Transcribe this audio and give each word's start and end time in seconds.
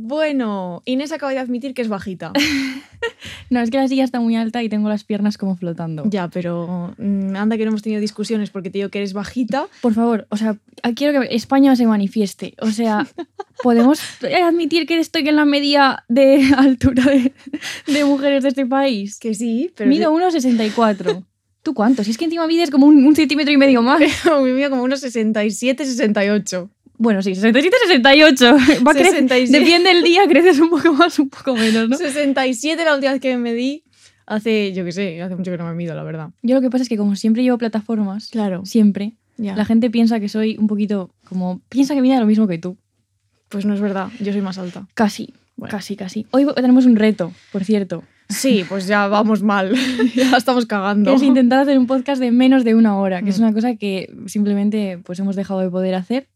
Bueno, 0.00 0.82
Inés 0.84 1.10
acaba 1.12 1.32
de 1.32 1.38
admitir 1.38 1.74
que 1.74 1.82
es 1.82 1.88
bajita. 1.88 2.32
No, 3.50 3.60
es 3.60 3.70
que 3.70 3.78
la 3.78 3.88
silla 3.88 4.04
está 4.04 4.20
muy 4.20 4.36
alta 4.36 4.62
y 4.62 4.68
tengo 4.68 4.88
las 4.88 5.04
piernas 5.04 5.38
como 5.38 5.56
flotando. 5.56 6.04
ya, 6.10 6.28
pero 6.28 6.94
mm, 6.98 7.36
anda 7.36 7.56
que 7.56 7.64
no 7.64 7.70
hemos 7.70 7.82
tenido 7.82 8.00
discusiones 8.00 8.50
porque 8.50 8.70
te 8.70 8.78
digo 8.78 8.90
que 8.90 8.98
eres 8.98 9.12
bajita. 9.12 9.68
Por 9.80 9.94
favor, 9.94 10.26
o 10.30 10.36
sea, 10.36 10.56
quiero 10.94 11.20
que 11.20 11.34
España 11.34 11.74
se 11.76 11.86
manifieste. 11.86 12.54
O 12.60 12.70
sea, 12.70 13.06
¿podemos 13.62 14.00
admitir 14.44 14.86
que 14.86 14.98
estoy 14.98 15.26
en 15.28 15.36
la 15.36 15.44
media 15.44 16.04
de 16.08 16.42
altura 16.56 17.04
de, 17.04 17.32
de 17.86 18.04
mujeres 18.04 18.42
de 18.42 18.50
este 18.50 18.66
país? 18.66 19.18
Que 19.18 19.34
sí, 19.34 19.72
pero... 19.76 19.88
Mido 19.88 20.12
1,64. 20.12 21.24
¿Tú 21.62 21.74
cuánto? 21.74 22.04
Si 22.04 22.10
es 22.10 22.18
que 22.18 22.24
encima 22.24 22.46
mides 22.46 22.70
como 22.70 22.86
un, 22.86 23.04
un 23.04 23.16
centímetro 23.16 23.52
y 23.52 23.56
medio 23.56 23.82
más. 23.82 24.00
Me 24.24 24.52
mide 24.52 24.70
como 24.70 24.82
unos 24.82 25.00
67, 25.00 25.84
68. 25.84 26.70
Bueno, 26.98 27.22
sí, 27.22 27.34
67, 27.34 27.76
68. 27.86 28.56
Va 28.86 28.90
a 28.90 28.94
crecer. 28.94 29.12
67. 29.28 29.58
Depende 29.58 29.88
del 29.94 30.02
día, 30.02 30.22
creces 30.28 30.58
un 30.60 30.68
poco 30.70 30.92
más, 30.92 31.18
un 31.18 31.30
poco 31.30 31.54
menos, 31.54 31.88
¿no? 31.88 31.96
67 31.96 32.84
la 32.84 32.94
última 32.94 33.12
vez 33.12 33.20
que 33.20 33.36
me 33.36 33.38
medí. 33.52 33.84
Hace, 34.26 34.72
yo 34.74 34.84
qué 34.84 34.92
sé, 34.92 35.22
hace 35.22 35.36
mucho 35.36 35.50
que 35.50 35.56
no 35.56 35.64
me 35.64 35.74
mido, 35.74 35.94
la 35.94 36.02
verdad. 36.02 36.30
Yo 36.42 36.54
lo 36.56 36.60
que 36.60 36.68
pasa 36.68 36.82
es 36.82 36.88
que 36.90 36.98
como 36.98 37.16
siempre 37.16 37.42
llevo 37.42 37.56
plataformas, 37.56 38.28
Claro. 38.28 38.62
siempre, 38.66 39.14
Ya. 39.38 39.56
la 39.56 39.64
gente 39.64 39.88
piensa 39.88 40.20
que 40.20 40.28
soy 40.28 40.58
un 40.58 40.66
poquito 40.66 41.10
como... 41.26 41.62
Piensa 41.70 41.94
que 41.94 42.02
mide 42.02 42.18
lo 42.20 42.26
mismo 42.26 42.46
que 42.46 42.58
tú. 42.58 42.76
Pues 43.48 43.64
no 43.64 43.72
es 43.72 43.80
verdad, 43.80 44.08
yo 44.20 44.30
soy 44.32 44.42
más 44.42 44.58
alta. 44.58 44.86
Casi, 44.92 45.32
Bueno. 45.56 45.70
casi, 45.70 45.96
casi. 45.96 46.26
Hoy 46.32 46.46
tenemos 46.56 46.84
un 46.84 46.96
reto, 46.96 47.32
por 47.52 47.64
cierto. 47.64 48.04
Sí, 48.28 48.66
pues 48.68 48.86
ya 48.86 49.06
vamos 49.08 49.42
mal. 49.42 49.72
ya 50.14 50.36
estamos 50.36 50.66
cagando. 50.66 51.14
es 51.14 51.22
intentar 51.22 51.60
hacer 51.60 51.78
un 51.78 51.86
podcast 51.86 52.20
de 52.20 52.30
menos 52.30 52.64
de 52.64 52.74
una 52.74 52.98
hora, 52.98 53.22
que 53.22 53.30
es 53.30 53.38
Mm. 53.40 53.44
una 53.44 53.52
cosa 53.54 53.76
que 53.76 54.12
simplemente 54.26 54.98
pues 55.04 55.18
hemos 55.20 55.36
dejado 55.36 55.60
de 55.60 55.70
poder 55.70 55.94
hacer. 55.94 56.26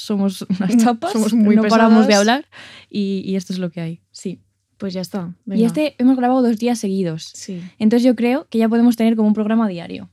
Somos 0.00 0.42
unas 0.58 0.76
chapas, 0.78 1.12
Somos 1.12 1.34
muy 1.34 1.56
no 1.56 1.64
paramos 1.64 2.06
de 2.06 2.14
hablar 2.14 2.46
y, 2.88 3.22
y 3.24 3.36
esto 3.36 3.52
es 3.52 3.58
lo 3.58 3.70
que 3.70 3.80
hay. 3.80 4.00
Sí. 4.10 4.40
Pues 4.78 4.94
ya 4.94 5.02
está. 5.02 5.34
Y 5.46 5.64
este 5.64 5.94
hemos 5.98 6.16
grabado 6.16 6.40
dos 6.40 6.56
días 6.58 6.78
seguidos. 6.78 7.30
Sí. 7.34 7.60
Entonces 7.78 8.04
yo 8.04 8.16
creo 8.16 8.46
que 8.48 8.56
ya 8.56 8.68
podemos 8.68 8.96
tener 8.96 9.14
como 9.14 9.28
un 9.28 9.34
programa 9.34 9.68
diario. 9.68 10.08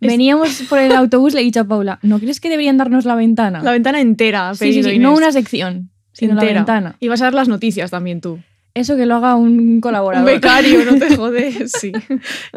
Veníamos 0.00 0.62
por 0.68 0.78
el 0.78 0.92
autobús, 0.92 1.34
le 1.34 1.42
he 1.42 1.44
dicho 1.44 1.60
a 1.60 1.64
Paula, 1.64 2.00
¿no 2.02 2.18
crees 2.18 2.40
que 2.40 2.48
deberían 2.48 2.76
darnos 2.76 3.04
la 3.04 3.14
ventana? 3.14 3.62
La 3.62 3.70
ventana 3.70 4.00
entera. 4.00 4.54
sí, 4.54 4.58
sí, 4.58 4.70
pedido 4.70 4.90
sí, 4.90 4.98
no 4.98 5.14
una 5.14 5.30
sección, 5.30 5.90
sino 6.12 6.34
la 6.34 6.42
ventana. 6.42 6.96
Y 6.98 7.08
vas 7.08 7.20
a 7.20 7.24
dar 7.24 7.34
las 7.34 7.48
noticias 7.48 7.90
también 7.90 8.20
tú. 8.20 8.40
Eso 8.74 8.96
que 8.96 9.04
lo 9.06 9.16
haga 9.16 9.34
un 9.36 9.58
Un 9.58 9.80
colaborador. 9.80 10.24
becario, 10.30 10.84
no 10.84 10.98
te 10.98 11.14
jodes. 11.16 11.72
Sí. 11.72 11.92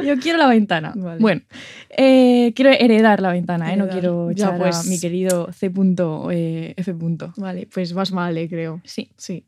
Yo 0.03 0.17
quiero 0.19 0.37
la 0.37 0.47
ventana. 0.47 0.93
Vale. 0.95 1.19
Bueno, 1.19 1.41
eh, 1.89 2.53
quiero 2.55 2.71
heredar 2.71 3.21
la 3.21 3.31
ventana, 3.31 3.73
¿eh? 3.73 3.77
no 3.77 3.87
quiero 3.89 4.31
Ya, 4.31 4.45
echar 4.47 4.57
pues. 4.59 4.75
a 4.77 4.83
mi 4.89 4.99
querido 4.99 5.49
C. 5.51 5.71
eh, 6.31 6.73
F. 6.77 6.93
punto. 6.93 7.33
Vale, 7.37 7.67
pues 7.73 7.93
más 7.93 8.11
vale, 8.11 8.47
creo. 8.47 8.81
Sí, 8.85 9.09
Sí. 9.17 9.43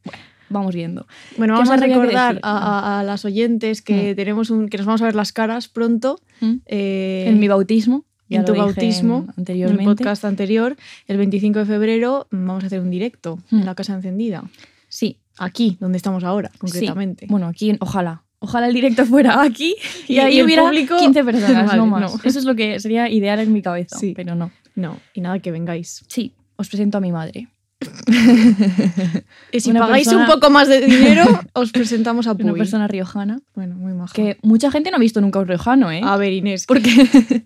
vamos 0.49 0.75
viendo. 0.75 1.07
Bueno, 1.37 1.53
¿Qué 1.53 1.57
vamos 1.59 1.69
a 1.71 1.77
recordar 1.77 2.39
a, 2.43 2.57
a- 2.57 2.99
a 2.99 3.03
las 3.03 3.23
oyentes 3.25 3.81
que 3.81 4.13
tenemos 4.15 4.49
un, 4.49 4.67
que 4.69 4.77
nos 4.77 4.85
vamos 4.85 5.01
a 5.01 5.05
ver 5.05 5.15
las 5.15 5.31
caras 5.31 5.67
pronto. 5.69 6.19
¿Mm? 6.41 6.53
eh, 6.65 7.25
en 7.27 7.39
mi 7.39 7.47
bautismo. 7.47 8.03
ya 8.29 8.39
en 8.39 8.45
tu 8.45 8.53
bautismo, 8.53 9.15
en- 9.15 9.21
en 9.23 9.29
el 9.29 9.33
anteriormente. 9.37 9.85
podcast 9.85 10.25
anterior, 10.25 10.75
el 11.07 11.17
25 11.17 11.59
de 11.59 11.65
febrero, 11.65 12.27
vamos 12.29 12.63
a 12.63 12.67
hacer 12.67 12.81
un 12.81 12.89
directo 12.91 13.39
Mm. 13.51 13.59
en 13.59 13.65
la 13.65 13.73
casa 13.73 13.93
encendida. 13.93 14.43
Sí, 14.89 15.17
Aquí, 15.39 15.77
donde 15.79 15.97
estamos 15.97 16.23
ahora, 16.23 16.51
concretamente. 16.57 17.25
Sí. 17.25 17.31
Bueno, 17.31 17.47
aquí, 17.47 17.75
ojalá. 17.79 18.23
Ojalá 18.39 18.67
el 18.67 18.73
directo 18.73 19.05
fuera 19.05 19.41
aquí 19.41 19.75
y, 20.07 20.13
Y- 20.15 20.19
ahí 20.19 20.37
y 20.39 20.43
hubiera 20.43 20.63
público- 20.63 20.97
15 20.97 21.23
personas, 21.23 21.65
Vale, 21.67 21.77
no 21.77 21.85
más. 21.87 22.01
no. 22.13 22.19
Eso 22.23 22.39
es 22.39 22.45
lo 22.45 22.55
que 22.55 22.79
sería 22.79 23.09
ideal 23.09 23.39
en 23.39 23.51
mi 23.53 23.61
cabeza, 23.61 23.97
Sí. 23.97 24.13
pero 24.15 24.35
no. 24.35 24.51
No, 24.75 24.99
y 25.13 25.21
nada, 25.21 25.39
que 25.39 25.51
vengáis. 25.51 26.03
Sí, 26.07 26.33
os 26.55 26.67
presento 26.69 26.99
a 26.99 27.01
mi 27.01 27.11
madre. 27.11 27.47
Y 29.51 29.59
si 29.59 29.69
Una 29.71 29.81
pagáis 29.81 30.07
persona- 30.07 30.25
un 30.25 30.31
poco 30.31 30.49
más 30.49 30.67
de 30.67 30.81
dinero, 30.81 31.23
os 31.53 31.71
presentamos 31.71 32.27
a 32.27 32.31
Una 32.33 32.51
Puy. 32.51 32.57
persona 32.59 32.87
riojana 32.87 33.39
Bueno, 33.55 33.75
muy 33.75 33.93
maja. 33.93 34.13
que 34.13 34.37
mucha 34.41 34.71
gente 34.71 34.91
no 34.91 34.97
ha 34.97 34.99
visto 34.99 35.21
nunca 35.21 35.39
un 35.39 35.47
riojano, 35.47 35.91
¿eh? 35.91 36.01
A 36.03 36.17
ver, 36.17 36.33
Inés, 36.33 36.65
Porque 36.67 36.89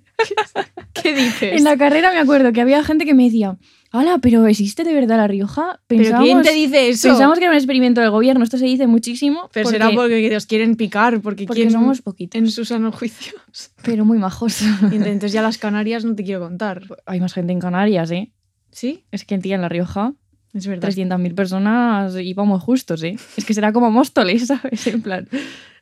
¿qué 0.94 1.16
dices? 1.16 1.58
en 1.58 1.64
la 1.64 1.78
carrera 1.78 2.12
me 2.12 2.20
acuerdo 2.20 2.52
que 2.54 2.62
había 2.62 2.84
gente 2.84 3.06
que 3.06 3.14
me 3.14 3.26
decía, 3.26 3.58
¡Hala, 3.94 4.20
pero 4.22 4.48
existe 4.48 4.84
de 4.86 4.94
verdad 4.94 5.18
La 5.18 5.28
Rioja! 5.28 5.82
¿Pero 5.88 6.20
quién 6.20 6.42
te 6.44 6.54
dice 6.54 6.88
eso? 6.90 7.10
pensamos 7.10 7.38
que 7.38 7.44
era 7.46 7.52
un 7.52 7.58
experimento 7.58 8.00
del 8.00 8.10
gobierno. 8.10 8.42
Esto 8.44 8.58
se 8.58 8.64
dice 8.66 8.88
muchísimo. 8.88 9.50
Pero 9.52 9.66
porque, 9.66 9.80
será 9.80 9.92
porque 9.94 10.34
os 10.38 10.46
quieren 10.46 10.76
picar, 10.76 11.20
porque, 11.20 11.44
porque 11.46 11.64
quieren 11.64 11.74
somos 11.74 12.02
poquitos, 12.02 12.40
en 12.40 12.50
sus 12.50 12.70
sanos 12.70 12.96
juicios. 12.96 13.36
pero 13.84 14.06
muy 14.06 14.18
majos. 14.18 14.62
Y 14.92 14.96
entonces 14.96 15.34
ya 15.34 15.42
las 15.42 15.58
Canarias 15.58 16.06
no 16.06 16.16
te 16.16 16.24
quiero 16.24 16.40
contar. 16.40 16.84
Hay 17.06 17.20
más 17.20 17.34
gente 17.34 17.52
en 17.52 17.60
Canarias, 17.60 18.12
¿eh? 18.12 18.32
¿Sí? 18.72 19.04
Es 19.12 19.26
que 19.26 19.38
tía, 19.40 19.56
en 19.56 19.62
La 19.62 19.68
Rioja 19.68 20.14
Es 20.54 20.68
verdad. 20.68 20.90
300.000 20.90 21.34
personas 21.36 22.16
y 22.20 22.34
vamos 22.34 22.62
justos, 22.62 23.02
¿eh? 23.04 23.16
Es 23.38 23.46
que 23.46 23.54
será 23.54 23.72
como 23.72 23.90
Móstoles, 23.92 24.48
¿sabes? 24.48 24.86
En 24.88 25.02
plan. 25.02 25.28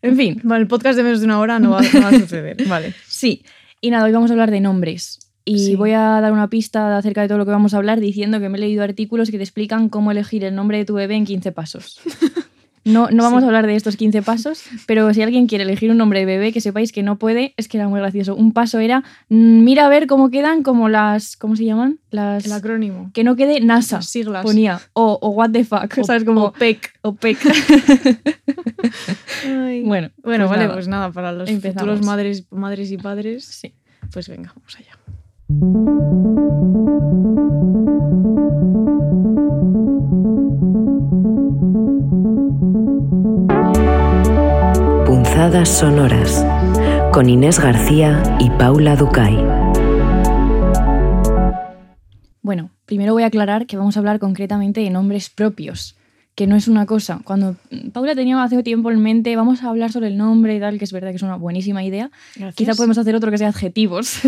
En 0.02 0.16
fin, 0.16 0.40
Vale, 0.44 0.62
el 0.62 0.68
podcast 0.68 0.96
de 0.98 1.04
menos 1.04 1.20
de 1.20 1.26
una 1.26 1.40
hora 1.40 1.60
no 1.60 1.72
va, 1.72 1.82
no 1.82 2.02
va 2.02 2.10
a 2.10 2.20
suceder. 2.20 2.56
Vale. 2.68 2.94
sí. 3.08 3.44
Y 3.82 3.92
nada, 3.92 4.06
hoy 4.06 4.12
vamos 4.12 4.30
a 4.30 4.34
hablar 4.34 4.52
de 4.52 4.60
nombres. 4.60 5.20
Y 5.46 5.58
Sí. 5.60 5.76
voy 5.76 5.92
a 5.92 6.02
dar 6.22 6.32
una 6.32 6.50
pista 6.50 6.98
acerca 6.98 7.22
de 7.22 7.28
todo 7.28 7.38
lo 7.40 7.46
que 7.46 7.52
vamos 7.52 7.74
a 7.74 7.78
hablar 7.78 8.00
diciendo 8.00 8.40
que 8.40 8.50
me 8.50 8.58
he 8.58 8.62
leído 8.62 8.84
artículos 8.84 9.32
que 9.32 9.38
te 9.38 9.44
explican 9.44 9.90
cómo 9.90 10.12
elegir 10.12 10.44
el 10.44 10.54
nombre 10.54 10.78
de 10.78 10.86
tu 10.86 10.94
bebé 10.94 11.16
en 11.16 11.26
15 11.26 11.52
pasos. 11.52 12.00
No, 12.90 13.10
no 13.12 13.24
vamos 13.24 13.40
Sí. 13.42 13.44
a 13.46 13.48
hablar 13.48 13.68
de 13.68 13.76
estos 13.76 13.96
15 13.98 14.22
pasos, 14.22 14.64
pero 14.86 15.14
si 15.14 15.22
alguien 15.22 15.48
quiere 15.48 15.64
elegir 15.64 15.92
un 15.92 15.98
nombre 15.98 16.20
de 16.22 16.26
bebé, 16.26 16.52
que 16.52 16.62
sepáis 16.62 16.92
que 16.92 17.04
no 17.04 17.18
puede, 17.18 17.54
es 17.58 17.68
que 17.68 17.78
era 17.78 17.88
muy 17.88 18.00
gracioso. 18.00 18.36
Un 18.36 18.52
paso 18.52 18.80
era, 18.80 19.04
mm, 19.30 19.64
mira 19.64 19.86
a 19.86 19.90
ver 19.90 20.08
cómo 20.08 20.30
quedan 20.30 20.64
como 20.64 20.90
las, 20.90 21.38
¿cómo 21.38 21.56
se 21.56 21.66
llaman? 21.66 22.00
Las... 22.12 22.46
El 22.46 22.52
acrónimo. 22.52 23.12
Que 23.14 23.24
no 23.24 23.36
quede 23.36 23.60
NASA, 23.62 23.98
Las 23.98 24.10
siglas. 24.10 24.44
ponía. 24.44 24.80
O, 24.94 25.18
o 25.22 25.30
what 25.30 25.52
the 25.52 25.64
fuck, 25.64 25.94
O- 26.00 26.04
¿sabes? 26.04 26.24
Como... 26.24 26.46
o 26.46 26.52
PEC. 26.52 26.92
o 27.02 27.14
PEC. 27.16 27.38
Ay. 29.46 29.84
bueno, 29.84 30.10
Bueno, 30.24 30.48
pues 30.48 30.50
vale, 30.50 30.64
nada. 30.64 30.74
pues 30.74 30.88
nada, 30.88 31.12
para 31.12 31.32
los 31.32 31.50
Empezamos. 31.50 31.82
futuros 31.82 32.06
madres, 32.06 32.46
madres 32.52 32.92
y 32.92 32.98
padres, 32.98 33.46
Sí. 33.46 33.74
pues 34.12 34.28
venga, 34.30 34.54
vamos 34.56 34.76
allá. 34.78 34.98
Punzadas 45.06 45.70
sonoras 45.70 46.46
con 47.12 47.28
Inés 47.28 47.60
García 47.60 48.22
y 48.40 48.50
Paula 48.52 48.96
Ducay. 48.96 49.36
Bueno, 52.42 52.70
primero 52.86 53.14
voy 53.14 53.24
a 53.24 53.28
aclarar 53.28 53.66
que 53.66 53.78
vamos 53.78 53.96
a 53.98 54.00
hablar 54.00 54.20
concretamente 54.20 54.82
de 54.82 54.90
nombres 54.92 55.30
propios, 55.30 55.98
que 56.40 56.48
no 56.48 56.56
es 56.56 56.70
una 56.70 56.86
cosa. 56.86 57.20
Cuando 57.26 57.58
Paula 57.92 58.16
tenía 58.16 58.42
hace 58.42 58.64
tiempo 58.64 58.90
en 58.92 59.02
mente, 59.02 59.36
vamos 59.36 59.62
a 59.62 59.68
hablar 59.68 59.92
sobre 59.92 60.08
el 60.08 60.16
nombre 60.16 60.56
y 60.56 60.60
tal, 60.62 60.78
que 60.78 60.86
es 60.86 60.94
verdad 60.94 61.10
que 61.10 61.18
es 61.18 61.22
una 61.22 61.36
buenísima 61.36 61.84
idea. 61.84 62.12
Gracias. 62.34 62.56
Quizá 62.56 62.76
podemos 62.76 62.98
hacer 62.98 63.14
otro 63.14 63.30
que 63.30 63.38
sea 63.38 63.50
adjetivos. 63.50 64.22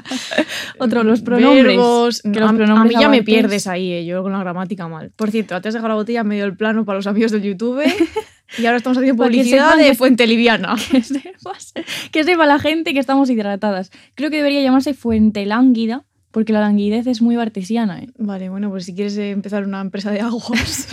otro, 0.80 1.04
los 1.04 1.22
pronombres. 1.22 1.76
Verbos. 1.76 2.22
que 2.22 2.40
a, 2.40 2.42
los 2.42 2.50
a 2.50 2.54
pronombres 2.54 2.96
mí 2.96 3.00
ya 3.00 3.08
me 3.08 3.22
pierdes 3.22 3.68
ahí, 3.68 3.92
eh, 3.92 4.04
yo 4.04 4.24
con 4.24 4.32
la 4.32 4.40
gramática 4.40 4.88
mal. 4.88 5.12
Por 5.14 5.30
cierto, 5.30 5.60
te 5.60 5.68
has 5.68 5.74
dejado 5.74 5.90
la 5.90 5.94
botella 5.94 6.22
en 6.22 6.26
medio 6.26 6.42
del 6.42 6.56
plano 6.56 6.84
para 6.84 6.98
los 6.98 7.06
amigos 7.06 7.30
del 7.30 7.42
YouTube 7.42 7.84
y 8.58 8.66
ahora 8.66 8.78
estamos 8.78 8.98
haciendo 8.98 9.22
publicidad 9.22 9.76
de 9.76 9.94
Fuente 9.94 10.26
Liviana. 10.26 10.74
que 10.90 11.02
sepas, 11.04 11.72
que 12.10 12.24
sepa 12.24 12.46
la 12.46 12.58
gente 12.58 12.92
que 12.94 12.98
estamos 12.98 13.30
hidratadas. 13.30 13.92
Creo 14.16 14.28
que 14.28 14.38
debería 14.38 14.60
llamarse 14.60 14.92
fuente 14.92 15.46
lánguida, 15.46 16.02
porque 16.32 16.52
la 16.52 16.62
languidez 16.62 17.06
es 17.06 17.22
muy 17.22 17.36
bartesiana. 17.36 18.00
¿eh? 18.00 18.08
Vale, 18.18 18.48
bueno, 18.48 18.70
pues 18.70 18.86
si 18.86 18.94
quieres 18.96 19.16
eh, 19.18 19.30
empezar 19.30 19.64
una 19.64 19.80
empresa 19.80 20.10
de 20.10 20.20
aguas, 20.20 20.88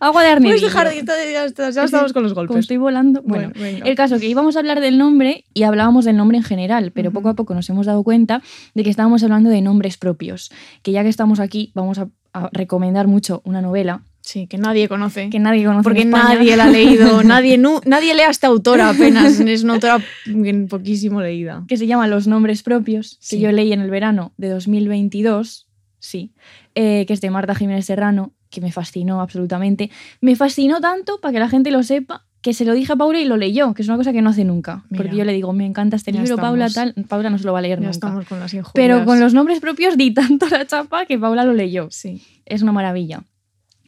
Agua 0.00 0.22
de 0.22 0.28
arnés. 0.30 0.50
puedes 0.50 0.62
dejar 0.62 0.88
de 0.88 1.32
ya, 1.32 1.44
está- 1.44 1.70
ya 1.70 1.84
estamos 1.84 2.12
con 2.12 2.22
los 2.22 2.32
Como 2.34 2.46
golpes. 2.46 2.60
estoy 2.64 2.76
volando. 2.76 3.22
Bueno, 3.22 3.52
Bueno, 3.56 3.84
el 3.84 3.94
caso 3.94 4.18
que 4.18 4.26
íbamos 4.28 4.56
a 4.56 4.60
hablar 4.60 4.80
del 4.80 4.98
nombre 4.98 5.44
y 5.54 5.62
hablábamos 5.64 6.04
del 6.04 6.16
nombre 6.16 6.38
en 6.38 6.44
general, 6.44 6.92
pero 6.92 7.10
poco 7.12 7.28
a 7.28 7.34
poco 7.34 7.54
nos 7.54 7.68
hemos 7.70 7.86
dado 7.86 8.02
cuenta 8.02 8.42
de 8.74 8.84
que 8.84 8.90
estábamos 8.90 9.22
hablando 9.22 9.50
de 9.50 9.60
nombres 9.60 9.96
propios. 9.96 10.50
Que 10.82 10.92
ya 10.92 11.02
que 11.02 11.08
estamos 11.08 11.40
aquí, 11.40 11.72
vamos 11.74 11.98
a, 11.98 12.08
a 12.32 12.48
recomendar 12.52 13.06
mucho 13.06 13.42
una 13.44 13.60
novela 13.62 14.02
Sí, 14.22 14.48
que 14.48 14.58
nadie 14.58 14.88
conoce. 14.88 15.30
que 15.30 15.38
nadie 15.38 15.64
conoce. 15.64 15.84
porque 15.84 16.04
nadie 16.04 16.56
la 16.56 16.64
ha 16.64 16.68
leído, 16.70 17.22
nadie, 17.22 17.58
nu- 17.58 17.80
nadie 17.86 18.12
lee 18.14 18.22
a 18.22 18.30
esta 18.30 18.48
autora 18.48 18.88
apenas, 18.90 19.38
es 19.38 19.62
una 19.62 19.74
autora 19.74 19.98
poquísimo 20.68 21.20
leída. 21.22 21.64
que 21.68 21.76
se 21.76 21.86
llama 21.86 22.08
Los 22.08 22.26
nombres 22.26 22.64
propios, 22.64 23.18
Sí. 23.20 23.36
que 23.36 23.42
yo 23.42 23.52
leí 23.52 23.72
en 23.72 23.80
el 23.80 23.88
verano 23.90 24.32
de 24.36 24.48
2022, 24.48 25.68
sí, 26.00 26.32
eh, 26.74 27.04
que 27.06 27.12
es 27.12 27.20
de 27.20 27.30
Marta 27.30 27.54
Jiménez 27.54 27.86
Serrano, 27.86 28.32
que 28.56 28.60
me 28.62 28.72
fascinó 28.72 29.20
absolutamente. 29.20 29.90
Me 30.20 30.34
fascinó 30.34 30.80
tanto, 30.80 31.20
para 31.20 31.32
que 31.32 31.38
la 31.38 31.48
gente 31.48 31.70
lo 31.70 31.82
sepa, 31.82 32.24
que 32.40 32.54
se 32.54 32.64
lo 32.64 32.72
dije 32.74 32.92
a 32.92 32.96
Paula 32.96 33.20
y 33.20 33.24
lo 33.26 33.36
leyó, 33.36 33.74
que 33.74 33.82
es 33.82 33.88
una 33.88 33.96
cosa 33.98 34.12
que 34.12 34.22
no 34.22 34.30
hace 34.30 34.44
nunca. 34.44 34.84
Mira. 34.88 35.02
Porque 35.04 35.16
yo 35.16 35.24
le 35.24 35.32
digo, 35.32 35.52
me 35.52 35.66
encanta 35.66 35.96
este 35.96 36.12
libro, 36.12 36.36
Paula, 36.36 36.68
tal. 36.70 36.94
Paula 37.08 37.28
no 37.28 37.38
se 37.38 37.44
lo 37.44 37.52
va 37.52 37.58
a 37.58 37.62
leer 37.62 37.78
Ya 37.80 37.84
nunca. 37.86 37.90
estamos 37.90 38.24
con 38.26 38.40
las 38.40 38.54
injurias. 38.54 38.72
Pero 38.74 39.04
con 39.04 39.20
los 39.20 39.34
nombres 39.34 39.60
propios 39.60 39.96
di 39.96 40.12
tanto 40.14 40.46
la 40.48 40.66
chapa 40.66 41.04
que 41.06 41.18
Paula 41.18 41.44
lo 41.44 41.52
leyó. 41.52 41.88
Sí. 41.90 42.22
Es 42.46 42.62
una 42.62 42.72
maravilla. 42.72 43.24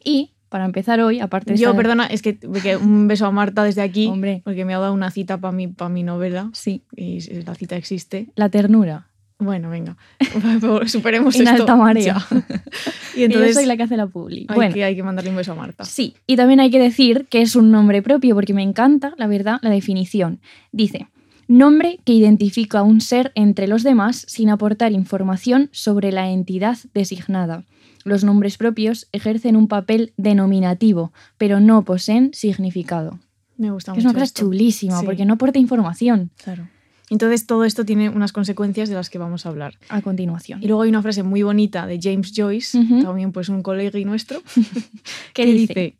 Y 0.03 0.31
para 0.49 0.65
empezar 0.65 0.99
hoy, 0.99 1.19
aparte 1.19 1.53
de 1.53 1.59
Yo, 1.59 1.75
perdona, 1.75 2.05
es 2.07 2.21
que, 2.21 2.37
que 2.37 2.75
un 2.77 3.07
beso 3.07 3.25
a 3.27 3.31
Marta 3.31 3.63
desde 3.63 3.81
aquí, 3.81 4.07
Hombre. 4.07 4.41
porque 4.43 4.65
me 4.65 4.73
ha 4.73 4.79
dado 4.79 4.93
una 4.93 5.11
cita 5.11 5.37
para 5.39 5.51
mi, 5.51 5.67
pa 5.67 5.89
mi 5.89 6.03
novela 6.03 6.49
Sí, 6.53 6.83
y 6.95 7.19
la 7.43 7.53
cita 7.55 7.75
existe. 7.75 8.29
la 8.35 8.49
ternura. 8.49 9.08
Bueno, 9.39 9.69
venga, 9.69 9.95
superemos 10.87 11.35
En 11.37 11.47
esto. 11.47 11.61
alta 11.61 11.75
marea. 11.75 12.17
Y 13.15 13.23
entonces 13.23 13.49
yo 13.49 13.53
soy 13.55 13.65
la 13.65 13.75
que 13.75 13.83
hace 13.83 13.97
la 13.97 14.07
publi. 14.07 14.45
hay, 14.49 14.55
bueno, 14.55 14.73
que, 14.73 14.83
hay 14.83 14.95
que 14.95 15.03
mandarle 15.03 15.29
un 15.31 15.35
beso 15.37 15.51
a 15.53 15.55
Marta. 15.55 15.83
Sí, 15.85 16.15
y 16.27 16.35
también 16.35 16.59
hay 16.59 16.69
que 16.69 16.79
decir 16.79 17.25
que 17.29 17.41
es 17.41 17.55
un 17.55 17.71
nombre 17.71 18.01
propio 18.01 18.35
porque 18.35 18.53
me 18.53 18.61
encanta, 18.63 19.13
la 19.17 19.27
verdad, 19.27 19.59
la 19.61 19.69
definición. 19.71 20.39
Dice, 20.71 21.07
nombre 21.47 21.99
que 22.05 22.13
identifica 22.13 22.79
a 22.79 22.83
un 22.83 23.01
ser 23.01 23.31
entre 23.35 23.67
los 23.67 23.83
demás 23.83 24.25
sin 24.27 24.49
aportar 24.49 24.91
información 24.91 25.69
sobre 25.71 26.11
la 26.11 26.29
entidad 26.29 26.77
designada. 26.93 27.63
Los 28.05 28.23
nombres 28.23 28.57
propios 28.57 29.07
ejercen 29.11 29.55
un 29.57 29.67
papel 29.67 30.13
denominativo, 30.15 31.11
pero 31.37 31.59
no 31.59 31.83
poseen 31.83 32.29
significado. 32.33 33.19
Me 33.57 33.71
gusta 33.71 33.91
Que 33.93 33.99
es 33.99 34.05
mucho 34.05 34.11
una 34.11 34.19
cosa 34.19 34.23
esto. 34.25 34.41
chulísima 34.45 34.99
Sí. 34.99 35.05
porque 35.05 35.25
no 35.25 35.33
aporta 35.33 35.59
información. 35.59 36.29
Claro. 36.41 36.67
Entonces 37.09 37.45
todo 37.47 37.63
esto 37.65 37.85
tiene 37.85 38.09
unas 38.09 38.31
consecuencias 38.31 38.89
de 38.89 38.95
las 38.95 39.09
que 39.09 39.17
vamos 39.17 39.45
a 39.45 39.49
hablar. 39.49 39.75
A 39.89 40.01
continuación. 40.01 40.61
Y 40.63 40.67
luego 40.67 40.83
hay 40.83 40.89
una 40.89 41.01
frase 41.01 41.23
muy 41.23 41.41
bonita 41.43 41.87
de 41.87 41.99
James 42.01 42.31
Joyce, 42.35 42.77
también 43.01 43.31
pues 43.31 43.49
un 43.49 43.63
colega 43.63 43.97
nuestro, 44.05 44.41
¿Qué 45.33 45.43
que 45.43 45.45
dice? 45.45 45.73
dice, 45.73 45.95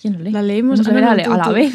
¿Quién 0.00 0.14
lo 0.14 0.18
lee? 0.20 0.30
la 0.32 0.42
leemos 0.42 0.80
a 0.80 0.82
Ah, 0.82 0.92
no, 0.92 0.92
leer 0.94 1.04
no, 1.04 1.10
a 1.10 1.16
la- 1.16 1.22
tú, 1.24 1.32
a 1.32 1.36
la 1.38 1.44
tú. 1.44 1.52
vez. 1.52 1.74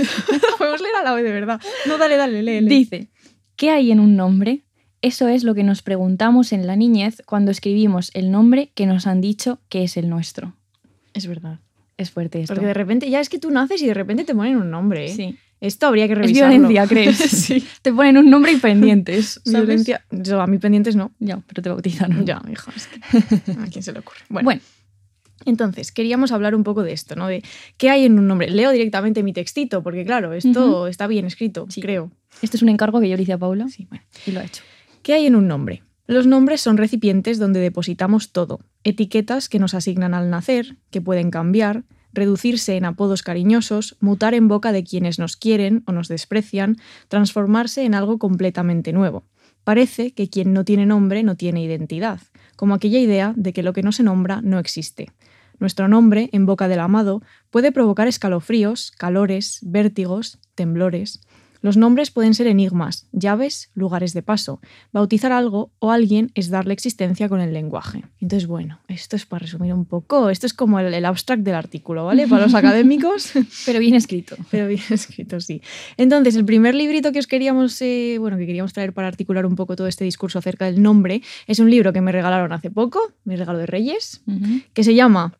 Podemos 0.57 0.81
leer 0.81 0.95
a 0.99 1.03
la 1.03 1.13
vez, 1.13 1.23
de 1.23 1.31
verdad. 1.31 1.61
No, 1.87 1.97
dale, 1.97 2.17
dale, 2.17 2.43
lee. 2.43 2.61
lee. 2.61 2.67
Dice, 2.79 3.07
¿qué 3.55 3.69
hay 3.69 3.91
en 3.91 3.99
un 3.99 4.15
nombre? 4.15 4.63
Eso 5.01 5.27
es 5.27 5.43
lo 5.43 5.53
que 5.53 5.63
nos 5.63 5.81
preguntamos 5.83 6.51
en 6.51 6.65
la 6.65 6.75
niñez 6.75 7.21
cuando 7.27 7.51
escribimos 7.51 8.09
el 8.15 8.31
nombre 8.31 8.71
que 8.73 8.87
nos 8.87 9.05
han 9.07 9.21
dicho 9.21 9.59
que 9.69 9.83
es 9.83 9.97
el 9.97 10.09
nuestro. 10.09 10.55
Es 11.13 11.27
verdad. 11.27 11.59
Es 11.97 12.09
fuerte 12.11 12.41
esto. 12.41 12.53
Porque 12.55 12.65
de 12.65 12.73
repente, 12.73 13.09
ya 13.09 13.19
es 13.21 13.29
que 13.29 13.37
tú 13.39 13.51
naces 13.51 13.81
y 13.81 13.85
de 13.85 13.93
repente 13.93 14.25
te 14.25 14.33
ponen 14.35 14.57
un 14.57 14.69
nombre. 14.71 15.05
¿eh? 15.05 15.15
Sí. 15.15 15.37
Esto 15.61 15.87
habría 15.87 16.05
que 16.07 16.13
Es 16.13 16.19
revisarlo. 16.19 16.67
violencia, 16.67 16.87
¿crees? 16.87 17.17
sí. 17.17 17.65
Te 17.81 17.91
ponen 17.93 18.17
un 18.17 18.29
nombre 18.29 18.51
y 18.51 18.57
pendientes. 18.57 19.41
¿sabes? 19.45 19.61
Violencia. 19.67 20.05
Yo, 20.11 20.41
a 20.41 20.47
mí 20.47 20.57
pendientes 20.57 20.95
no. 20.95 21.11
Ya, 21.19 21.39
pero 21.47 21.61
te 21.61 21.69
bautizaron. 21.69 22.25
Ya, 22.25 22.41
hija, 22.51 22.71
es 22.75 22.87
que 22.87 23.51
a 23.51 23.65
quién 23.71 23.83
se 23.83 23.91
le 23.93 23.99
ocurre. 23.99 24.19
Bueno, 24.29 24.45
Bueno, 24.45 24.61
entonces 25.45 25.91
queríamos 25.91 26.31
hablar 26.31 26.55
un 26.55 26.63
poco 26.63 26.83
de 26.83 26.91
esto, 26.93 27.15
¿no? 27.15 27.27
De 27.27 27.43
qué 27.77 27.89
hay 27.89 28.05
en 28.05 28.17
un 28.19 28.27
nombre. 28.27 28.49
Leo 28.49 28.71
directamente 28.71 29.21
mi 29.23 29.33
textito, 29.33 29.83
porque 29.83 30.03
claro, 30.05 30.33
esto 30.33 30.87
está 30.87 31.07
bien 31.07 31.25
escrito, 31.25 31.67
Sí. 31.69 31.81
creo. 31.81 32.11
este 32.41 32.57
es 32.57 32.63
un 32.63 32.69
encargo 32.69 32.99
que 32.99 33.09
yo 33.09 33.15
le 33.15 33.23
hice 33.23 33.33
a 33.33 33.37
Paula 33.37 33.67
Sí, 33.69 33.85
bueno. 33.89 34.03
y 34.25 34.31
lo 34.31 34.39
ha 34.39 34.43
hecho. 34.45 34.63
¿Qué 35.03 35.13
hay 35.13 35.25
en 35.27 35.35
un 35.35 35.47
nombre? 35.47 35.83
Los 36.07 36.27
nombres 36.27 36.61
son 36.61 36.77
recipientes 36.77 37.39
donde 37.39 37.59
depositamos 37.59 38.31
todo, 38.31 38.59
etiquetas 38.83 39.49
que 39.49 39.59
nos 39.59 39.73
asignan 39.73 40.13
al 40.13 40.29
nacer, 40.29 40.77
que 40.91 41.01
pueden 41.01 41.31
cambiar, 41.31 41.83
reducirse 42.15 42.77
en 42.77 42.85
apodos 42.85 43.21
cariñosos, 43.21 43.97
mutar 43.99 44.33
en 44.33 44.47
boca 44.47 44.71
de 44.71 44.83
quienes 44.83 45.19
nos 45.19 45.37
quieren 45.37 45.83
o 45.85 45.91
nos 45.91 46.07
desprecian, 46.07 46.77
transformarse 47.07 47.83
en 47.83 47.93
algo 47.93 48.17
completamente 48.17 48.93
nuevo. 48.93 49.25
Parece 49.63 50.11
que 50.11 50.29
quien 50.29 50.53
no 50.53 50.63
tiene 50.63 50.85
nombre 50.85 51.23
no 51.23 51.35
tiene 51.35 51.63
identidad, 51.63 52.19
como 52.55 52.73
aquella 52.73 52.99
idea 52.99 53.33
de 53.35 53.51
que 53.51 53.63
lo 53.63 53.73
que 53.73 53.83
no 53.83 53.91
se 53.91 54.03
nombra 54.03 54.41
no 54.41 54.59
existe. 54.59 55.11
Nuestro 55.59 55.87
nombre, 55.87 56.29
en 56.33 56.45
boca 56.45 56.67
del 56.67 56.79
amado, 56.79 57.21
puede 57.49 57.71
provocar 57.71 58.07
escalofríos, 58.07 58.91
calores, 58.91 59.59
vértigos, 59.63 60.39
temblores. 60.53 61.21
Los 61.65 61.77
nombres 61.77 62.11
pueden 62.11 62.35
ser 62.35 62.45
enigmas, 62.45 63.07
llaves, 63.11 63.71
lugares 63.73 64.13
de 64.13 64.21
paso. 64.21 64.61
Bautizar 64.93 65.31
algo 65.31 65.71
o 65.79 65.89
alguien 65.89 66.29
es 66.35 66.51
darle 66.51 66.75
existencia 66.75 67.27
con 67.27 67.41
el 67.41 67.53
lenguaje. 67.53 68.03
Entonces, 68.21 68.47
bueno, 68.47 68.81
esto 68.87 69.15
es 69.15 69.25
para 69.25 69.39
resumir 69.39 69.73
un 69.73 69.85
poco. 69.85 70.29
Esto 70.29 70.45
es 70.45 70.53
como 70.53 70.79
el, 70.79 70.93
el 70.93 71.05
abstract 71.05 71.41
del 71.41 71.55
artículo, 71.55 72.05
¿vale? 72.05 72.27
Para 72.27 72.43
los 72.43 72.53
académicos. 72.53 73.33
Pero 73.65 73.79
bien 73.79 73.95
escrito. 73.95 74.35
Pero 74.51 74.67
bien 74.67 74.83
escrito, 74.91 75.41
sí. 75.41 75.63
Entonces, 75.97 76.35
el 76.35 76.45
primer 76.45 76.75
librito 76.75 77.11
que 77.11 77.17
os 77.17 77.25
queríamos, 77.25 77.81
eh, 77.81 78.17
bueno, 78.19 78.37
que 78.37 78.45
queríamos 78.45 78.71
traer 78.71 78.93
para 78.93 79.07
articular 79.07 79.47
un 79.47 79.55
poco 79.55 79.75
todo 79.75 79.87
este 79.87 80.03
discurso 80.03 80.37
acerca 80.37 80.65
del 80.65 80.83
nombre, 80.83 81.23
es 81.47 81.57
un 81.57 81.71
libro 81.71 81.93
que 81.93 82.01
me 82.01 82.11
regalaron 82.11 82.53
hace 82.53 82.69
poco, 82.69 82.99
mi 83.23 83.37
regalo 83.37 83.57
de 83.57 83.65
Reyes, 83.65 84.21
que 84.73 84.83
se 84.83 84.93
llama 84.93 85.33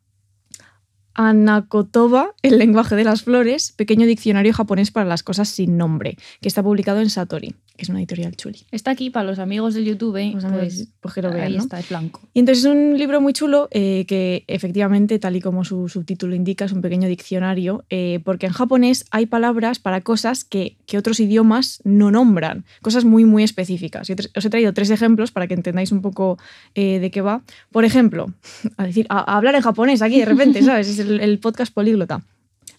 Anakotoba, 1.16 2.36
el 2.42 2.60
lenguaje 2.60 2.96
de 2.96 3.06
las 3.06 3.24
flores, 3.24 3.72
pequeño 3.72 4.06
diccionario 4.06 4.54
japonés 4.54 4.92
para 4.92 5.08
las 5.08 5.24
cosas 5.24 5.50
sin 5.50 5.78
nombre, 5.78 6.18
que 6.42 6.48
está 6.50 6.62
publicado 6.62 7.00
en 7.00 7.10
Satori, 7.10 7.56
que 7.75 7.83
es 7.83 7.89
una 7.89 8.00
editorial 8.00 8.36
chuli. 8.36 8.66
Está 8.72 8.92
aquí 8.92 9.10
para 9.10 9.25
los 9.25 9.39
amigos 9.39 9.74
del 9.74 9.86
YouTube. 9.86 10.13
Pues, 10.31 10.88
pues 11.00 11.13
que 11.13 11.22
lo 11.22 11.31
vean, 11.31 11.48
ahí 11.48 11.57
¿no? 11.57 11.63
está, 11.63 11.80
es 11.80 11.89
blanco. 11.89 12.22
Y 12.33 12.39
entonces 12.39 12.66
es 12.66 12.72
un 12.72 12.98
libro 12.98 13.22
muy 13.22 13.33
chulo 13.33 13.68
eh, 13.72 14.06
que 14.07 14.44
efectivamente, 14.48 15.19
tal 15.19 15.36
y 15.36 15.42
como 15.42 15.66
su 15.66 15.89
subtítulo 15.89 16.36
indica, 16.36 16.66
es 16.66 16.72
un 16.72 16.81
pequeño 16.81 17.07
diccionario, 17.07 17.83
eh, 17.89 18.19
porque 18.24 18.45
en 18.45 18.54
japonés 18.54 19.06
hay 19.12 19.25
palabras 19.25 19.80
para 19.80 20.01
cosas 20.01 20.44
que, 20.44 20.77
que 20.86 20.98
otros 20.98 21.19
idiomas 21.19 21.81
no 21.83 22.12
nombran, 22.12 22.66
cosas 22.81 23.06
muy, 23.06 23.25
muy 23.25 23.44
específicas. 23.44 24.07
Yo 24.07 24.16
os 24.36 24.45
he 24.45 24.50
traído 24.50 24.74
tres 24.74 24.89
ejemplos 24.89 25.31
para 25.31 25.48
que 25.48 25.54
entendáis 25.54 25.92
un 25.92 26.01
poco 26.01 26.38
eh, 26.75 27.00
de 27.00 27.12
qué 27.12 27.21
va. 27.21 27.42
Por 27.71 27.86
ejemplo, 27.86 28.33
a, 28.78 28.86
decir, 28.86 29.06
a, 29.10 29.19
a 29.19 29.38
hablar 29.38 29.56
en 29.56 29.62
japonés 29.62 30.01
aquí 30.01 30.19
de 30.19 30.25
repente, 30.25 30.62
¿sabes? 30.63 30.88
Es 30.88 31.00
el, 31.00 31.19
el 31.19 31.39
podcast 31.39 31.74
políglota. 31.74 32.24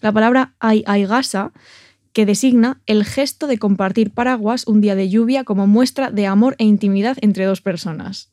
La 0.01 0.11
palabra 0.11 0.53
ai 0.59 0.83
aigasa 0.85 1.51
que 2.17 2.25
designa 2.25 2.81
el 2.87 3.05
gesto 3.05 3.45
de 3.45 3.59
compartir 3.59 4.09
paraguas 4.09 4.65
un 4.65 4.81
día 4.81 4.95
de 4.95 5.07
lluvia 5.07 5.43
como 5.43 5.67
muestra 5.67 6.09
de 6.09 6.25
amor 6.25 6.55
e 6.57 6.63
intimidad 6.63 7.15
entre 7.21 7.45
dos 7.45 7.61
personas. 7.61 8.31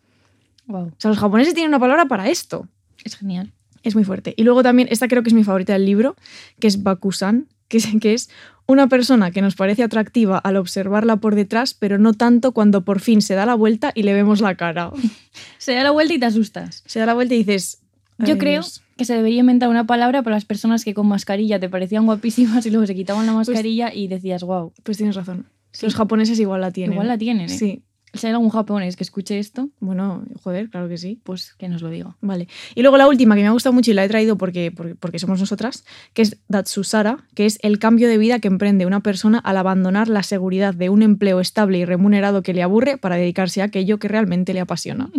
Wow. 0.67 0.87
O 0.87 0.93
sea, 0.97 1.11
los 1.11 1.19
japoneses 1.19 1.53
tienen 1.53 1.69
una 1.69 1.79
palabra 1.79 2.07
para 2.07 2.31
esto. 2.31 2.67
Es 3.05 3.15
genial. 3.15 3.53
Es 3.83 3.95
muy 3.95 4.05
fuerte. 4.05 4.33
Y 4.39 4.45
luego 4.45 4.63
también, 4.63 4.89
esta 4.91 5.07
creo 5.07 5.23
que 5.23 5.29
es 5.29 5.35
mi 5.35 5.45
favorita 5.45 5.75
del 5.75 5.85
libro, 5.85 6.17
que 6.61 6.67
es 6.67 6.83
Bakusan, 6.83 7.47
que 7.69 7.77
es, 7.77 7.89
que 8.01 8.15
es 8.15 8.31
una 8.65 8.89
persona 8.89 9.33
que 9.33 9.43
nos 9.43 9.55
parece 9.55 9.83
atractiva 9.83 10.39
al 10.39 10.57
observarla 10.57 11.17
por 11.17 11.35
detrás, 11.35 11.75
pero 11.75 11.99
no 11.99 12.15
tanto 12.15 12.53
cuando 12.53 12.87
por 12.87 13.01
fin 13.01 13.21
se 13.21 13.35
da 13.35 13.45
la 13.45 13.55
vuelta 13.55 13.93
y 13.95 14.05
le 14.05 14.15
vemos 14.15 14.41
la 14.41 14.55
cara. 14.55 14.93
Se 15.59 15.75
da 15.75 15.83
la 15.83 15.91
vuelta 15.91 16.15
y 16.15 16.19
te 16.19 16.25
asustas. 16.25 16.83
Se 16.87 17.01
da 17.01 17.05
la 17.05 17.13
vuelta 17.13 17.35
y 17.35 17.45
dices... 17.45 17.83
Yo 18.17 18.33
"Ay, 18.33 18.39
creo 18.39 18.63
Dios". 18.63 18.83
Que 18.97 19.05
se 19.05 19.15
debería 19.15 19.41
inventar 19.41 19.69
una 19.69 19.87
palabra 19.87 20.23
para 20.23 20.37
las 20.37 20.45
personas 20.45 20.85
que 20.85 20.95
con 20.95 21.07
mascarilla 21.07 21.59
te 21.61 21.69
parecían 21.69 22.07
guapísimas 22.07 22.65
y 22.67 22.71
luego 22.71 22.87
se 22.87 22.95
quitaban 22.95 23.27
la 23.27 23.33
Pues 23.33 23.49
mascarilla 23.49 23.93
y 23.93 24.09
decías, 24.09 24.43
wow, 24.43 24.73
Pues 24.83 24.97
tienes 24.99 25.17
razón. 25.17 25.47
Sí. 25.73 25.87
Los 25.87 25.95
japoneses 25.95 26.39
igual 26.39 26.61
la 26.61 26.71
tienen. 26.71 26.93
igual 26.93 27.09
la 27.09 27.19
tienen, 27.19 27.47
¿eh? 27.47 27.49
Sí. 27.49 27.83
Si 28.13 28.29
hay 28.29 28.33
algún 28.33 28.51
japonés 28.51 28.95
que 28.95 29.03
escuche 29.03 29.41
esto, 29.41 29.71
Bueno, 29.81 30.23
joder, 30.41 30.71
claro 30.71 30.89
que 30.89 30.97
sí. 30.99 31.19
pues 31.25 31.55
que 31.59 31.69
nos 31.69 31.83
lo 31.83 31.91
diga. 31.91 32.17
Vale. 32.21 32.47
Y 32.77 32.83
luego 32.83 32.97
la 32.97 33.09
última 33.09 33.35
que 33.35 33.41
me 33.41 33.49
ha 33.49 33.51
gustado 33.51 33.73
mucho 33.73 33.91
y 33.91 33.95
la 33.95 34.05
he 34.05 34.09
traído 34.09 34.39
porque, 34.39 34.71
porque, 34.71 34.95
porque 34.95 35.19
somos 35.19 35.41
nosotras, 35.41 35.85
que 36.13 36.23
es 36.23 36.37
Datsusara, 36.47 37.25
que 37.35 37.45
es 37.45 37.59
el 37.63 37.81
cambio 37.81 38.07
de 38.07 38.17
vida 38.17 38.39
que 38.39 38.47
emprende 38.47 38.87
una 38.87 39.01
persona 39.01 39.39
al 39.41 39.57
abandonar 39.57 40.07
la 40.07 40.23
seguridad 40.23 40.75
de 40.75 40.91
un 40.91 41.03
empleo 41.03 41.41
estable 41.41 41.79
y 41.79 41.85
remunerado 41.85 42.45
que 42.45 42.55
le 42.55 42.63
aburre 42.63 42.99
para 42.99 43.17
dedicarse 43.17 43.63
a 43.63 43.65
aquello 43.65 43.99
que 43.99 44.07
realmente 44.07 44.55
le 44.55 44.61
apasiona. 44.61 45.11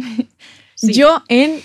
Sí. 0.76 0.94
Yo 0.94 1.22
en, 1.28 1.60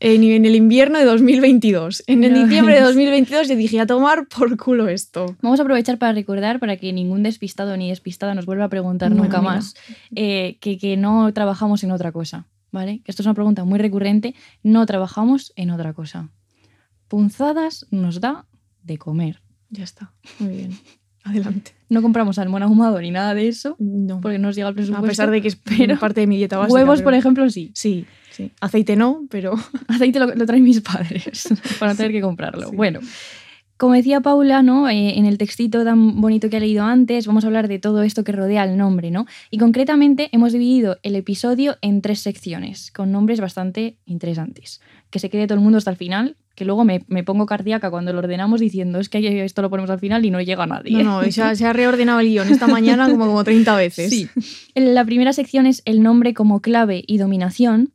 en, 0.00 0.22
en 0.24 0.44
el 0.44 0.54
invierno 0.56 0.98
de 0.98 1.04
2022, 1.04 2.04
en 2.06 2.24
el 2.24 2.34
diciembre 2.34 2.74
de 2.74 2.80
ves. 2.82 2.88
2022, 2.88 3.48
yo 3.48 3.56
dije 3.56 3.80
a 3.80 3.86
tomar 3.86 4.26
por 4.28 4.56
culo 4.56 4.88
esto. 4.88 5.36
Vamos 5.42 5.60
a 5.60 5.62
aprovechar 5.62 5.98
para 5.98 6.12
recordar, 6.12 6.60
para 6.60 6.76
que 6.76 6.92
ningún 6.92 7.22
despistado 7.22 7.76
ni 7.76 7.88
despistada 7.90 8.34
nos 8.34 8.46
vuelva 8.46 8.64
a 8.64 8.68
preguntar 8.68 9.10
Bueno, 9.10 9.24
nunca 9.24 9.40
mira. 9.40 9.54
más, 9.54 9.74
eh, 10.14 10.56
que, 10.60 10.78
que 10.78 10.96
no 10.96 11.32
trabajamos 11.32 11.82
en 11.84 11.90
otra 11.90 12.12
cosa, 12.12 12.46
¿vale? 12.72 13.02
Esto 13.06 13.22
es 13.22 13.26
una 13.26 13.34
pregunta 13.34 13.64
muy 13.64 13.78
recurrente. 13.78 14.34
No 14.62 14.84
trabajamos 14.86 15.52
en 15.56 15.70
otra 15.70 15.92
cosa. 15.92 16.30
Punzadas 17.08 17.86
nos 17.90 18.20
da 18.20 18.46
de 18.82 18.98
comer. 18.98 19.40
Ya 19.70 19.84
está. 19.84 20.12
Muy 20.38 20.56
bien. 20.56 20.70
Adelante. 21.24 21.72
No 21.88 22.02
compramos 22.02 22.36
salmón 22.36 22.62
ahumado 22.62 23.00
ni 23.00 23.10
nada 23.10 23.32
de 23.34 23.48
eso, 23.48 23.76
No. 23.78 24.20
porque 24.20 24.38
no 24.38 24.48
nos 24.48 24.56
llega 24.56 24.68
el 24.68 24.72
A 24.72 24.76
presupuesto. 24.76 25.06
pesar 25.06 25.30
de 25.30 25.40
que 25.40 25.48
es 25.48 25.56
pero 25.56 25.98
parte 25.98 26.20
de 26.20 26.26
mi 26.26 26.36
dieta 26.36 26.58
básica. 26.58 26.74
Huevos, 26.74 26.98
pero- 26.98 27.04
por 27.04 27.14
ejemplo, 27.14 27.48
sí. 27.48 27.70
Sí, 27.74 28.04
sí. 28.34 28.50
Aceite 28.60 28.96
no, 28.96 29.26
pero 29.30 29.54
Aceite 29.88 30.18
lo, 30.18 30.34
lo 30.34 30.46
traen 30.46 30.64
mis 30.64 30.80
padres 30.80 31.48
para 31.78 31.92
no 31.92 31.96
tener 31.96 32.12
que 32.12 32.20
comprarlo. 32.20 32.70
Sí. 32.70 32.76
Bueno, 32.76 33.00
como 33.76 33.94
decía 33.94 34.20
Paula, 34.20 34.62
¿no? 34.62 34.88
Eh, 34.88 35.18
en 35.18 35.26
el 35.26 35.36
textito 35.36 35.84
tan 35.84 36.20
bonito 36.20 36.48
que 36.48 36.56
ha 36.56 36.60
leído 36.60 36.84
antes, 36.84 37.26
vamos 37.26 37.44
a 37.44 37.48
hablar 37.48 37.66
de 37.66 37.78
todo 37.78 38.02
esto 38.02 38.22
que 38.22 38.32
rodea 38.32 38.64
el 38.64 38.76
nombre, 38.76 39.10
¿no? 39.10 39.26
Y 39.50 39.58
concretamente 39.58 40.28
hemos 40.32 40.52
dividido 40.52 40.98
el 41.02 41.16
episodio 41.16 41.76
en 41.82 42.00
tres 42.00 42.20
secciones, 42.20 42.92
con 42.92 43.10
nombres 43.10 43.40
bastante 43.40 43.98
interesantes. 44.06 44.80
Que 45.10 45.18
se 45.18 45.28
quede 45.28 45.46
todo 45.46 45.56
el 45.58 45.64
mundo 45.64 45.78
hasta 45.78 45.90
el 45.90 45.96
final, 45.96 46.36
que 46.54 46.64
luego 46.64 46.84
me, 46.84 47.04
me 47.08 47.24
pongo 47.24 47.46
cardíaca 47.46 47.90
cuando 47.90 48.12
lo 48.12 48.20
ordenamos 48.20 48.60
diciendo, 48.60 49.00
es 49.00 49.08
que 49.08 49.44
esto 49.44 49.60
lo 49.60 49.70
ponemos 49.70 49.90
al 49.90 49.98
final 49.98 50.24
y 50.24 50.30
no 50.30 50.40
llega 50.40 50.62
a 50.62 50.68
nadie. 50.68 51.02
No, 51.02 51.22
no, 51.22 51.32
se 51.32 51.42
ha, 51.42 51.56
se 51.56 51.66
ha 51.66 51.72
reordenado 51.72 52.20
el 52.20 52.28
guion 52.28 52.48
esta 52.48 52.68
mañana 52.68 53.08
como, 53.10 53.26
como 53.26 53.42
30 53.42 53.74
veces. 53.74 54.08
Sí. 54.08 54.28
La 54.76 55.04
primera 55.04 55.32
sección 55.32 55.66
es 55.66 55.82
el 55.84 56.02
nombre 56.02 56.32
como 56.32 56.60
clave 56.60 57.02
y 57.06 57.18
dominación. 57.18 57.92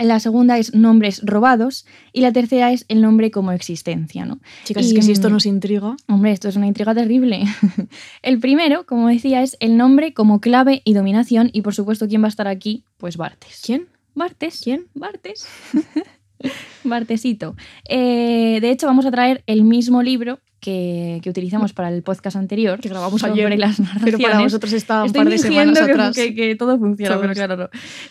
La 0.00 0.20
segunda 0.20 0.58
es 0.58 0.74
nombres 0.74 1.20
robados. 1.24 1.86
Y 2.12 2.20
la 2.20 2.32
tercera 2.32 2.72
es 2.72 2.84
el 2.88 3.00
nombre 3.00 3.30
como 3.30 3.52
existencia, 3.52 4.24
¿no? 4.24 4.38
Chicas, 4.64 4.84
Y, 4.84 4.88
es 4.88 4.94
que 4.94 5.02
si 5.02 5.12
esto 5.12 5.28
mm, 5.28 5.32
nos 5.32 5.46
intriga. 5.46 5.96
Hombre, 6.08 6.32
esto 6.32 6.48
es 6.48 6.56
una 6.56 6.66
intriga 6.66 6.94
terrible. 6.94 7.44
el 8.22 8.38
primero, 8.38 8.86
como 8.86 9.08
decía, 9.08 9.42
es 9.42 9.56
el 9.60 9.76
nombre 9.76 10.14
como 10.14 10.40
clave 10.40 10.82
y 10.84 10.94
dominación. 10.94 11.50
Y 11.52 11.62
por 11.62 11.74
supuesto, 11.74 12.08
¿quién 12.08 12.22
va 12.22 12.26
a 12.26 12.30
estar 12.30 12.48
aquí? 12.48 12.84
Pues 12.96 13.16
Bartes. 13.16 13.62
¿Quién? 13.64 13.88
Bartes. 14.14 14.60
¿Quién? 14.62 14.86
Bartes. 14.94 15.46
Bartesito. 16.84 17.56
Eh, 17.88 18.58
de 18.60 18.70
hecho, 18.70 18.86
vamos 18.86 19.06
a 19.06 19.10
traer 19.10 19.42
el 19.46 19.64
mismo 19.64 20.02
libro 20.02 20.40
que, 20.60 21.20
que 21.22 21.30
utilizamos 21.30 21.72
para 21.72 21.88
el 21.88 22.02
podcast 22.02 22.36
anterior, 22.36 22.80
Que 22.80 22.88
grabamos 22.88 23.20
sobre 23.20 23.32
ayer, 23.44 23.58
las 23.58 23.76
Pero 23.76 23.88
para 24.18 24.34
narraciones, 24.34 24.42
vosotros 24.44 24.72
está 24.72 25.00
un 25.02 25.06
Estoy 25.06 25.20
par 25.24 25.30
de 25.32 25.38
semanas 25.38 25.78
que, 25.78 25.90
atrás. 25.92 26.16
que- 26.16 26.34
que 26.34 26.56
todo 26.56 26.78
funciona, 26.78 27.18
pero 27.20 27.32
claro, 27.34 27.56
no. 27.56 27.68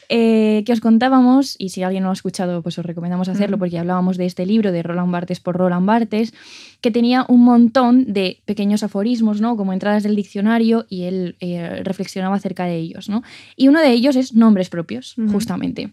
Eh, 0.10 0.64
que 0.66 0.72
os 0.74 0.80
contábamos, 0.80 1.56
y 1.58 1.70
si 1.70 1.84
alguien 1.84 2.04
no 2.04 2.08
lo 2.08 2.12
ha 2.12 2.14
escuchado, 2.14 2.62
pues 2.64 2.78
os 2.80 2.86
recomendamos 2.86 3.28
hacerlo, 3.30 3.58
Mm. 3.58 3.60
porque 3.60 3.80
hablábamos 3.80 4.18
de 4.18 4.26
este 4.26 4.46
libro 4.46 4.72
de 4.72 4.82
Roland 4.84 5.12
Barthes 5.12 5.40
por 5.40 5.58
Roland 5.58 5.86
Barthes, 5.86 6.34
que 6.82 6.92
tenía 6.92 7.26
un 7.28 7.44
montón 7.44 8.14
de 8.14 8.40
pequeños 8.46 8.84
aforismos, 8.84 9.42
¿no? 9.42 9.58
Como 9.58 9.74
entradas 9.74 10.04
del 10.04 10.16
diccionario, 10.16 10.86
y 10.90 11.04
él 11.04 11.36
eh, 11.42 11.82
reflexionaba 11.84 12.36
acerca 12.38 12.66
de 12.66 12.78
ellos, 12.78 13.10
¿no? 13.10 13.24
Y 13.56 13.68
uno 13.68 13.82
de 13.82 13.92
ellos 13.92 14.16
es 14.16 14.34
nombres 14.34 14.70
propios, 14.70 15.16
justamente. 15.32 15.90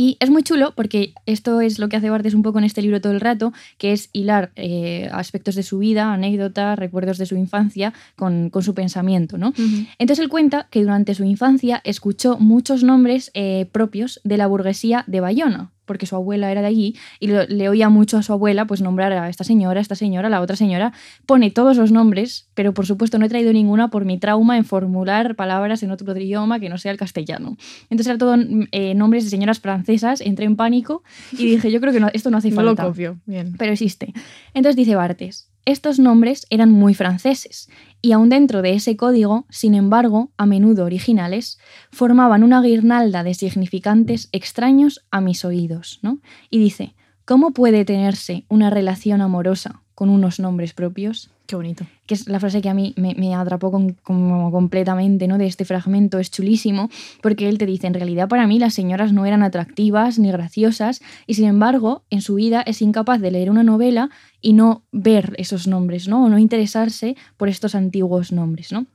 Y 0.00 0.16
es 0.18 0.30
muy 0.30 0.42
chulo 0.42 0.72
porque 0.74 1.12
esto 1.26 1.60
es 1.60 1.78
lo 1.78 1.90
que 1.90 1.96
hace 1.98 2.08
Barthes 2.08 2.32
un 2.32 2.42
poco 2.42 2.58
en 2.58 2.64
este 2.64 2.80
libro 2.80 3.02
todo 3.02 3.12
el 3.12 3.20
rato, 3.20 3.52
que 3.76 3.92
es 3.92 4.08
hilar 4.14 4.50
eh, 4.56 5.10
aspectos 5.12 5.56
de 5.56 5.62
su 5.62 5.76
vida, 5.76 6.10
anécdotas, 6.14 6.78
recuerdos 6.78 7.18
de 7.18 7.26
su 7.26 7.36
infancia 7.36 7.92
con, 8.16 8.48
con 8.48 8.62
su 8.62 8.72
pensamiento, 8.72 9.36
¿no? 9.36 9.52
Entonces 9.98 10.20
él 10.20 10.30
cuenta 10.30 10.68
que 10.70 10.80
durante 10.80 11.14
su 11.14 11.24
infancia 11.24 11.82
escuchó 11.84 12.38
muchos 12.38 12.82
nombres 12.82 13.30
eh, 13.34 13.68
propios 13.72 14.22
de 14.24 14.38
la 14.38 14.46
burguesía 14.46 15.04
de 15.06 15.20
Bayona, 15.20 15.70
porque 15.90 16.06
su 16.06 16.14
abuela 16.14 16.52
era 16.52 16.60
de 16.60 16.68
allí 16.68 16.94
y 17.18 17.26
lo- 17.26 17.44
le 17.48 17.68
oía 17.68 17.88
mucho 17.88 18.16
a 18.16 18.22
su 18.22 18.32
abuela 18.32 18.64
pues 18.64 18.80
nombrar 18.80 19.12
a 19.12 19.28
esta 19.28 19.42
señora, 19.42 19.80
a 19.80 19.82
esta 19.82 19.96
señora, 19.96 20.28
a 20.28 20.30
la 20.30 20.40
otra 20.40 20.54
señora. 20.54 20.92
Pone 21.26 21.50
todos 21.50 21.76
los 21.76 21.90
nombres, 21.90 22.48
pero 22.54 22.72
por 22.74 22.86
supuesto 22.86 23.18
no 23.18 23.26
he 23.26 23.28
traído 23.28 23.52
ninguna 23.52 23.88
por 23.90 24.04
mi 24.04 24.16
trauma 24.16 24.56
en 24.56 24.64
formular 24.64 25.34
palabras 25.34 25.82
en 25.82 25.90
otro 25.90 26.16
idioma 26.16 26.60
que 26.60 26.68
no 26.68 26.78
sea 26.78 26.92
el 26.92 26.96
castellano. 26.96 27.56
Entonces 27.90 28.06
era 28.06 28.18
todo 28.18 28.36
eh, 28.70 28.94
nombres 28.94 29.24
de 29.24 29.30
señoras 29.30 29.58
francesas, 29.58 30.20
entré 30.20 30.44
en 30.46 30.54
pánico 30.54 31.02
y 31.32 31.46
dije, 31.46 31.72
yo 31.72 31.80
creo 31.80 31.92
que 31.92 31.98
no- 31.98 32.10
esto 32.12 32.30
no 32.30 32.36
hace 32.38 32.50
No 32.52 32.62
lo 32.62 32.68
falta 32.68 32.84
copio. 32.84 33.18
Bien. 33.26 33.56
pero 33.58 33.72
existe. 33.72 34.12
Entonces 34.54 34.76
dice 34.76 34.94
Bartes, 34.94 35.49
estos 35.64 35.98
nombres 35.98 36.46
eran 36.50 36.70
muy 36.70 36.94
franceses 36.94 37.68
y 38.02 38.12
aun 38.12 38.28
dentro 38.28 38.62
de 38.62 38.72
ese 38.72 38.96
código, 38.96 39.46
sin 39.50 39.74
embargo, 39.74 40.30
a 40.36 40.46
menudo 40.46 40.84
originales, 40.84 41.58
formaban 41.90 42.42
una 42.42 42.62
guirnalda 42.62 43.22
de 43.22 43.34
significantes 43.34 44.28
extraños 44.32 45.04
a 45.10 45.20
mis 45.20 45.44
oídos, 45.44 46.00
¿no? 46.02 46.20
Y 46.48 46.58
dice, 46.58 46.94
¿cómo 47.24 47.52
puede 47.52 47.84
tenerse 47.84 48.44
una 48.48 48.70
relación 48.70 49.20
amorosa 49.20 49.82
con 49.94 50.08
unos 50.08 50.40
nombres 50.40 50.72
propios? 50.72 51.30
Qué 51.50 51.56
bonito. 51.56 51.84
que 52.06 52.14
es 52.14 52.28
la 52.28 52.38
frase 52.38 52.62
que 52.62 52.68
a 52.68 52.74
mí 52.74 52.94
me, 52.96 53.34
atrapó 53.34 53.72
como 53.72 54.52
completamente 54.52 55.26
¿no? 55.26 55.36
de 55.36 55.48
este 55.48 55.64
fragmento, 55.64 56.20
es 56.20 56.30
chulísimo, 56.30 56.88
porque 57.22 57.48
él 57.48 57.58
te 57.58 57.66
dice, 57.66 57.88
en 57.88 57.94
realidad 57.94 58.28
para 58.28 58.46
mí 58.46 58.60
las 58.60 58.72
señoras 58.72 59.12
no 59.12 59.26
eran 59.26 59.42
atractivas 59.42 60.20
ni 60.20 60.30
graciosas, 60.30 61.02
y 61.26 61.34
sin 61.34 61.46
embargo, 61.46 62.04
en 62.08 62.22
su 62.22 62.36
vida 62.36 62.62
es 62.62 62.80
incapaz 62.82 63.20
de 63.20 63.32
leer 63.32 63.50
una 63.50 63.64
novela 63.64 64.10
y 64.40 64.52
no 64.52 64.84
ver 64.92 65.34
esos 65.38 65.66
nombres, 65.66 66.06
¿no? 66.06 66.24
o 66.24 66.28
no 66.28 66.38
interesarse 66.38 67.16
por 67.36 67.48
estos 67.48 67.74
antiguos 67.74 68.30
nombres. 68.30 68.70
¿no? 68.70 68.86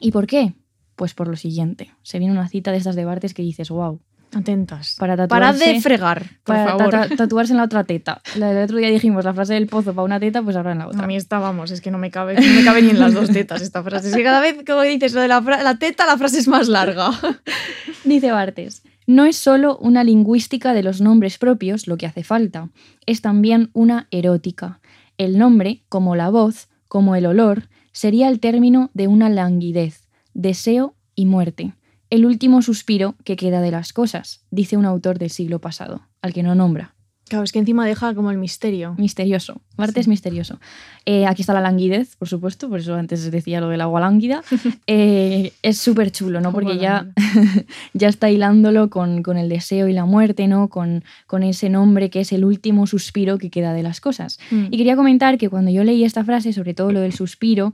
¿Y 0.00 0.10
por 0.10 0.26
qué? 0.26 0.54
Pues 0.96 1.14
por 1.14 1.28
lo 1.28 1.36
siguiente, 1.36 1.92
se 2.02 2.18
viene 2.18 2.34
una 2.34 2.48
cita 2.48 2.72
de 2.72 2.78
estas 2.78 2.96
de 2.96 3.04
Bartes 3.04 3.34
que 3.34 3.42
dices, 3.42 3.70
wow, 3.70 4.00
Atentas. 4.34 4.96
para 4.98 5.16
Parad 5.26 5.54
tatuarse... 5.54 5.72
de 5.74 5.80
fregar, 5.80 6.22
por 6.44 6.54
para 6.56 6.66
favor. 6.70 6.90
tata- 6.90 7.16
tatuarse 7.16 7.52
en 7.52 7.56
la 7.58 7.64
otra 7.64 7.84
teta. 7.84 8.22
La 8.36 8.52
del 8.52 8.64
otro 8.64 8.76
día 8.78 8.88
dijimos 8.90 9.24
la 9.24 9.34
frase 9.34 9.54
del 9.54 9.66
pozo 9.66 9.92
para 9.94 10.04
una 10.04 10.20
teta, 10.20 10.42
pues 10.42 10.56
ahora 10.56 10.72
en 10.72 10.78
la 10.78 10.88
otra. 10.88 11.02
A 11.02 11.06
mí 11.06 11.16
vamos, 11.28 11.70
es 11.70 11.80
que 11.80 11.90
no 11.90 11.98
me 11.98 12.10
cabe, 12.10 12.34
no 12.34 12.54
me 12.54 12.64
cabe 12.64 12.82
ni 12.82 12.90
en 12.90 13.00
las 13.00 13.14
dos 13.14 13.30
tetas 13.30 13.62
esta 13.62 13.82
frase. 13.82 14.08
Es 14.08 14.16
que 14.16 14.22
cada 14.22 14.40
vez 14.40 14.62
que 14.64 14.82
dices 14.84 15.12
lo 15.14 15.20
de 15.20 15.28
la, 15.28 15.40
la 15.40 15.78
teta, 15.78 16.06
la 16.06 16.16
frase 16.16 16.38
es 16.38 16.48
más 16.48 16.68
larga. 16.68 17.10
Dice 18.04 18.30
Bartes, 18.32 18.82
no 19.06 19.24
es 19.24 19.36
solo 19.36 19.76
una 19.78 20.04
lingüística 20.04 20.72
de 20.72 20.82
los 20.82 21.00
nombres 21.00 21.38
propios 21.38 21.86
lo 21.86 21.96
que 21.96 22.06
hace 22.06 22.22
falta, 22.24 22.68
es 23.06 23.20
también 23.20 23.70
una 23.72 24.06
erótica. 24.10 24.80
El 25.18 25.38
nombre, 25.38 25.82
como 25.88 26.16
la 26.16 26.30
voz, 26.30 26.68
como 26.88 27.14
el 27.16 27.26
olor, 27.26 27.68
sería 27.92 28.28
el 28.28 28.40
término 28.40 28.90
de 28.94 29.08
una 29.08 29.28
languidez, 29.28 30.08
deseo 30.34 30.94
y 31.14 31.26
muerte. 31.26 31.74
El 32.10 32.26
último 32.26 32.60
suspiro 32.60 33.14
que 33.22 33.36
queda 33.36 33.60
de 33.60 33.70
las 33.70 33.92
cosas, 33.92 34.44
dice 34.50 34.76
un 34.76 34.84
autor 34.84 35.20
del 35.20 35.30
siglo 35.30 35.60
pasado, 35.60 36.08
al 36.22 36.32
que 36.32 36.42
no 36.42 36.56
nombra. 36.56 36.96
Claro, 37.30 37.44
es 37.44 37.52
que 37.52 37.60
encima 37.60 37.86
deja 37.86 38.12
como 38.12 38.32
el 38.32 38.38
misterio. 38.38 38.96
Misterioso. 38.98 39.60
Marte 39.76 40.00
es 40.00 40.08
misterioso. 40.08 40.58
Eh, 41.06 41.26
aquí 41.26 41.42
está 41.42 41.54
la 41.54 41.60
languidez, 41.60 42.16
por 42.16 42.26
supuesto, 42.26 42.68
por 42.68 42.80
eso 42.80 42.96
antes 42.96 43.30
decía 43.30 43.60
lo 43.60 43.68
del 43.68 43.80
agua 43.80 44.00
lánguida. 44.00 44.42
Eh, 44.92 45.52
es 45.62 45.78
súper 45.78 46.10
chulo, 46.10 46.40
¿no? 46.40 46.52
Porque 46.52 46.76
ya, 46.76 47.06
ya 47.94 48.08
está 48.08 48.28
hilándolo 48.28 48.90
con, 48.90 49.22
con 49.22 49.36
el 49.36 49.48
deseo 49.48 49.86
y 49.86 49.92
la 49.92 50.04
muerte, 50.04 50.48
¿no? 50.48 50.68
Con, 50.68 51.04
con 51.28 51.44
ese 51.44 51.68
nombre 51.68 52.10
que 52.10 52.20
es 52.20 52.32
el 52.32 52.44
último 52.44 52.88
suspiro 52.88 53.38
que 53.38 53.50
queda 53.50 53.72
de 53.72 53.84
las 53.84 54.00
cosas. 54.00 54.40
Mm. 54.50 54.64
Y 54.72 54.76
quería 54.76 54.96
comentar 54.96 55.38
que 55.38 55.48
cuando 55.48 55.70
yo 55.70 55.84
leí 55.84 56.02
esta 56.02 56.24
frase, 56.24 56.52
sobre 56.52 56.74
todo 56.74 56.90
lo 56.90 57.00
del 57.00 57.12
suspiro, 57.12 57.72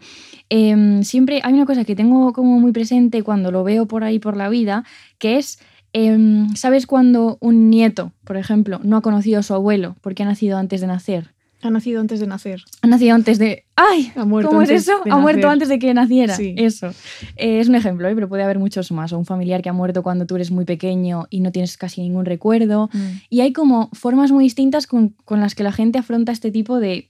em, 0.50 1.04
siempre 1.04 1.40
hay 1.42 1.54
una 1.54 1.64
cosa 1.64 1.84
que 1.84 1.96
tengo 1.96 2.34
como 2.34 2.60
muy 2.60 2.72
presente 2.72 3.22
cuando 3.22 3.50
lo 3.50 3.64
veo 3.64 3.86
por 3.86 4.04
ahí 4.04 4.18
por 4.18 4.36
la 4.36 4.50
vida, 4.50 4.84
que 5.18 5.38
es, 5.38 5.58
em, 5.92 6.54
¿sabes 6.56 6.86
cuando 6.86 7.38
un 7.40 7.70
nieto, 7.70 8.12
por 8.24 8.36
ejemplo, 8.36 8.80
no 8.82 8.96
ha 8.96 9.02
conocido 9.02 9.40
a 9.40 9.42
su 9.42 9.54
abuelo 9.54 9.96
porque 10.00 10.22
ha 10.22 10.26
nacido 10.26 10.58
antes 10.58 10.80
de 10.80 10.86
nacer? 10.86 11.36
Ha 11.62 11.70
nacido 11.70 12.00
antes 12.00 12.20
de 12.20 12.26
nacer. 12.26 12.62
Ha 12.82 12.86
nacido 12.86 13.14
antes 13.14 13.38
de... 13.38 13.64
¡Ay! 13.76 14.12
Ha 14.14 14.24
muerto 14.24 14.50
¿Cómo 14.50 14.62
es 14.62 14.70
eso? 14.70 14.92
Ha 15.10 15.16
muerto 15.16 15.48
antes 15.48 15.68
de 15.68 15.78
que 15.78 15.92
naciera. 15.94 16.36
Sí. 16.36 16.54
Eso. 16.56 16.88
Eh, 17.36 17.60
es 17.60 17.68
un 17.68 17.74
ejemplo, 17.74 18.06
¿eh? 18.08 18.14
pero 18.14 18.28
puede 18.28 18.42
haber 18.42 18.58
muchos 18.58 18.92
más. 18.92 19.12
O 19.12 19.18
un 19.18 19.24
familiar 19.24 19.62
que 19.62 19.68
ha 19.68 19.72
muerto 19.72 20.02
cuando 20.02 20.26
tú 20.26 20.36
eres 20.36 20.50
muy 20.50 20.64
pequeño 20.64 21.26
y 21.30 21.40
no 21.40 21.52
tienes 21.52 21.76
casi 21.76 22.02
ningún 22.02 22.26
recuerdo. 22.26 22.90
Mm. 22.92 23.06
Y 23.30 23.40
hay 23.40 23.52
como 23.52 23.88
formas 23.94 24.30
muy 24.32 24.44
distintas 24.44 24.86
con, 24.86 25.14
con 25.24 25.40
las 25.40 25.54
que 25.54 25.62
la 25.62 25.72
gente 25.72 25.98
afronta 25.98 26.30
este 26.30 26.50
tipo 26.50 26.78
de... 26.78 27.08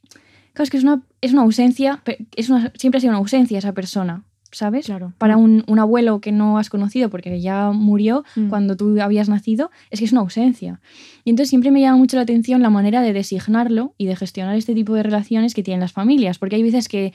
Claro, 0.53 0.65
es 0.65 0.71
que 0.71 0.79
es 0.79 0.85
una, 0.85 1.03
es 1.21 1.33
una 1.33 1.43
ausencia, 1.43 2.03
es 2.37 2.49
una, 2.49 2.73
siempre 2.79 2.99
ha 2.99 3.01
sido 3.01 3.11
una 3.11 3.19
ausencia 3.19 3.59
esa 3.59 3.73
persona, 3.73 4.25
¿sabes? 4.57 4.87
Claro. 4.87 5.13
Para 5.19 5.37
un, 5.37 5.65
un 5.67 5.79
abuelo 5.79 6.21
que 6.21 6.33
no 6.33 6.59
has 6.59 6.71
conocido 6.71 7.11
porque 7.11 7.41
ya 7.41 7.71
murió 7.73 8.25
Mm. 8.35 8.49
cuando 8.49 8.77
tú 8.77 9.01
habías 9.01 9.29
nacido, 9.29 9.71
es 9.91 9.99
que 10.01 10.05
es 10.07 10.13
una 10.13 10.23
ausencia. 10.23 10.81
Y 11.25 11.31
entonces 11.31 11.51
siempre 11.51 11.71
me 11.71 11.81
llama 11.81 11.99
mucho 11.99 12.17
la 12.17 12.23
atención 12.23 12.63
la 12.63 12.71
manera 12.71 13.01
de 13.03 13.13
designarlo 13.13 13.95
y 13.99 14.07
de 14.07 14.17
gestionar 14.17 14.57
este 14.57 14.75
tipo 14.75 14.95
de 14.95 15.03
relaciones 15.03 15.55
que 15.55 15.63
tienen 15.63 15.81
las 15.81 15.93
familias, 15.93 16.39
porque 16.39 16.57
hay 16.57 16.63
veces 16.63 16.89
que 16.89 17.13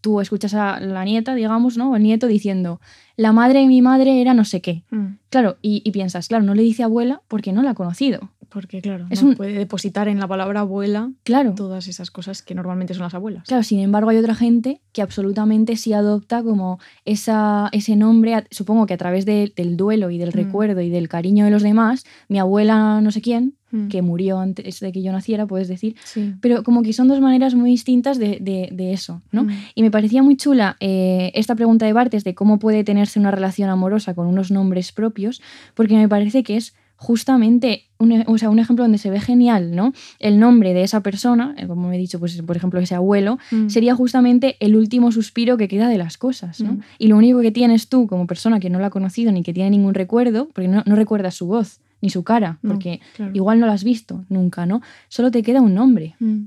tú 0.00 0.20
escuchas 0.20 0.54
a 0.54 0.80
la 0.80 1.04
nieta, 1.04 1.34
digamos, 1.34 1.76
¿no? 1.76 1.90
O 1.92 1.96
el 1.96 2.02
nieto 2.02 2.26
diciendo, 2.26 2.80
la 3.16 3.32
madre 3.32 3.60
de 3.60 3.66
mi 3.66 3.82
madre 3.82 4.20
era 4.20 4.32
no 4.34 4.44
sé 4.44 4.60
qué. 4.62 4.82
Mm. 4.90 5.16
Claro, 5.28 5.58
y, 5.60 5.82
y 5.84 5.90
piensas, 5.90 6.28
claro, 6.28 6.42
no 6.44 6.54
le 6.54 6.62
dice 6.62 6.82
abuela 6.82 7.20
porque 7.28 7.52
no 7.52 7.62
la 7.62 7.70
ha 7.70 7.74
conocido. 7.74 8.30
Porque, 8.50 8.80
claro, 8.82 9.06
Es 9.10 9.22
no 9.22 9.30
un- 9.30 9.34
puede 9.36 9.52
depositar 9.52 10.08
en 10.08 10.18
la 10.18 10.26
palabra 10.26 10.60
abuela 10.60 11.12
Claro. 11.22 11.54
todas 11.54 11.86
esas 11.88 12.10
cosas 12.10 12.42
que 12.42 12.54
normalmente 12.54 12.94
son 12.94 13.04
las 13.04 13.14
abuelas. 13.14 13.44
Claro, 13.46 13.62
sin 13.62 13.78
embargo 13.80 14.10
hay 14.10 14.16
otra 14.18 14.34
gente 14.34 14.80
que 14.92 15.02
absolutamente 15.02 15.76
sí 15.76 15.92
adopta 15.92 16.42
como 16.42 16.78
esa, 17.04 17.68
ese 17.72 17.96
nombre, 17.96 18.44
supongo 18.50 18.86
que 18.86 18.94
a 18.94 18.98
través 18.98 19.24
de- 19.26 19.52
del 19.56 19.76
duelo 19.76 20.10
y 20.10 20.18
del 20.18 20.30
Mm. 20.30 20.32
recuerdo 20.32 20.80
y 20.80 20.90
del 20.90 21.08
cariño 21.08 21.44
de 21.44 21.50
los 21.50 21.62
demás, 21.62 22.04
mi 22.28 22.38
abuela 22.38 23.00
no 23.00 23.10
sé 23.10 23.20
quién, 23.20 23.54
Mm. 23.72 23.86
que 23.86 24.02
murió 24.02 24.40
antes 24.40 24.80
de 24.80 24.90
que 24.90 25.00
yo 25.00 25.12
naciera, 25.12 25.46
puedes 25.46 25.68
decir, 25.68 25.94
Sí. 26.04 26.34
pero 26.40 26.64
como 26.64 26.82
que 26.82 26.92
son 26.92 27.06
dos 27.06 27.20
maneras 27.20 27.54
muy 27.54 27.70
distintas 27.70 28.18
de, 28.18 28.38
de- 28.40 28.68
de 28.72 28.92
eso, 28.92 29.22
¿no? 29.30 29.44
Mm. 29.44 29.50
Y 29.76 29.82
me 29.82 29.90
parecía 29.92 30.22
muy 30.24 30.36
chula 30.36 30.76
eh, 30.80 31.30
esta 31.34 31.54
pregunta 31.54 31.86
de 31.86 31.92
Bartes 31.92 32.24
de 32.24 32.34
cómo 32.34 32.58
puede 32.58 32.82
tenerse 32.82 33.20
una 33.20 33.30
relación 33.30 33.70
amorosa 33.70 34.14
con 34.14 34.26
unos 34.26 34.50
nombres 34.50 34.90
propios, 34.90 35.40
porque 35.74 35.94
me 35.94 36.08
parece 36.08 36.42
que 36.42 36.56
es 36.56 36.74
justamente 37.00 37.84
un, 37.98 38.12
e- 38.12 38.24
o 38.28 38.36
sea, 38.36 38.50
un 38.50 38.58
ejemplo 38.58 38.84
donde 38.84 38.98
se 38.98 39.08
ve 39.10 39.20
genial, 39.20 39.74
¿no? 39.74 39.92
El 40.18 40.38
nombre 40.38 40.74
de 40.74 40.82
esa 40.82 41.00
persona, 41.02 41.54
eh, 41.56 41.66
como 41.66 41.90
he 41.92 41.96
dicho, 41.98 42.18
pues 42.20 42.40
por 42.42 42.56
ejemplo 42.56 42.78
ese 42.78 42.94
abuelo, 42.94 43.38
Mm. 43.50 43.68
sería 43.70 43.94
justamente 43.94 44.56
el 44.60 44.76
último 44.76 45.10
suspiro 45.10 45.56
que 45.56 45.66
queda 45.66 45.88
de 45.88 45.96
las 45.98 46.18
cosas, 46.18 46.60
¿no? 46.60 46.74
Mm. 46.74 46.80
Y 46.98 47.06
lo 47.08 47.16
único 47.16 47.40
que 47.40 47.50
tienes 47.50 47.88
tú 47.88 48.06
como 48.06 48.26
persona 48.26 48.60
que 48.60 48.68
no 48.70 48.78
la 48.78 48.88
ha 48.88 48.90
conocido 48.90 49.32
ni 49.32 49.42
que 49.42 49.52
tiene 49.54 49.70
ningún 49.70 49.94
recuerdo, 49.94 50.48
porque 50.54 50.68
no, 50.68 50.82
no 50.86 50.94
recuerdas 50.94 51.34
su 51.34 51.46
voz 51.46 51.80
ni 52.02 52.10
su 52.10 52.22
cara, 52.22 52.58
No, 52.62 52.70
porque 52.72 53.00
claro. 53.16 53.32
igual 53.34 53.60
no 53.60 53.66
la 53.66 53.72
has 53.72 53.84
visto 53.84 54.24
nunca, 54.28 54.66
¿no? 54.66 54.82
Solo 55.08 55.30
te 55.30 55.42
queda 55.42 55.60
un 55.62 55.74
nombre. 55.74 56.14
Mm. 56.20 56.44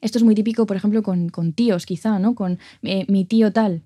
Esto 0.00 0.18
es 0.18 0.24
muy 0.24 0.34
típico, 0.36 0.66
por 0.66 0.76
ejemplo, 0.76 1.02
con, 1.02 1.30
con 1.30 1.52
tíos, 1.52 1.84
quizá, 1.84 2.18
¿no? 2.20 2.34
Con 2.36 2.58
eh, 2.82 3.04
mi 3.08 3.24
tío 3.24 3.52
tal. 3.52 3.82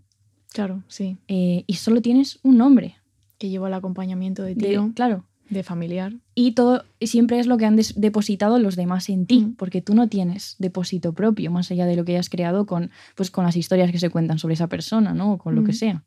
Claro, 0.52 0.82
sí. 0.88 1.16
eh, 1.28 1.64
y 1.66 1.74
solo 1.74 2.02
tienes 2.02 2.40
un 2.42 2.58
nombre. 2.58 2.96
Que 3.38 3.48
lleva 3.48 3.68
el 3.68 3.74
acompañamiento 3.74 4.42
de 4.42 4.54
de- 4.54 4.66
tío, 4.68 4.86
de, 4.88 4.92
claro. 4.92 5.24
Familiar. 5.64 6.14
Y 6.34 6.52
todo 6.52 6.84
siempre 7.00 7.38
es 7.40 7.46
lo 7.46 7.56
que 7.58 7.66
han 7.66 7.76
depositado 7.96 8.58
los 8.58 8.76
demás 8.76 9.08
en 9.08 9.26
ti, 9.26 9.40
Mm. 9.40 9.54
porque 9.56 9.82
tú 9.82 9.94
no 9.94 10.08
tienes 10.08 10.56
depósito 10.58 11.12
propio, 11.12 11.50
más 11.50 11.70
allá 11.70 11.86
de 11.86 11.96
lo 11.96 12.04
que 12.04 12.12
hayas 12.12 12.28
creado 12.30 12.66
con, 12.66 12.90
pues, 13.16 13.30
con 13.30 13.44
las 13.44 13.56
historias 13.56 13.90
que 13.90 13.98
se 13.98 14.10
cuentan 14.10 14.38
sobre 14.38 14.54
esa 14.54 14.68
persona, 14.68 15.12
¿no? 15.14 15.32
O 15.32 15.38
con 15.38 15.54
lo 15.54 15.64
que 15.64 15.72
sea. 15.72 16.02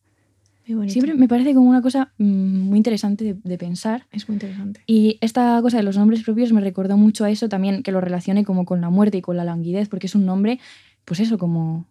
Siempre 0.87 1.13
me 1.13 1.27
parece 1.27 1.53
como 1.53 1.69
una 1.69 1.81
cosa 1.81 2.13
mm, 2.19 2.23
muy 2.69 2.77
interesante 2.77 3.25
de, 3.25 3.35
de 3.43 3.57
pensar. 3.57 4.05
Es 4.13 4.29
muy 4.29 4.35
interesante. 4.37 4.79
Y 4.87 5.17
esta 5.19 5.59
cosa 5.61 5.75
de 5.75 5.83
los 5.83 5.97
nombres 5.97 6.23
propios 6.23 6.53
me 6.53 6.61
recordó 6.61 6.95
mucho 6.95 7.25
a 7.25 7.29
eso 7.29 7.49
también, 7.49 7.83
que 7.83 7.91
lo 7.91 7.99
relacione 7.99 8.45
como 8.45 8.63
con 8.63 8.79
la 8.79 8.89
muerte 8.89 9.17
y 9.17 9.21
con 9.21 9.35
la 9.35 9.43
languidez, 9.43 9.89
porque 9.89 10.07
es 10.07 10.15
un 10.15 10.25
nombre, 10.25 10.59
pues 11.03 11.19
eso, 11.19 11.37
como... 11.37 11.85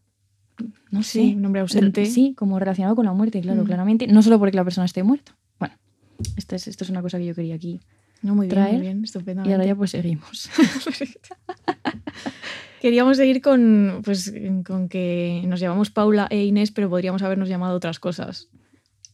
No 0.91 1.03
sé. 1.03 1.21
Sí, 1.21 1.35
un 1.35 1.43
nombre 1.43 1.61
ausente. 1.61 2.07
Sí, 2.07 2.35
como 2.35 2.59
relacionado 2.59 2.95
con 2.97 3.05
la 3.05 3.13
muerte, 3.13 3.41
claro, 3.43 3.63
Mm. 3.63 3.67
claramente. 3.67 4.07
No 4.07 4.23
solo 4.23 4.39
porque 4.39 4.57
la 4.57 4.65
persona 4.65 4.87
esté 4.87 5.03
muerta. 5.03 5.37
Es, 6.37 6.67
esto 6.69 6.85
es 6.85 6.91
una 6.91 7.03
cosa 7.03 7.19
que 7.19 7.27
yo 7.27 7.35
quería 7.35 7.55
aquí. 7.55 7.81
No, 8.23 8.35
muy 8.35 8.47
bien, 8.47 8.51
traer 8.55 8.73
muy 8.75 8.83
bien, 8.83 9.05
Y 9.47 9.53
ahora 9.53 9.65
ya 9.67 9.75
pues 9.75 9.91
seguimos. 9.91 10.49
Queríamos 12.81 13.17
seguir 13.17 13.41
con, 13.41 14.01
pues, 14.05 14.33
con 14.67 14.89
que 14.89 15.43
nos 15.47 15.61
llamamos 15.61 15.91
Paula 15.91 16.27
e 16.31 16.45
Inés, 16.45 16.73
pero 16.73 16.89
podríamos 16.91 17.23
habernos 17.23 17.49
llamado 17.49 17.77
otras 17.77 18.01
cosas. 18.01 18.49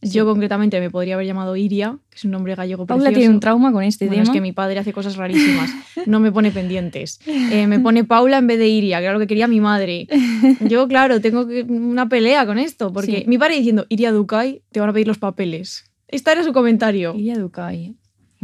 Yo 0.01 0.25
concretamente 0.25 0.79
me 0.79 0.89
podría 0.89 1.15
haber 1.15 1.27
llamado 1.27 1.55
Iria, 1.57 1.97
que 2.09 2.15
es 2.17 2.23
un 2.23 2.31
nombre 2.31 2.55
gallego 2.55 2.85
Paula 2.87 3.03
precioso. 3.05 3.19
tiene 3.19 3.33
un 3.33 3.39
trauma 3.41 3.71
con 3.73 3.83
este 3.83 4.05
Bueno, 4.07 4.23
tema. 4.23 4.31
es 4.31 4.35
que 4.35 4.41
mi 4.41 4.53
padre 4.53 4.79
hace 4.79 4.93
cosas 4.93 5.17
rarísimas. 5.17 5.69
No 6.05 6.19
me 6.21 6.31
pone 6.31 6.51
pendientes. 6.51 7.19
Eh, 7.27 7.67
me 7.67 7.79
pone 7.79 8.05
Paula 8.05 8.37
en 8.37 8.47
vez 8.47 8.57
de 8.59 8.69
Iria, 8.69 8.99
que 8.99 9.03
era 9.03 9.13
lo 9.13 9.19
que 9.19 9.27
quería 9.27 9.47
mi 9.47 9.59
madre. 9.59 10.07
Yo, 10.61 10.87
claro, 10.87 11.19
tengo 11.19 11.45
que- 11.47 11.63
una 11.63 12.07
pelea 12.07 12.45
con 12.45 12.57
esto, 12.57 12.93
porque 12.93 13.19
Sí. 13.19 13.23
mi 13.27 13.37
padre 13.37 13.57
diciendo 13.57 13.85
Iria 13.89 14.11
Ducay, 14.13 14.61
te 14.71 14.79
van 14.79 14.89
a 14.89 14.93
pedir 14.93 15.07
los 15.07 15.17
papeles. 15.17 15.88
Este 16.09 16.31
era 16.31 16.43
su 16.43 16.51
comentario, 16.53 17.13
Iria 17.15 17.37
Ducay. 17.37 17.95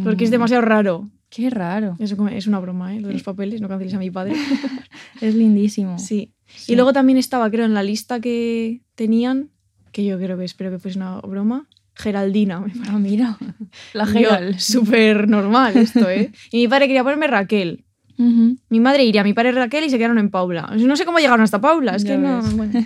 porque 0.03 0.23
es 0.23 0.29
Mm, 0.29 0.33
demasiado 0.33 0.61
raro. 0.61 1.09
Qué 1.29 1.49
raro. 1.49 1.97
Es, 1.99 2.15
es 2.31 2.47
una 2.47 2.59
broma, 2.59 2.95
¿eh? 2.95 3.01
Lo 3.01 3.07
de 3.09 3.13
los 3.15 3.23
papeles, 3.23 3.59
no 3.59 3.67
canceles 3.67 3.93
a 3.93 3.99
mi 3.99 4.09
padre. 4.11 4.33
Es 5.21 5.33
lindísimo. 5.35 5.97
Sí. 5.99 6.31
Sí. 6.55 6.73
Y 6.73 6.75
luego 6.75 6.93
también 6.93 7.17
estaba, 7.17 7.49
creo, 7.49 7.65
en 7.65 7.73
la 7.73 7.83
lista 7.83 8.19
que 8.19 8.81
tenían, 8.95 9.49
que 9.91 10.05
yo 10.05 10.17
creo 10.19 10.37
que 10.37 10.45
espero 10.45 10.69
que 10.71 10.79
fuese 10.79 10.97
una 10.99 11.19
broma, 11.21 11.67
Geraldina. 11.95 12.59
me 12.59 12.71
Ah, 12.87 12.99
mira. 12.99 13.37
La 13.93 14.05
Geral. 14.05 14.59
Súper 14.59 15.27
normal 15.27 15.75
esto, 15.77 16.09
¿eh? 16.09 16.31
Y 16.51 16.57
mi 16.57 16.67
padre 16.67 16.87
quería 16.87 17.03
ponerme 17.03 17.27
Raquel. 17.27 17.83
Mi 18.17 18.79
madre 18.79 19.03
iría, 19.03 19.23
mi 19.25 19.33
padre 19.33 19.51
Raquel 19.51 19.83
y 19.85 19.89
se 19.89 19.97
quedaron 19.97 20.19
en 20.19 20.29
Paula. 20.29 20.71
No 20.77 20.95
sé 20.95 21.03
cómo 21.03 21.17
llegaron 21.19 21.41
hasta 21.41 21.59
Paula, 21.59 21.95
es 21.95 22.03
Ya 22.05 22.11
que 22.11 22.17
no, 22.21 22.41
bueno, 22.55 22.85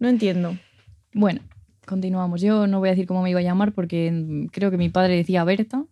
no 0.00 0.08
entiendo. 0.08 0.56
Bueno, 1.12 1.40
continuamos. 1.86 2.40
Yo 2.40 2.66
no 2.66 2.78
voy 2.80 2.88
a 2.88 2.92
decir 2.92 3.06
cómo 3.06 3.22
me 3.22 3.30
iba 3.30 3.40
a 3.40 3.42
llamar 3.42 3.72
porque 3.72 4.46
creo 4.52 4.70
que 4.70 4.76
mi 4.76 4.88
padre 4.88 5.16
decía 5.16 5.44
Berta. 5.44 5.84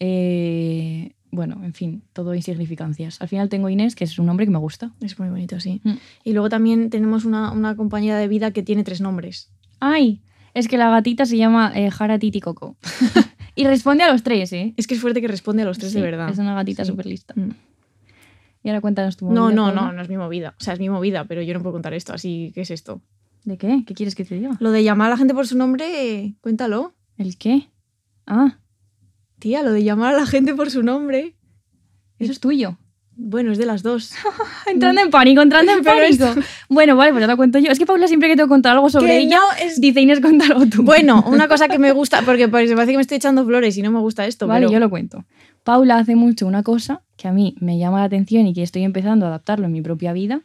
Eh, 0.00 1.12
bueno, 1.30 1.60
en 1.64 1.72
fin, 1.72 2.02
todo 2.12 2.34
insignificancias. 2.34 3.20
Al 3.22 3.28
final 3.28 3.48
tengo 3.48 3.68
Inés, 3.68 3.94
que 3.96 4.04
es 4.04 4.18
un 4.18 4.26
nombre 4.26 4.44
que 4.46 4.52
me 4.52 4.58
gusta. 4.58 4.92
Es 5.00 5.18
muy 5.18 5.28
bonito, 5.30 5.58
sí. 5.60 5.80
Mm. 5.84 5.92
Y 6.24 6.32
luego 6.32 6.48
también 6.48 6.90
tenemos 6.90 7.24
una, 7.24 7.52
una 7.52 7.76
compañera 7.76 8.18
de 8.18 8.28
vida 8.28 8.50
que 8.50 8.62
tiene 8.62 8.84
tres 8.84 9.00
nombres. 9.00 9.50
¡Ay! 9.80 10.20
Es 10.54 10.68
que 10.68 10.76
la 10.76 10.90
gatita 10.90 11.24
se 11.24 11.38
llama 11.38 11.72
eh, 11.74 11.90
Jara 11.90 12.18
Titi 12.18 12.40
Coco. 12.40 12.76
y 13.54 13.64
responde 13.64 14.04
a 14.04 14.12
los 14.12 14.22
tres, 14.22 14.52
¿eh? 14.52 14.74
Es 14.76 14.86
que 14.86 14.94
es 14.94 15.00
fuerte 15.00 15.22
que 15.22 15.28
responde 15.28 15.62
a 15.62 15.64
los 15.64 15.78
tres 15.78 15.92
Sí, 15.92 15.98
de 15.98 16.02
verdad. 16.04 16.28
Es 16.28 16.38
una 16.38 16.54
gatita 16.54 16.84
Sí. 16.84 16.90
súper 16.90 17.06
lista. 17.06 17.32
Mm. 17.36 17.50
Y 18.64 18.68
ahora 18.68 18.80
cuéntanos 18.82 19.16
tu 19.16 19.30
No, 19.32 19.44
movida, 19.44 19.54
no, 19.56 19.64
Paula. 19.66 19.80
no, 19.82 19.92
no 19.94 20.02
es 20.02 20.08
mi 20.08 20.16
movida. 20.18 20.54
O 20.60 20.62
sea, 20.62 20.74
es 20.74 20.80
mi 20.80 20.88
movida, 20.90 21.24
pero 21.24 21.40
yo 21.42 21.54
no 21.54 21.60
puedo 21.62 21.72
contar 21.72 21.94
esto, 21.94 22.12
así 22.12 22.52
¿qué 22.54 22.60
es 22.60 22.70
esto? 22.70 23.00
¿De 23.44 23.58
qué? 23.58 23.82
¿Qué 23.86 23.94
quieres 23.94 24.14
que 24.14 24.24
te 24.24 24.36
diga? 24.36 24.56
Lo 24.60 24.70
de 24.70 24.84
llamar 24.84 25.08
a 25.08 25.10
la 25.10 25.16
gente 25.16 25.34
por 25.34 25.46
su 25.46 25.56
nombre, 25.56 26.34
cuéntalo. 26.40 26.94
¿El 27.18 27.36
qué? 27.38 27.68
Ah, 28.26 28.58
Tía, 29.38 29.62
lo 29.62 29.72
de 29.72 29.82
llamar 29.82 30.14
a 30.14 30.18
la 30.18 30.26
gente 30.26 30.54
por 30.54 30.70
su 30.70 30.82
nombre. 30.84 31.34
eso 32.18 32.30
es 32.32 32.38
tuyo. 32.40 32.78
Bueno, 33.14 33.52
es 33.52 33.58
de 33.58 33.66
las 33.66 33.82
dos. 33.82 34.12
Entrando 34.66 35.00
en 35.02 35.10
pánico, 35.10 35.42
entrando 35.42 35.72
en 35.72 35.82
pánico. 35.84 36.26
Bueno, 36.68 36.96
vale, 36.96 37.12
pues 37.12 37.20
ya 37.22 37.26
lo 37.26 37.36
cuento 37.36 37.58
yo. 37.58 37.70
Es 37.70 37.78
que 37.78 37.84
Paula 37.84 38.06
siempre 38.08 38.28
que 38.28 38.36
tengo 38.36 38.46
que 38.46 38.52
contar 38.52 38.72
algo 38.76 38.88
sobre 38.88 39.08
Que 39.08 39.18
ella, 39.18 39.36
no 39.36 39.42
es- 39.66 39.80
dice 39.80 40.00
Inés, 40.00 40.20
cuéntalo 40.20 40.64
tú. 40.66 40.82
Bueno, 40.82 41.22
una 41.26 41.48
cosa 41.48 41.68
que 41.68 41.78
me 41.78 41.92
gusta, 41.92 42.22
porque 42.22 42.48
parece 42.48 42.74
parece 42.74 42.92
que 42.92 42.96
me 42.98 43.02
estoy 43.02 43.16
echando 43.16 43.44
flores 43.44 43.76
y 43.76 43.82
no 43.82 43.90
me 43.90 43.98
gusta 43.98 44.26
esto. 44.26 44.46
Vale, 44.46 44.60
pero 44.66 44.72
yo 44.72 44.78
lo 44.78 44.88
cuento. 44.88 45.24
Paula 45.64 45.98
hace 45.98 46.14
mucho 46.16 46.46
una 46.46 46.62
cosa 46.62 47.02
que 47.16 47.28
a 47.28 47.32
mí 47.32 47.54
me 47.60 47.78
llama 47.78 47.98
la 47.98 48.04
atención 48.04 48.46
y 48.46 48.54
que 48.54 48.62
estoy 48.62 48.82
empezando 48.84 49.26
a 49.26 49.28
adaptarlo 49.28 49.66
en 49.66 49.72
mi 49.72 49.82
propia 49.82 50.12
vida, 50.12 50.40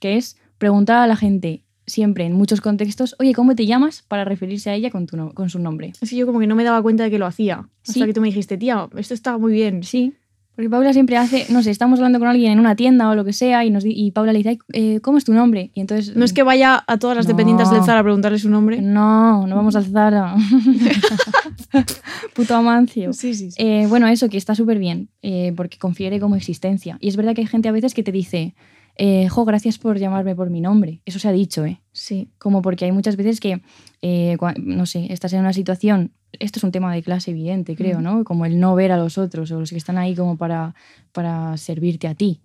que 0.00 0.16
es 0.16 0.38
preguntar 0.58 0.98
a 1.02 1.06
la 1.06 1.16
gente 1.16 1.64
siempre 1.86 2.24
en 2.26 2.32
muchos 2.32 2.60
contextos, 2.60 3.14
oye, 3.18 3.32
¿cómo 3.34 3.54
te 3.54 3.66
llamas? 3.66 4.02
Para 4.08 4.24
referirse 4.24 4.70
a 4.70 4.74
ella 4.74 4.90
con, 4.90 5.06
tu 5.06 5.16
no- 5.16 5.32
con 5.34 5.48
su 5.50 5.58
nombre. 5.58 5.92
Es 6.00 6.10
que 6.10 6.16
yo 6.16 6.26
como 6.26 6.40
que 6.40 6.46
no 6.46 6.54
me 6.56 6.64
daba 6.64 6.82
cuenta 6.82 7.04
de 7.04 7.10
que 7.10 7.18
lo 7.18 7.26
hacía. 7.26 7.68
Hasta 7.82 7.92
Sí. 7.92 8.04
que 8.04 8.12
tú 8.12 8.20
me 8.20 8.28
dijiste, 8.28 8.56
tía, 8.58 8.88
esto 8.96 9.14
está 9.14 9.38
muy 9.38 9.52
bien. 9.52 9.82
Sí, 9.84 10.14
porque 10.54 10.70
Paula 10.70 10.92
siempre 10.94 11.16
hace, 11.18 11.44
no 11.50 11.62
sé, 11.62 11.70
estamos 11.70 11.98
hablando 11.98 12.18
con 12.18 12.28
alguien 12.28 12.52
en 12.52 12.58
una 12.60 12.74
tienda 12.76 13.10
o 13.10 13.14
lo 13.14 13.24
que 13.26 13.34
sea 13.34 13.64
y, 13.66 13.70
nos, 13.70 13.84
y 13.86 14.10
Paula 14.10 14.32
le 14.32 14.38
dice, 14.38 14.48
"Ay, 14.48 14.58
eh, 14.72 15.00
¿cómo 15.00 15.18
es 15.18 15.24
tu 15.24 15.34
nombre? 15.34 15.70
Y 15.74 15.80
entonces... 15.80 16.16
No 16.16 16.24
es 16.24 16.32
que 16.32 16.42
vaya 16.42 16.82
a 16.86 16.98
todas 16.98 17.14
las 17.16 17.26
No. 17.26 17.32
dependientes 17.34 17.70
del 17.70 17.82
Zara 17.84 18.00
a 18.00 18.02
preguntarle 18.02 18.38
su 18.38 18.48
nombre. 18.48 18.80
No, 18.80 19.46
no 19.46 19.54
vamos 19.54 19.76
al 19.76 19.84
Zara. 19.84 20.34
Puto 22.34 22.54
Amancio. 22.54 23.12
Sí, 23.12 23.34
sí, 23.34 23.50
sí. 23.50 23.62
Eh, 23.62 23.86
bueno, 23.88 24.06
eso 24.08 24.28
que 24.28 24.36
está 24.36 24.54
súper 24.54 24.78
bien, 24.78 25.08
eh, 25.22 25.52
porque 25.56 25.78
confiere 25.78 26.20
como 26.20 26.36
existencia. 26.36 26.96
Y 27.00 27.08
es 27.08 27.16
verdad 27.16 27.34
que 27.34 27.42
hay 27.42 27.46
gente 27.46 27.68
a 27.68 27.72
veces 27.72 27.94
que 27.94 28.02
te 28.02 28.12
dice, 28.12 28.54
eh, 28.98 29.28
jo, 29.28 29.44
gracias 29.44 29.78
por 29.78 29.98
llamarme 29.98 30.34
por 30.34 30.50
mi 30.50 30.60
nombre. 30.60 31.00
Eso 31.04 31.18
se 31.18 31.28
ha 31.28 31.32
dicho, 31.32 31.64
¿eh? 31.64 31.80
sí. 31.92 32.28
Como 32.38 32.62
porque 32.62 32.84
hay 32.84 32.92
muchas 32.92 33.16
veces 33.16 33.40
que, 33.40 33.60
eh, 34.02 34.36
no 34.58 34.86
sé, 34.86 35.12
estás 35.12 35.32
en 35.32 35.40
una 35.40 35.52
situación, 35.52 36.12
esto 36.32 36.58
es 36.58 36.64
un 36.64 36.72
tema 36.72 36.94
de 36.94 37.02
clase 37.02 37.30
evidente, 37.30 37.76
creo. 37.76 38.00
¿no? 38.00 38.24
Como 38.24 38.46
el 38.46 38.58
no 38.58 38.74
ver 38.74 38.92
a 38.92 38.96
los 38.96 39.18
otros 39.18 39.50
o 39.50 39.60
los 39.60 39.70
que 39.70 39.76
están 39.76 39.98
ahí 39.98 40.14
como 40.14 40.36
para, 40.36 40.74
para 41.12 41.56
servirte 41.56 42.08
a 42.08 42.14
ti. 42.14 42.40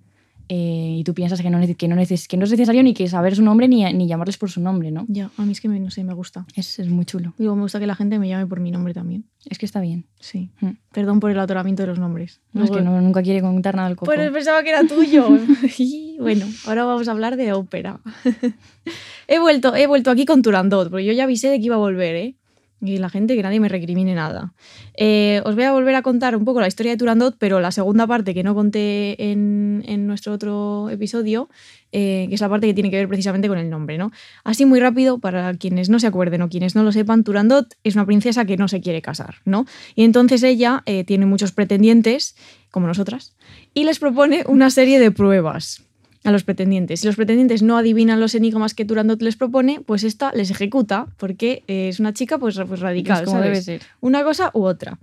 Eh, 0.53 0.97
y 0.99 1.03
tú 1.05 1.13
piensas 1.13 1.39
que 1.41 1.49
no, 1.49 1.61
que, 1.77 1.87
no 1.87 1.95
neces- 1.95 2.27
que 2.27 2.35
no 2.35 2.43
es 2.43 2.51
necesario 2.51 2.83
ni 2.83 2.93
que 2.93 3.07
saber 3.07 3.37
su 3.37 3.41
nombre 3.41 3.69
ni, 3.69 3.85
ni 3.93 4.05
llamarles 4.05 4.37
por 4.37 4.49
su 4.51 4.59
nombre, 4.59 4.91
¿no? 4.91 5.05
Ya, 5.07 5.29
a 5.37 5.45
mí 5.45 5.53
es 5.53 5.61
que 5.61 5.69
me, 5.69 5.79
no 5.79 5.89
sé, 5.91 6.03
me 6.03 6.13
gusta. 6.13 6.45
Es, 6.55 6.77
es 6.77 6.89
muy 6.89 7.05
chulo. 7.05 7.33
Y 7.39 7.43
luego 7.43 7.55
me 7.55 7.61
gusta 7.61 7.79
que 7.79 7.87
la 7.87 7.95
gente 7.95 8.19
me 8.19 8.27
llame 8.27 8.45
por 8.47 8.59
mi 8.59 8.69
nombre 8.69 8.93
también. 8.93 9.23
Es 9.49 9.57
que 9.57 9.65
está 9.65 9.79
bien. 9.79 10.07
Sí. 10.19 10.49
Mm. 10.59 10.71
Perdón 10.91 11.21
por 11.21 11.31
el 11.31 11.39
atoramiento 11.39 11.83
de 11.83 11.87
los 11.87 11.99
nombres. 11.99 12.41
No, 12.51 12.65
es 12.65 12.69
que 12.71 12.81
no- 12.81 12.99
nunca 12.99 13.21
quiere 13.23 13.39
contar 13.39 13.75
nada 13.75 13.87
del 13.87 13.95
coco. 13.95 14.11
Pues 14.11 14.29
pensaba 14.29 14.61
que 14.61 14.71
era 14.71 14.83
tuyo. 14.85 15.29
Y 15.77 16.17
bueno, 16.19 16.45
ahora 16.67 16.83
vamos 16.83 17.07
a 17.07 17.11
hablar 17.11 17.37
de 17.37 17.53
ópera. 17.53 18.01
he, 19.27 19.39
vuelto, 19.39 19.73
he 19.75 19.87
vuelto 19.87 20.11
aquí 20.11 20.25
con 20.25 20.41
Turandot, 20.41 20.89
porque 20.89 21.05
yo 21.05 21.13
ya 21.13 21.23
avisé 21.23 21.47
de 21.47 21.59
que 21.59 21.65
iba 21.67 21.75
a 21.75 21.79
volver, 21.79 22.15
¿eh? 22.15 22.35
Y 22.83 22.97
la 22.97 23.09
gente 23.09 23.35
que 23.35 23.43
nadie 23.43 23.59
me 23.59 23.69
recrimine 23.69 24.15
nada. 24.15 24.53
Eh, 24.95 25.41
os 25.45 25.53
voy 25.53 25.65
a 25.65 25.71
volver 25.71 25.93
a 25.93 26.01
contar 26.01 26.35
un 26.35 26.45
poco 26.45 26.61
la 26.61 26.67
historia 26.67 26.91
de 26.91 26.97
Turandot, 26.97 27.35
pero 27.37 27.59
la 27.59 27.71
segunda 27.71 28.07
parte 28.07 28.33
que 28.33 28.43
no 28.43 28.55
conté 28.55 29.31
en, 29.31 29.83
en 29.85 30.07
nuestro 30.07 30.33
otro 30.33 30.89
episodio, 30.89 31.47
eh, 31.91 32.25
que 32.27 32.35
es 32.35 32.41
la 32.41 32.49
parte 32.49 32.65
que 32.65 32.73
tiene 32.73 32.89
que 32.89 32.97
ver 32.97 33.07
precisamente 33.07 33.47
con 33.47 33.59
el 33.59 33.69
nombre, 33.69 33.99
¿no? 33.99 34.11
Así 34.43 34.65
muy 34.65 34.79
rápido, 34.79 35.19
para 35.19 35.53
quienes 35.53 35.89
no 35.89 35.99
se 35.99 36.07
acuerden 36.07 36.41
o 36.41 36.49
quienes 36.49 36.73
no 36.73 36.83
lo 36.83 36.91
sepan, 36.91 37.23
Turandot 37.23 37.75
es 37.83 37.93
una 37.95 38.05
princesa 38.05 38.45
que 38.45 38.57
no 38.57 38.67
se 38.67 38.81
quiere 38.81 39.03
casar, 39.03 39.35
¿no? 39.45 39.65
Y 39.93 40.03
entonces 40.03 40.41
ella 40.41 40.81
eh, 40.87 41.03
tiene 41.03 41.27
muchos 41.27 41.51
pretendientes, 41.51 42.35
como 42.71 42.87
nosotras, 42.87 43.35
y 43.75 43.83
les 43.83 43.99
propone 43.99 44.43
una 44.47 44.71
serie 44.71 44.99
de 44.99 45.11
pruebas 45.11 45.83
a 46.23 46.31
los 46.31 46.43
pretendientes. 46.43 46.99
Si 47.01 47.07
los 47.07 47.15
pretendientes 47.15 47.63
no 47.63 47.77
adivinan 47.77 48.19
los 48.19 48.35
enigmas 48.35 48.73
que 48.73 48.85
Turandot 48.85 49.21
les 49.21 49.35
propone, 49.35 49.81
pues 49.81 50.03
esta 50.03 50.31
les 50.33 50.51
ejecuta, 50.51 51.07
porque 51.17 51.63
eh, 51.67 51.89
es 51.89 51.99
una 51.99 52.13
chica 52.13 52.37
pues, 52.37 52.59
pues 52.67 52.79
radical, 52.79 53.19
Es 53.21 53.25
como 53.25 53.37
¿sabes? 53.37 53.65
debe 53.65 53.79
ser. 53.79 53.89
Una 54.01 54.23
cosa 54.23 54.51
u 54.53 54.63
otra. 54.63 54.99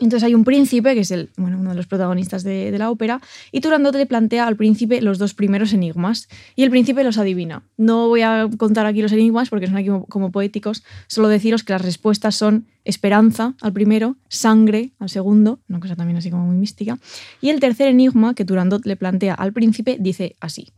Entonces 0.00 0.22
hay 0.22 0.34
un 0.34 0.44
príncipe, 0.44 0.94
que 0.94 1.00
es 1.00 1.10
el, 1.10 1.30
bueno, 1.36 1.58
uno 1.58 1.70
de 1.70 1.76
los 1.76 1.86
protagonistas 1.86 2.42
de, 2.42 2.76
la 2.78 2.90
ópera, 2.90 3.20
y 3.50 3.60
Turandot 3.60 3.94
le 3.94 4.06
plantea 4.06 4.46
al 4.46 4.56
príncipe 4.56 5.00
los 5.00 5.18
dos 5.18 5.34
primeros 5.34 5.72
enigmas, 5.72 6.28
y 6.56 6.62
el 6.62 6.70
príncipe 6.70 7.04
los 7.04 7.18
adivina. 7.18 7.62
No 7.76 8.08
voy 8.08 8.22
a 8.22 8.48
contar 8.56 8.86
aquí 8.86 9.02
los 9.02 9.12
enigmas 9.12 9.50
porque 9.50 9.66
son 9.66 9.76
aquí 9.76 9.88
como, 9.88 10.06
como 10.06 10.32
poéticos, 10.32 10.82
solo 11.06 11.28
deciros 11.28 11.62
que 11.62 11.72
las 11.72 11.82
respuestas 11.82 12.34
son 12.34 12.66
esperanza 12.84 13.54
al 13.60 13.72
primero, 13.72 14.16
sangre 14.28 14.92
al 14.98 15.08
segundo, 15.08 15.60
una 15.68 15.80
cosa 15.80 15.96
también 15.96 16.16
así 16.16 16.30
como 16.30 16.46
muy 16.46 16.56
mística, 16.56 16.98
y 17.40 17.50
el 17.50 17.60
tercer 17.60 17.88
enigma 17.88 18.34
que 18.34 18.44
Turandot 18.44 18.84
le 18.86 18.96
plantea 18.96 19.34
al 19.34 19.52
príncipe 19.52 19.98
dice 20.00 20.36
así, 20.40 20.72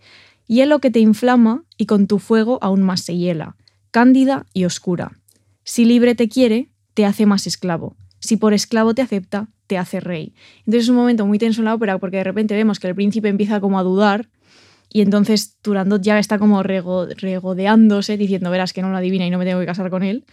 hielo 0.46 0.80
que 0.80 0.90
te 0.90 1.00
inflama 1.00 1.64
y 1.76 1.86
con 1.86 2.06
tu 2.06 2.18
fuego 2.18 2.58
aún 2.62 2.82
más 2.82 3.00
se 3.00 3.16
hiela, 3.16 3.56
cándida 3.90 4.46
y 4.52 4.64
oscura. 4.64 5.12
Si 5.64 5.84
libre 5.84 6.14
te 6.14 6.28
quiere, 6.28 6.68
te 6.92 7.06
hace 7.06 7.26
más 7.26 7.46
esclavo. 7.46 7.96
Si 8.24 8.36
por 8.38 8.54
esclavo 8.54 8.94
te 8.94 9.02
acepta, 9.02 9.48
te 9.66 9.76
hace 9.76 10.00
rey. 10.00 10.34
Entonces 10.60 10.84
es 10.84 10.88
un 10.88 10.96
momento 10.96 11.26
muy 11.26 11.38
tenso 11.38 11.60
en 11.60 11.66
la 11.66 11.74
ópera 11.74 11.98
porque 11.98 12.16
de 12.16 12.24
repente 12.24 12.54
vemos 12.54 12.80
que 12.80 12.88
el 12.88 12.94
príncipe 12.94 13.28
empieza 13.28 13.60
como 13.60 13.78
a 13.78 13.82
dudar 13.82 14.28
y 14.90 15.02
entonces 15.02 15.56
Turandot 15.60 16.00
ya 16.02 16.18
está 16.18 16.38
como 16.38 16.62
rego- 16.62 17.06
regodeándose 17.16 18.16
diciendo, 18.16 18.50
verás 18.50 18.72
que 18.72 18.80
no 18.82 18.90
lo 18.90 18.96
adivina 18.96 19.26
y 19.26 19.30
no 19.30 19.38
me 19.38 19.44
tengo 19.44 19.60
que 19.60 19.66
casar 19.66 19.90
con 19.90 20.02
él. 20.02 20.24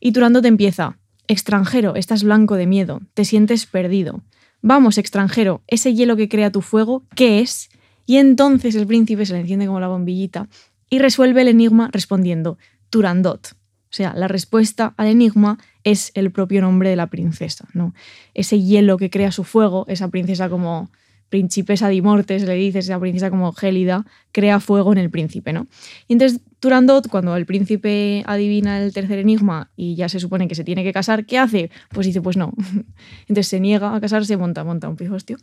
Y 0.00 0.12
Turandot 0.12 0.44
empieza, 0.44 0.98
extranjero, 1.26 1.94
estás 1.94 2.22
blanco 2.22 2.56
de 2.56 2.66
miedo, 2.66 3.00
te 3.14 3.24
sientes 3.24 3.66
perdido. 3.66 4.22
Vamos, 4.60 4.98
extranjero, 4.98 5.62
ese 5.68 5.94
hielo 5.94 6.16
que 6.16 6.28
crea 6.28 6.50
tu 6.52 6.62
fuego, 6.62 7.04
¿qué 7.14 7.40
es? 7.40 7.70
Y 8.06 8.16
entonces 8.16 8.74
el 8.74 8.86
príncipe 8.86 9.24
se 9.24 9.34
le 9.34 9.40
enciende 9.40 9.66
como 9.66 9.80
la 9.80 9.88
bombillita 9.88 10.48
y 10.90 10.98
resuelve 10.98 11.42
el 11.42 11.48
enigma 11.48 11.88
respondiendo, 11.92 12.58
Turandot. 12.90 13.54
O 13.90 13.94
sea, 13.94 14.12
la 14.14 14.28
respuesta 14.28 14.94
al 14.96 15.06
enigma 15.06 15.58
es 15.82 16.12
el 16.14 16.30
propio 16.30 16.60
nombre 16.60 16.90
de 16.90 16.96
la 16.96 17.06
princesa, 17.06 17.66
¿no? 17.72 17.94
Ese 18.34 18.60
hielo 18.60 18.98
que 18.98 19.08
crea 19.08 19.32
su 19.32 19.44
fuego, 19.44 19.86
esa 19.88 20.08
princesa 20.08 20.50
como 20.50 20.90
principesa 21.28 21.88
de 21.88 22.00
Mortes, 22.00 22.44
le 22.44 22.54
dice, 22.54 22.78
esa 22.78 22.98
princesa 22.98 23.30
como 23.30 23.52
gélida, 23.52 24.06
crea 24.32 24.60
fuego 24.60 24.92
en 24.92 24.98
el 24.98 25.10
príncipe, 25.10 25.52
¿no? 25.52 25.66
Y 26.06 26.14
entonces 26.14 26.40
Turandot, 26.60 27.08
cuando 27.08 27.36
el 27.36 27.46
príncipe 27.46 28.22
adivina 28.26 28.82
el 28.82 28.92
tercer 28.92 29.18
enigma 29.18 29.70
y 29.76 29.94
ya 29.94 30.08
se 30.08 30.20
supone 30.20 30.48
que 30.48 30.54
se 30.54 30.64
tiene 30.64 30.84
que 30.84 30.92
casar, 30.92 31.26
¿qué 31.26 31.38
hace? 31.38 31.70
Pues 31.90 32.06
dice, 32.06 32.20
pues 32.20 32.36
no. 32.36 32.52
Entonces 33.22 33.48
se 33.48 33.60
niega 33.60 33.94
a 33.94 34.00
casarse, 34.00 34.36
monta, 34.36 34.64
monta 34.64 34.88
un 34.88 34.96
pijostio, 34.96 35.36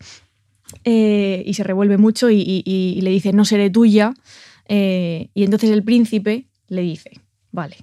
eh, 0.84 1.43
y 1.45 1.53
se 1.53 1.63
revuelve 1.63 1.97
mucho 1.97 2.29
y 2.29 2.99
le 3.01 3.10
dice, 3.10 3.34
no 3.34 3.45
seré 3.45 3.69
tuya. 3.69 4.13
eh, 4.67 5.29
y 5.34 5.43
entonces 5.43 5.69
el 5.69 5.84
príncipe 5.84 6.47
le 6.67 6.81
dice, 6.81 7.12
vale, 7.51 7.77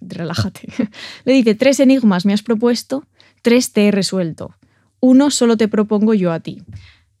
relájate. 0.00 0.68
Le 1.24 1.32
dice, 1.32 1.54
tres 1.54 1.80
enigmas 1.80 2.26
me 2.26 2.32
has 2.32 2.42
propuesto, 2.42 3.04
tres 3.42 3.72
te 3.72 3.88
he 3.88 3.90
resuelto. 3.90 4.54
Uno 5.00 5.30
solo 5.30 5.56
te 5.56 5.68
propongo 5.68 6.14
yo 6.14 6.32
a 6.32 6.40
ti. 6.40 6.62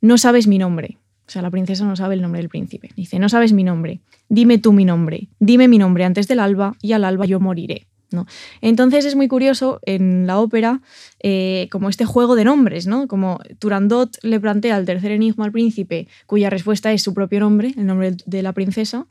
No 0.00 0.18
sabes 0.18 0.46
mi 0.46 0.58
nombre. 0.58 0.98
O 1.26 1.30
sea, 1.30 1.42
la 1.42 1.50
princesa 1.50 1.84
no 1.84 1.94
sabe 1.94 2.14
el 2.14 2.22
nombre 2.22 2.40
del 2.40 2.48
príncipe. 2.48 2.90
Dice, 2.96 3.18
no 3.18 3.28
sabes 3.28 3.52
mi 3.52 3.62
nombre, 3.62 4.00
dime 4.28 4.58
tú 4.58 4.72
mi 4.72 4.84
nombre, 4.84 5.28
dime 5.38 5.68
mi 5.68 5.78
nombre 5.78 6.04
antes 6.04 6.26
del 6.26 6.40
alba 6.40 6.74
y 6.82 6.92
al 6.92 7.04
alba 7.04 7.24
yo 7.24 7.38
moriré. 7.38 7.86
¿no? 8.10 8.26
Entonces 8.60 9.04
es 9.04 9.14
muy 9.14 9.28
curioso 9.28 9.80
en 9.84 10.26
la 10.26 10.40
ópera 10.40 10.80
eh, 11.22 11.68
como 11.70 11.88
este 11.88 12.04
juego 12.04 12.34
de 12.34 12.44
nombres, 12.44 12.86
¿no? 12.86 13.06
Como 13.06 13.38
Turandot 13.58 14.18
le 14.22 14.40
plantea 14.40 14.76
el 14.76 14.86
tercer 14.86 15.12
enigma 15.12 15.44
al 15.44 15.52
príncipe, 15.52 16.08
cuya 16.26 16.50
respuesta 16.50 16.92
es 16.92 17.02
su 17.02 17.14
propio 17.14 17.40
nombre, 17.40 17.74
el 17.76 17.86
nombre 17.86 18.16
de 18.24 18.42
la 18.42 18.52
princesa, 18.52 19.06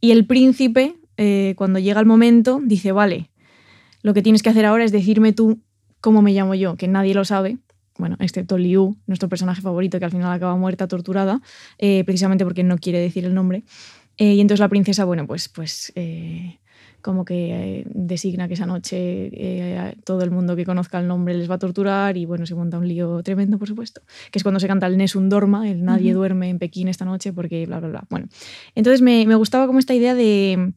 y 0.00 0.10
el 0.10 0.26
príncipe, 0.26 0.96
eh, 1.16 1.54
cuando 1.56 1.78
llega 1.78 2.00
el 2.00 2.06
momento, 2.06 2.60
dice, 2.62 2.92
vale, 2.92 3.30
lo 4.02 4.14
que 4.14 4.22
tienes 4.22 4.42
que 4.42 4.50
hacer 4.50 4.64
ahora 4.64 4.84
es 4.84 4.92
decirme 4.92 5.32
tú 5.32 5.60
cómo 6.00 6.20
me 6.20 6.32
llamo 6.32 6.54
yo, 6.54 6.76
que 6.76 6.88
nadie 6.88 7.14
lo 7.14 7.24
sabe, 7.24 7.58
bueno, 7.98 8.16
excepto 8.18 8.58
Liu, 8.58 8.96
nuestro 9.06 9.28
personaje 9.28 9.62
favorito, 9.62 9.98
que 9.98 10.04
al 10.04 10.10
final 10.10 10.32
acaba 10.32 10.56
muerta, 10.56 10.88
torturada, 10.88 11.40
eh, 11.78 12.02
precisamente 12.04 12.44
porque 12.44 12.64
no 12.64 12.76
quiere 12.78 12.98
decir 12.98 13.24
el 13.24 13.34
nombre. 13.34 13.64
Eh, 14.16 14.34
y 14.34 14.40
entonces 14.40 14.60
la 14.60 14.68
princesa, 14.68 15.04
bueno, 15.04 15.26
pues, 15.26 15.48
pues 15.48 15.92
eh, 15.94 16.58
como 17.00 17.24
que 17.24 17.84
designa 17.92 18.48
que 18.48 18.54
esa 18.54 18.66
noche 18.66 19.92
todo 20.04 20.22
el 20.22 20.30
mundo 20.30 20.56
que 20.56 20.64
conozca 20.64 20.98
el 20.98 21.06
nombre 21.06 21.34
les 21.34 21.50
va 21.50 21.56
a 21.56 21.58
torturar 21.58 22.16
y 22.16 22.24
bueno, 22.24 22.46
se 22.46 22.54
monta 22.54 22.78
un 22.78 22.88
lío 22.88 23.22
tremendo, 23.22 23.58
por 23.58 23.68
supuesto, 23.68 24.00
que 24.30 24.38
es 24.38 24.42
cuando 24.42 24.58
se 24.58 24.66
canta 24.66 24.86
el 24.86 24.96
Nessun 24.96 25.28
Dorma, 25.28 25.68
el 25.68 25.84
Nadie 25.84 26.14
duerme 26.14 26.48
en 26.48 26.58
Pekín 26.58 26.88
esta 26.88 27.04
noche 27.04 27.32
porque 27.32 27.66
bla, 27.66 27.78
bla, 27.78 27.88
bla. 27.88 28.04
Bueno, 28.08 28.28
entonces 28.74 29.02
me, 29.02 29.26
me 29.26 29.34
gustaba 29.34 29.66
como 29.66 29.78
esta 29.78 29.94
idea 29.94 30.14
de 30.14 30.72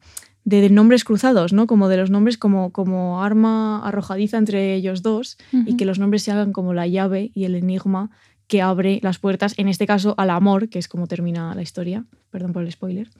de 0.48 0.70
nombres 0.70 1.04
cruzados, 1.04 1.52
¿no? 1.52 1.66
Como 1.66 1.88
de 1.88 1.98
los 1.98 2.10
nombres 2.10 2.38
como, 2.38 2.72
como 2.72 3.22
arma 3.22 3.86
arrojadiza 3.86 4.38
entre 4.38 4.74
ellos 4.74 5.02
dos 5.02 5.36
y 5.52 5.76
que 5.76 5.84
los 5.84 5.98
nombres 5.98 6.22
se 6.22 6.32
hagan 6.32 6.52
como 6.52 6.72
la 6.72 6.86
llave 6.86 7.30
y 7.34 7.44
el 7.44 7.54
enigma 7.54 8.10
que 8.46 8.62
abre 8.62 8.98
las 9.02 9.18
puertas, 9.18 9.52
en 9.58 9.68
este 9.68 9.86
caso 9.86 10.14
al 10.16 10.30
amor, 10.30 10.70
que 10.70 10.78
es 10.78 10.88
como 10.88 11.06
termina 11.06 11.54
la 11.54 11.60
historia. 11.60 12.06
Perdón 12.30 12.54
por 12.54 12.62
el 12.62 12.72
spoiler. 12.72 13.10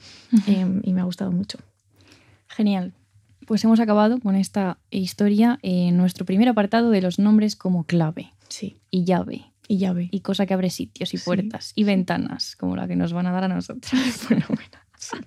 Em, 0.47 0.81
y 0.83 0.95
me 0.95 1.03
ha 1.03 1.05
gustado 1.05 1.31
mucho. 1.31 1.59
Genial. 2.49 2.95
Pues 3.47 3.63
hemos 3.63 3.79
acabado 3.79 4.21
con 4.21 4.35
esta 4.35 4.79
historia 4.91 5.59
en 5.61 5.99
nuestro 5.99 6.25
primer 6.25 6.49
apartado 6.49 6.89
de 6.89 7.03
los 7.03 7.19
nombres 7.19 7.57
como 7.57 7.85
clave. 7.85 8.33
Sí. 8.49 8.79
Y 8.91 9.05
llave. 9.05 9.53
Y 9.69 9.77
llave. 9.77 10.09
Y 10.13 10.21
cosa 10.21 10.47
que 10.47 10.55
abre 10.55 10.71
sitios 10.71 11.13
y 11.13 11.19
puertas 11.19 11.73
y 11.75 11.85
ventanas, 11.85 12.57
como 12.57 12.75
la 12.75 12.89
que 12.89 12.97
nos 12.97 13.13
van 13.13 13.27
a 13.27 13.33
dar 13.33 13.45
a 13.45 13.49
nosotros. 13.49 13.93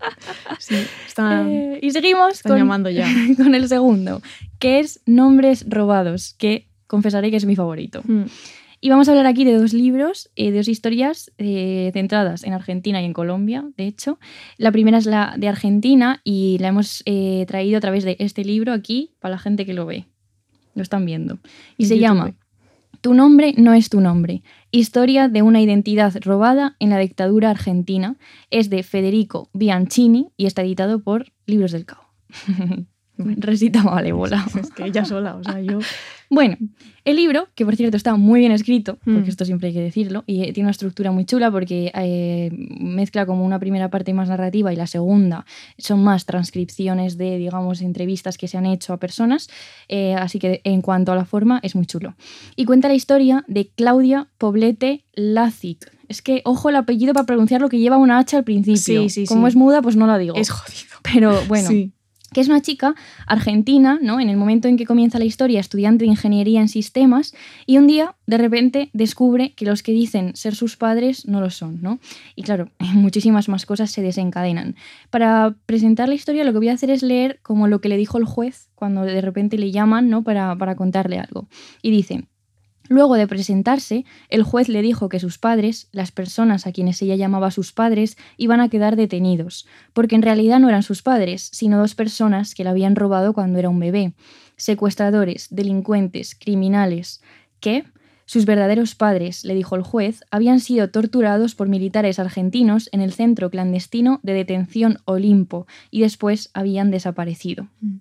Eh, 1.18 1.80
y 1.82 1.92
seguimos 1.92 2.42
con, 2.42 2.58
llamando 2.58 2.90
ya. 2.90 3.08
con 3.38 3.54
el 3.54 3.68
segundo, 3.68 4.22
que 4.60 4.80
es 4.80 5.02
Nombres 5.06 5.66
robados, 5.68 6.36
que 6.38 6.68
confesaré 6.88 7.30
que 7.32 7.38
es 7.38 7.46
mi 7.46 7.56
favorito. 7.56 8.02
Mm. 8.06 8.24
Y 8.80 8.90
vamos 8.90 9.08
a 9.08 9.12
hablar 9.12 9.28
aquí 9.28 9.44
de 9.44 9.54
dos 9.54 9.74
libros, 9.74 10.32
eh, 10.36 10.52
de 10.52 10.58
dos 10.58 10.68
historias 10.68 11.32
eh, 11.38 11.92
centradas 11.94 12.44
en 12.44 12.54
Argentina 12.54 13.02
y 13.02 13.06
en 13.06 13.14
Colombia, 13.14 13.66
de 13.78 13.86
hecho. 13.86 14.20
La 14.58 14.72
primera 14.72 14.98
es 14.98 15.06
la 15.06 15.36
de 15.38 15.48
Argentina 15.48 16.22
y 16.24 16.58
la 16.60 16.70
hemos 16.70 17.04
traído 17.48 17.78
a 17.78 17.82
través 17.82 18.04
de 18.04 18.16
este 18.20 18.44
libro 18.44 18.74
aquí 18.74 19.14
para 19.20 19.34
la 19.36 19.40
gente 19.40 19.66
que 19.66 19.74
lo 19.74 19.86
ve. 19.86 20.06
Lo 20.74 20.82
están 20.82 21.06
viendo. 21.06 21.40
Y 21.78 21.86
se 21.86 22.00
llama 22.00 22.34
tu 23.02 23.14
nombre 23.14 23.54
no 23.58 23.74
es 23.74 23.90
tu 23.90 24.00
nombre. 24.00 24.44
Historia 24.70 25.28
de 25.28 25.42
una 25.42 25.60
identidad 25.60 26.14
robada 26.22 26.76
en 26.80 26.92
la 26.92 27.00
dictadura 27.00 27.50
argentina. 27.50 28.16
Es 28.52 28.70
de 28.70 28.84
Federico 28.84 29.50
Bianchini 29.54 30.32
y 30.38 30.46
está 30.46 30.62
editado 30.62 31.00
por 31.00 31.32
Libros 31.46 31.72
del 31.72 31.86
Cabo. 31.86 32.04
Resita 33.18 33.84
malévola. 33.84 34.46
Es 34.60 34.72
que 34.72 34.86
ella 34.86 35.04
sola, 35.06 35.36
o 35.36 35.44
sea, 35.44 35.60
yo. 35.62 35.80
Bueno, 36.32 36.56
el 37.04 37.18
libro, 37.18 37.50
que 37.56 37.66
por 37.66 37.76
cierto 37.76 37.98
está 37.98 38.16
muy 38.16 38.40
bien 38.40 38.54
escrito, 38.54 38.98
porque 39.04 39.20
mm. 39.20 39.30
esto 39.30 39.44
siempre 39.44 39.68
hay 39.68 39.74
que 39.74 39.82
decirlo, 39.82 40.24
y 40.26 40.42
tiene 40.54 40.68
una 40.68 40.72
estructura 40.72 41.12
muy 41.12 41.26
chula 41.26 41.52
porque 41.52 41.92
eh, 41.94 42.50
mezcla 42.80 43.26
como 43.26 43.46
una 43.46 43.60
primera 43.60 43.90
parte 43.90 44.14
más 44.14 44.30
narrativa 44.30 44.72
y 44.72 44.78
la 44.78 44.88
segunda 44.88 45.46
son 45.78 46.02
más 46.06 46.26
transcripciones 46.26 47.18
de, 47.18 47.38
digamos, 47.38 47.82
entrevistas 47.82 48.38
que 48.38 48.48
se 48.48 48.58
han 48.58 48.66
hecho 48.66 48.94
a 48.94 48.98
personas, 48.98 49.50
eh, 49.90 50.14
así 50.14 50.40
que 50.40 50.62
en 50.64 50.82
cuanto 50.82 51.12
a 51.12 51.18
la 51.18 51.26
forma 51.26 51.60
es 51.64 51.76
muy 51.76 51.86
chulo. 51.86 52.16
Y 52.56 52.64
cuenta 52.64 52.88
la 52.88 52.96
historia 52.96 53.44
de 53.50 53.68
Claudia 53.68 54.30
Poblete 54.38 55.04
Lazic. 55.14 55.92
Es 56.08 56.22
que, 56.22 56.42
ojo 56.46 56.70
el 56.70 56.78
apellido 56.78 57.14
para 57.14 57.26
pronunciar 57.26 57.60
lo 57.60 57.68
que 57.68 57.78
lleva 57.78 57.98
una 57.98 58.20
H 58.20 58.38
al 58.38 58.46
principio. 58.46 58.80
Sí, 58.80 59.10
sí, 59.10 59.26
Como 59.26 59.48
es 59.48 59.58
muda, 59.58 59.82
pues 59.82 59.98
no 59.98 60.08
la 60.08 60.18
digo. 60.18 60.36
Es 60.38 60.50
jodido. 60.50 60.96
Pero 61.04 61.44
bueno. 61.50 61.68
Sí 61.68 61.92
que 62.34 62.42
es 62.42 62.48
una 62.48 62.62
chica 62.62 62.96
argentina, 63.28 64.00
¿no? 64.02 64.20
En 64.20 64.30
el 64.30 64.38
momento 64.38 64.68
en 64.68 64.78
que 64.78 64.86
comienza 64.86 65.20
la 65.20 65.26
historia, 65.26 65.60
estudiante 65.60 66.06
de 66.06 66.12
ingeniería 66.12 66.62
en 66.62 66.70
sistemas, 66.70 67.34
y 67.66 67.78
un 67.78 67.88
día, 67.88 68.16
de 68.26 68.38
repente, 68.38 68.90
descubre 68.94 69.54
que 69.54 69.66
los 69.66 69.84
que 69.84 69.92
dicen 69.92 70.36
ser 70.36 70.56
sus 70.56 70.78
padres 70.78 71.28
no 71.28 71.42
lo 71.42 71.50
son, 71.50 71.82
¿no? 71.82 72.00
Y 72.36 72.44
claro, 72.44 72.70
muchísimas 72.94 73.50
más 73.50 73.66
cosas 73.66 73.92
se 73.92 74.02
desencadenan. 74.02 74.76
Para 75.10 75.56
presentar 75.66 76.08
la 76.08 76.16
historia, 76.16 76.44
lo 76.44 76.54
que 76.54 76.60
voy 76.60 76.70
a 76.70 76.74
hacer 76.74 76.90
es 76.90 77.04
leer 77.04 77.40
como 77.44 77.68
lo 77.68 77.82
que 77.82 77.90
le 77.90 77.98
dijo 77.98 78.18
el 78.18 78.26
juez 78.26 78.70
cuando 78.76 79.02
de 79.02 79.22
repente 79.22 79.58
le 79.58 79.72
llaman, 79.72 80.10
¿no? 80.10 80.24
Para, 80.24 80.56
para 80.56 80.76
contarle 80.76 81.20
algo. 81.20 81.48
Y 81.82 81.92
dice. 81.92 82.26
Luego 82.92 83.16
de 83.16 83.26
presentarse, 83.26 84.04
el 84.28 84.44
juez 84.44 84.68
le 84.68 84.82
dijo 84.82 85.08
que 85.08 85.22
sus 85.22 85.38
padres, 85.38 85.88
las 85.94 86.12
personas 86.12 86.68
a 86.68 86.74
quienes 86.74 87.02
ella 87.02 87.16
llamaba 87.16 87.50
sus 87.50 87.72
padres, 87.72 88.18
iban 88.36 88.60
a 88.60 88.68
quedar 88.68 88.98
detenidos, 88.98 89.66
porque 89.94 90.16
en 90.16 90.22
realidad 90.22 90.60
no 90.60 90.68
eran 90.68 90.84
sus 90.84 91.02
padres, 91.02 91.48
sino 91.54 91.78
dos 91.78 91.96
personas 91.96 92.54
que 92.54 92.66
la 92.66 92.72
habían 92.72 92.98
robado 92.98 93.32
cuando 93.32 93.60
era 93.60 93.70
un 93.70 93.80
bebé, 93.80 94.12
secuestradores, 94.58 95.48
delincuentes, 95.52 96.36
criminales, 96.36 97.22
que, 97.62 97.86
sus 98.26 98.46
verdaderos 98.46 98.94
padres, 98.94 99.46
le 99.46 99.56
dijo 99.56 99.78
el 99.78 99.84
juez, 99.84 100.26
habían 100.30 100.60
sido 100.60 100.90
torturados 100.90 101.56
por 101.56 101.70
militares 101.70 102.20
argentinos 102.20 102.90
en 102.92 103.00
el 103.00 103.14
centro 103.14 103.50
clandestino 103.50 104.20
de 104.22 104.34
detención 104.34 104.98
Olimpo 105.06 105.66
y 105.92 106.02
después 106.02 106.50
habían 106.54 106.92
desaparecido. 106.92 107.70
Mm. 107.80 108.00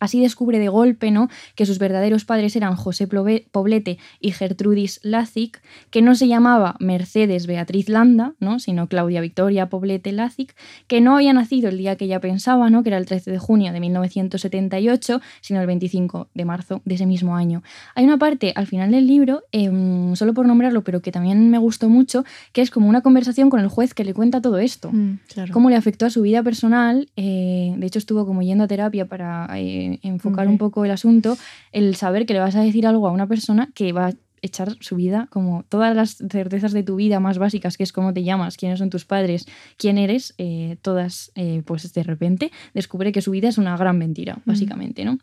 Así 0.00 0.20
descubre 0.20 0.58
de 0.58 0.68
golpe 0.68 1.10
¿no? 1.10 1.28
que 1.54 1.66
sus 1.66 1.78
verdaderos 1.78 2.24
padres 2.24 2.56
eran 2.56 2.74
José 2.74 3.06
Poblete 3.06 3.98
y 4.18 4.32
Gertrudis 4.32 4.98
Lazic, 5.02 5.62
que 5.90 6.00
no 6.00 6.14
se 6.14 6.26
llamaba 6.26 6.76
Mercedes 6.80 7.46
Beatriz 7.46 7.88
Landa, 7.90 8.34
¿no? 8.40 8.58
sino 8.58 8.88
Claudia 8.88 9.20
Victoria 9.20 9.68
Poblete 9.68 10.12
Lazic, 10.12 10.56
que 10.86 11.02
no 11.02 11.16
había 11.16 11.34
nacido 11.34 11.68
el 11.68 11.76
día 11.76 11.96
que 11.96 12.06
ella 12.06 12.18
pensaba, 12.18 12.70
¿no? 12.70 12.82
que 12.82 12.88
era 12.88 12.96
el 12.96 13.04
13 13.04 13.30
de 13.30 13.38
junio 13.38 13.72
de 13.72 13.80
1978, 13.80 15.20
sino 15.42 15.60
el 15.60 15.66
25 15.66 16.28
de 16.32 16.44
marzo 16.46 16.80
de 16.86 16.94
ese 16.94 17.04
mismo 17.04 17.36
año. 17.36 17.62
Hay 17.94 18.04
una 18.04 18.16
parte 18.16 18.54
al 18.56 18.66
final 18.66 18.90
del 18.90 19.06
libro, 19.06 19.42
em, 19.52 20.16
solo 20.16 20.32
por 20.32 20.46
nombrarlo, 20.46 20.82
pero 20.82 21.02
que 21.02 21.12
también 21.12 21.50
me 21.50 21.58
gustó 21.58 21.90
mucho, 21.90 22.24
que 22.52 22.62
es 22.62 22.70
como 22.70 22.88
una 22.88 23.02
conversación 23.02 23.50
con 23.50 23.60
el 23.60 23.68
juez 23.68 23.92
que 23.92 24.04
le 24.04 24.14
cuenta 24.14 24.40
todo 24.40 24.58
esto, 24.58 24.90
mm, 24.90 25.18
cómo 25.52 25.68
le 25.68 25.76
afectó 25.76 26.06
a 26.06 26.10
su 26.10 26.22
vida 26.22 26.42
personal, 26.42 27.10
eh, 27.16 27.74
de 27.76 27.86
hecho 27.86 27.98
estuvo 27.98 28.24
como 28.24 28.40
yendo 28.40 28.64
a 28.64 28.66
terapia 28.66 29.06
para... 29.06 29.46
Eh, 29.58 29.89
enfocar 30.02 30.48
un 30.48 30.58
poco 30.58 30.84
el 30.84 30.90
asunto, 30.90 31.36
el 31.72 31.96
saber 31.96 32.26
que 32.26 32.34
le 32.34 32.40
vas 32.40 32.56
a 32.56 32.62
decir 32.62 32.86
algo 32.86 33.08
a 33.08 33.12
una 33.12 33.26
persona 33.26 33.70
que 33.74 33.92
va 33.92 34.08
a 34.08 34.12
echar 34.42 34.76
su 34.80 34.96
vida, 34.96 35.28
como 35.30 35.64
todas 35.68 35.94
las 35.94 36.16
certezas 36.16 36.72
de 36.72 36.82
tu 36.82 36.96
vida 36.96 37.20
más 37.20 37.38
básicas, 37.38 37.76
que 37.76 37.82
es 37.82 37.92
cómo 37.92 38.12
te 38.12 38.22
llamas, 38.22 38.56
quiénes 38.56 38.78
son 38.78 38.90
tus 38.90 39.04
padres, 39.04 39.46
quién 39.76 39.98
eres, 39.98 40.34
eh, 40.38 40.76
todas, 40.82 41.32
eh, 41.34 41.62
pues 41.64 41.92
de 41.92 42.02
repente 42.02 42.50
descubre 42.74 43.12
que 43.12 43.22
su 43.22 43.30
vida 43.30 43.48
es 43.48 43.58
una 43.58 43.76
gran 43.76 43.98
mentira, 43.98 44.38
básicamente, 44.44 45.04
¿no? 45.04 45.18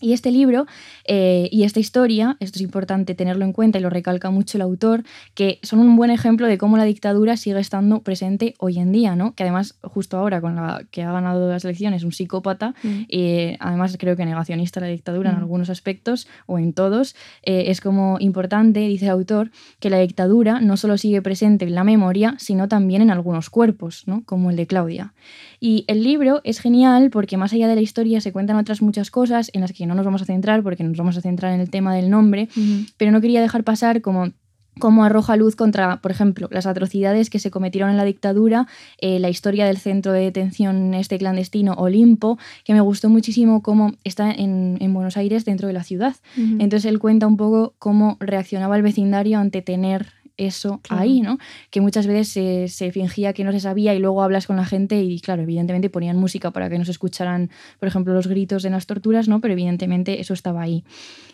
Y 0.00 0.12
este 0.12 0.30
libro 0.30 0.66
eh, 1.04 1.48
y 1.50 1.64
esta 1.64 1.80
historia, 1.80 2.36
esto 2.40 2.58
es 2.58 2.62
importante 2.62 3.14
tenerlo 3.14 3.44
en 3.44 3.52
cuenta 3.52 3.78
y 3.78 3.82
lo 3.82 3.90
recalca 3.90 4.30
mucho 4.30 4.58
el 4.58 4.62
autor, 4.62 5.02
que 5.34 5.58
son 5.62 5.80
un 5.80 5.96
buen 5.96 6.10
ejemplo 6.10 6.46
de 6.46 6.58
cómo 6.58 6.76
la 6.76 6.84
dictadura 6.84 7.36
sigue 7.36 7.60
estando 7.60 8.00
presente 8.02 8.54
hoy 8.58 8.78
en 8.78 8.92
día, 8.92 9.16
¿no? 9.16 9.34
Que 9.34 9.42
además, 9.42 9.78
justo 9.82 10.16
ahora, 10.16 10.40
con 10.40 10.56
la 10.56 10.84
que 10.90 11.02
ha 11.02 11.12
ganado 11.12 11.48
las 11.50 11.64
elecciones, 11.64 12.04
un 12.04 12.12
psicópata, 12.12 12.74
mm. 12.82 13.02
y 13.08 13.56
además 13.60 13.96
creo 13.98 14.16
que 14.16 14.24
negacionista 14.24 14.80
la 14.80 14.86
dictadura 14.86 15.30
en 15.30 15.36
mm. 15.36 15.40
algunos 15.40 15.70
aspectos 15.70 16.28
o 16.46 16.58
en 16.58 16.72
todos, 16.72 17.16
eh, 17.42 17.64
es 17.68 17.80
como 17.80 18.18
importante, 18.20 18.80
dice 18.80 19.06
el 19.06 19.12
autor, 19.12 19.50
que 19.80 19.90
la 19.90 19.98
dictadura 19.98 20.60
no 20.60 20.76
solo 20.76 20.98
sigue 20.98 21.22
presente 21.22 21.64
en 21.64 21.74
la 21.74 21.84
memoria, 21.84 22.36
sino 22.38 22.68
también 22.68 23.02
en 23.02 23.10
algunos 23.10 23.50
cuerpos, 23.50 24.04
¿no? 24.06 24.22
Como 24.24 24.50
el 24.50 24.56
de 24.56 24.66
Claudia. 24.66 25.14
Y 25.60 25.84
el 25.88 26.02
libro 26.02 26.40
es 26.44 26.60
genial 26.60 27.10
porque 27.10 27.36
más 27.36 27.52
allá 27.52 27.68
de 27.68 27.74
la 27.74 27.80
historia 27.80 28.20
se 28.20 28.32
cuentan 28.32 28.56
otras 28.56 28.82
muchas 28.82 29.10
cosas 29.10 29.50
en 29.52 29.60
las 29.62 29.72
que 29.72 29.86
no 29.86 29.94
nos 29.94 30.04
vamos 30.04 30.22
a 30.22 30.24
centrar 30.24 30.62
porque 30.62 30.84
nos 30.84 30.96
vamos 30.96 31.16
a 31.16 31.20
centrar 31.20 31.52
en 31.52 31.60
el 31.60 31.70
tema 31.70 31.94
del 31.94 32.10
nombre, 32.10 32.48
pero 32.96 33.10
no 33.10 33.20
quería 33.20 33.40
dejar 33.40 33.64
pasar 33.64 34.00
como 34.00 34.32
como 34.78 35.04
arroja 35.04 35.36
luz 35.36 35.56
contra, 35.56 36.00
por 36.00 36.10
ejemplo, 36.10 36.48
las 36.50 36.66
atrocidades 36.66 37.30
que 37.30 37.38
se 37.38 37.50
cometieron 37.50 37.90
en 37.90 37.96
la 37.96 38.04
dictadura, 38.04 38.66
eh, 38.98 39.18
la 39.18 39.28
historia 39.28 39.66
del 39.66 39.78
centro 39.78 40.12
de 40.12 40.20
detención 40.20 40.94
este 40.94 41.18
clandestino 41.18 41.74
Olimpo, 41.74 42.38
que 42.64 42.74
me 42.74 42.80
gustó 42.80 43.08
muchísimo 43.08 43.62
cómo 43.62 43.94
está 44.04 44.30
en, 44.30 44.78
Buenos 44.88 45.16
Aires 45.16 45.44
dentro 45.44 45.66
de 45.68 45.74
la 45.74 45.84
ciudad. 45.84 46.16
Entonces 46.36 46.86
él 46.86 46.98
cuenta 46.98 47.26
un 47.26 47.36
poco 47.36 47.74
cómo 47.78 48.16
reaccionaba 48.20 48.76
el 48.76 48.82
vecindario 48.82 49.38
ante 49.38 49.62
tener 49.62 50.12
eso 50.38 50.80
Claro. 50.82 51.02
ahí, 51.02 51.20
¿no? 51.20 51.38
Que 51.70 51.80
muchas 51.82 52.06
veces 52.06 52.28
se, 52.28 52.68
se 52.68 52.90
fingía 52.92 53.32
que 53.34 53.44
no 53.44 53.52
se 53.52 53.60
sabía 53.60 53.94
y 53.94 53.98
luego 53.98 54.22
hablas 54.22 54.46
con 54.46 54.56
la 54.56 54.64
gente 54.64 55.02
y, 55.02 55.20
claro, 55.20 55.42
evidentemente 55.42 55.90
ponían 55.90 56.16
música 56.16 56.50
para 56.50 56.70
que 56.70 56.78
no 56.78 56.84
se 56.86 56.92
escucharan, 56.92 57.50
por 57.78 57.88
ejemplo, 57.88 58.14
los 58.14 58.26
gritos 58.26 58.62
de 58.62 58.70
las 58.70 58.86
torturas, 58.86 59.28
¿no? 59.28 59.40
Pero 59.40 59.52
evidentemente 59.52 60.20
eso 60.20 60.32
estaba 60.32 60.62
ahí. 60.62 60.84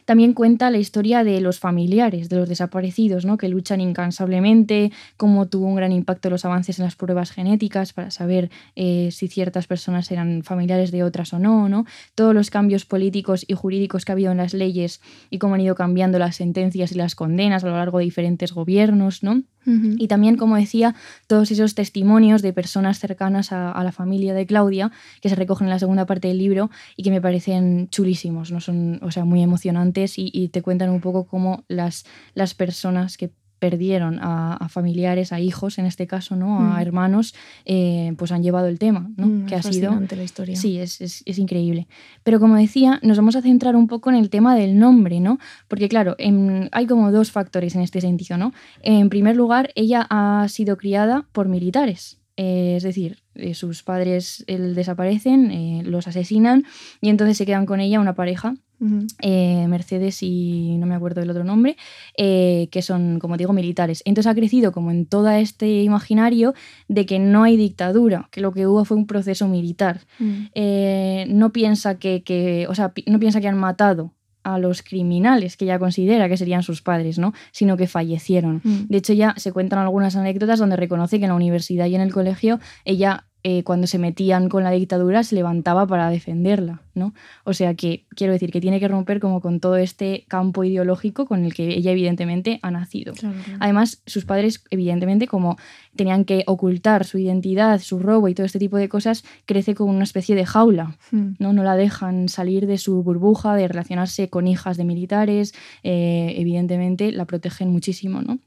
También 0.05 0.35
cuenta 0.35 0.71
la 0.71 0.79
historia 0.79 1.25
de 1.25 1.41
los 1.41 1.59
familiares, 1.59 2.29
de 2.29 2.37
los 2.37 2.49
desaparecidos, 2.49 3.25
¿no? 3.25 3.39
Que 3.39 3.49
luchan 3.49 3.81
incansablemente, 3.81 4.93
cómo 5.17 5.47
tuvo 5.47 5.67
un 5.67 5.77
gran 5.77 5.93
impacto 5.93 6.29
los 6.29 6.45
avances 6.45 6.79
en 6.79 6.85
las 6.85 6.95
pruebas 6.97 7.31
genéticas 7.31 7.93
para 7.93 8.11
saber 8.11 8.51
eh, 8.77 9.09
si 9.13 9.29
ciertas 9.29 9.67
personas 9.67 10.11
eran 10.11 10.43
familiares 10.43 10.91
de 10.91 11.03
otras 11.03 11.33
o 11.33 11.39
no, 11.39 11.69
¿no? 11.69 11.87
Todos 12.15 12.35
los 12.35 12.51
cambios 12.51 12.85
políticos 12.85 13.45
y 13.49 13.55
jurídicos 13.55 14.05
que 14.05 14.13
ha 14.13 14.15
habido 14.15 14.33
en 14.33 14.39
las 14.39 14.53
leyes 14.53 15.01
y 15.31 15.39
cómo 15.39 15.55
han 15.55 15.63
ido 15.63 15.75
cambiando 15.75 16.19
las 16.19 16.37
sentencias 16.37 16.93
y 16.93 16.97
las 16.97 17.15
condenas 17.15 17.65
a 17.65 17.69
lo 17.69 17.77
largo 17.77 17.99
de 17.99 18.05
diferentes 18.05 18.53
gobiernos, 18.53 18.94
¿no? 19.23 19.43
Y 19.67 20.09
también, 20.09 20.37
como 20.37 20.57
decía, 20.57 20.95
todos 21.27 21.51
esos 21.51 21.75
testimonios 21.75 22.43
de 22.43 22.53
personas 22.53 22.99
cercanas 22.99 23.51
a, 23.51 23.73
a 23.73 23.83
la 23.83 23.93
familia 23.93 24.35
de 24.35 24.45
Claudia, 24.45 24.93
que 25.23 25.31
se 25.31 25.37
recogen 25.37 25.69
en 25.69 25.71
la 25.71 25.79
segunda 25.79 26.05
parte 26.05 26.29
del 26.29 26.37
libro 26.37 26.71
y 26.97 27.03
que 27.03 27.11
me 27.11 27.23
parecen 27.23 27.89
chulísimos, 27.89 28.53
¿no? 28.53 28.61
Son, 28.61 29.01
o 29.03 29.11
sea, 29.11 29.25
muy 29.25 29.43
emocionantes 29.43 30.19
y, 30.19 30.31
y 30.35 30.49
te 30.49 30.61
cuentan 30.61 30.91
un 30.91 31.01
poco 31.01 31.27
cómo 31.27 31.65
las, 31.69 32.05
las 32.35 32.53
personas 32.53 33.17
que 33.17 33.33
perdieron 33.69 34.19
a, 34.21 34.55
a 34.65 34.69
familiares, 34.69 35.33
a 35.33 35.39
hijos 35.41 35.79
en 35.79 35.87
este 35.87 36.07
caso, 36.07 36.37
¿no? 36.37 36.49
A 36.61 36.77
Mm. 36.79 36.83
hermanos, 36.87 37.35
eh, 37.65 38.13
pues 38.19 38.31
han 38.33 38.43
llevado 38.43 38.67
el 38.69 38.79
tema, 38.79 39.01
¿no? 39.17 39.27
Mm, 39.27 39.47
que 39.47 39.55
es 39.57 39.67
ha 39.67 39.73
sido 39.73 39.91
la 40.17 40.23
historia. 40.25 40.57
Sí, 40.57 40.79
es, 40.79 41.01
es- 41.01 41.23
es 41.25 41.39
increíble. 41.39 41.87
Pero 42.25 42.39
como 42.41 42.57
decía, 42.57 42.99
nos 43.03 43.17
vamos 43.17 43.37
a 43.37 43.43
centrar 43.43 43.75
un 43.77 43.87
poco 43.87 44.11
en 44.11 44.17
el 44.17 44.29
tema 44.29 44.55
del 44.55 44.79
nombre, 44.79 45.21
¿no? 45.21 45.39
Porque 45.69 45.89
claro, 45.89 46.15
en- 46.19 46.69
hay 46.73 46.87
como 46.87 47.11
dos 47.11 47.31
factores 47.31 47.75
en 47.75 47.81
este 47.83 48.01
sentido, 48.01 48.37
¿no? 48.37 48.53
En 48.83 49.09
primer 49.09 49.35
lugar, 49.37 49.71
ella 49.75 50.07
ha 50.11 50.47
sido 50.49 50.77
criada 50.77 51.25
por 51.33 51.49
militares. 51.49 52.19
Eh, 52.37 52.75
es 52.77 52.83
decir, 52.83 53.19
eh, 53.37 53.55
sus 53.55 53.83
padres 53.85 54.45
desaparecen, 54.47 55.51
eh, 55.53 55.83
los 55.85 56.09
asesinan 56.09 56.65
y 57.01 57.09
entonces 57.11 57.37
se 57.37 57.47
quedan 57.47 57.65
con 57.67 57.81
ella 57.81 58.01
una 58.01 58.15
pareja 58.15 58.55
Mercedes 59.69 60.23
y 60.23 60.77
no 60.79 60.87
me 60.87 60.95
acuerdo 60.95 61.21
del 61.21 61.31
otro 61.31 61.45
nombre, 61.45 61.77
que 62.17 62.81
son, 62.83 63.19
como 63.19 63.37
digo, 63.37 63.53
militares. 63.53 64.03
Entonces 64.05 64.31
ha 64.31 64.35
crecido 64.35 64.73
como 64.73 64.91
en 64.91 65.07
todo 65.07 65.31
este 65.31 65.83
imaginario 65.83 66.55
de 66.89 67.07
que 67.07 67.19
no 67.19 67.45
hay 67.45 67.57
dictadura, 67.57 68.29
que 68.31 68.41
lo 68.41 68.53
que 68.53 68.67
hubo 68.67 68.85
fue 68.85 68.97
un 68.97 69.07
proceso 69.07 69.49
militar. 69.49 70.01
Mm. 70.19 71.39
No 71.39 71.53
piensa 71.53 71.99
que, 71.99 72.23
que- 72.25 72.67
o 72.69 72.75
sea, 72.75 72.93
no 73.07 73.19
piensa 73.19 73.41
que 73.41 73.49
han 73.49 73.57
matado 73.59 74.13
a 74.45 74.59
los 74.59 74.83
criminales 74.83 75.57
que 75.57 75.65
ella 75.65 75.79
considera 75.79 76.29
que 76.29 76.37
serían 76.37 76.63
sus 76.63 76.83
padres, 76.83 77.19
¿no? 77.19 77.33
Sino 77.51 77.77
que 77.77 77.87
fallecieron. 77.87 78.61
Mm. 78.63 78.87
De 78.89 78.99
hecho, 78.99 79.13
ya 79.13 79.35
se 79.37 79.53
cuentan 79.53 79.81
algunas 79.81 80.15
anécdotas 80.17 80.59
donde 80.59 80.77
reconoce 80.77 81.19
que 81.19 81.25
en 81.25 81.31
la 81.31 81.37
universidad 81.37 81.87
y 81.87 81.95
en 81.95 82.01
el 82.01 82.13
colegio 82.13 82.61
ella, 82.85 83.27
eh, 83.47 83.63
cuando 83.63 83.87
se 83.87 83.99
metían 83.99 84.49
con 84.49 84.65
la 84.65 84.71
dictadura, 84.71 85.23
se 85.23 85.35
levantaba 85.35 85.87
para 85.87 86.09
defenderla, 86.09 86.81
¿no? 86.95 87.13
O 87.45 87.53
sea 87.53 87.75
que, 87.75 88.07
quiero 88.17 88.33
decir, 88.33 88.51
que 88.51 88.61
tiene 88.63 88.81
que 88.81 88.89
romper 88.89 89.21
como 89.21 89.43
con 89.43 89.61
todo 89.61 89.77
este 89.77 90.25
campo 90.29 90.65
ideológico 90.65 91.27
con 91.27 91.45
el 91.45 91.53
que 91.53 91.77
ella 91.77 91.93
evidentemente 91.93 92.59
ha 92.63 92.71
nacido. 92.71 93.13
Claro. 93.13 93.37
Además, 93.61 94.03
sus 94.07 94.25
padres, 94.25 94.65
evidentemente, 94.71 95.27
como 95.27 95.59
tenían 95.95 96.25
que 96.25 96.45
ocultar 96.47 97.05
su 97.05 97.19
identidad, 97.19 97.81
su 97.81 97.99
robo 97.99 98.29
y 98.29 98.35
todo 98.35 98.47
este 98.47 98.59
tipo 98.59 98.79
de 98.79 98.89
cosas, 98.89 99.25
crece 99.45 99.75
como 99.75 99.93
una 99.93 100.05
especie 100.05 100.35
de 100.35 100.47
jaula. 100.47 100.97
Mm. 101.11 101.35
¿no? 101.39 101.53
no 101.53 101.63
la 101.65 101.77
dejan 101.77 102.31
salir 102.31 102.67
de 102.67 102.79
su 102.79 103.03
burbuja, 103.03 103.57
de 103.57 103.69
relacionarse 103.69 104.31
con 104.31 104.49
hijas 104.49 104.79
de 104.79 104.85
militares, 104.85 105.53
eh, 105.83 106.35
evidentemente 106.39 107.13
la 107.13 107.27
protegen 107.27 107.69
muchísimo, 107.69 108.23
¿no? 108.23 108.39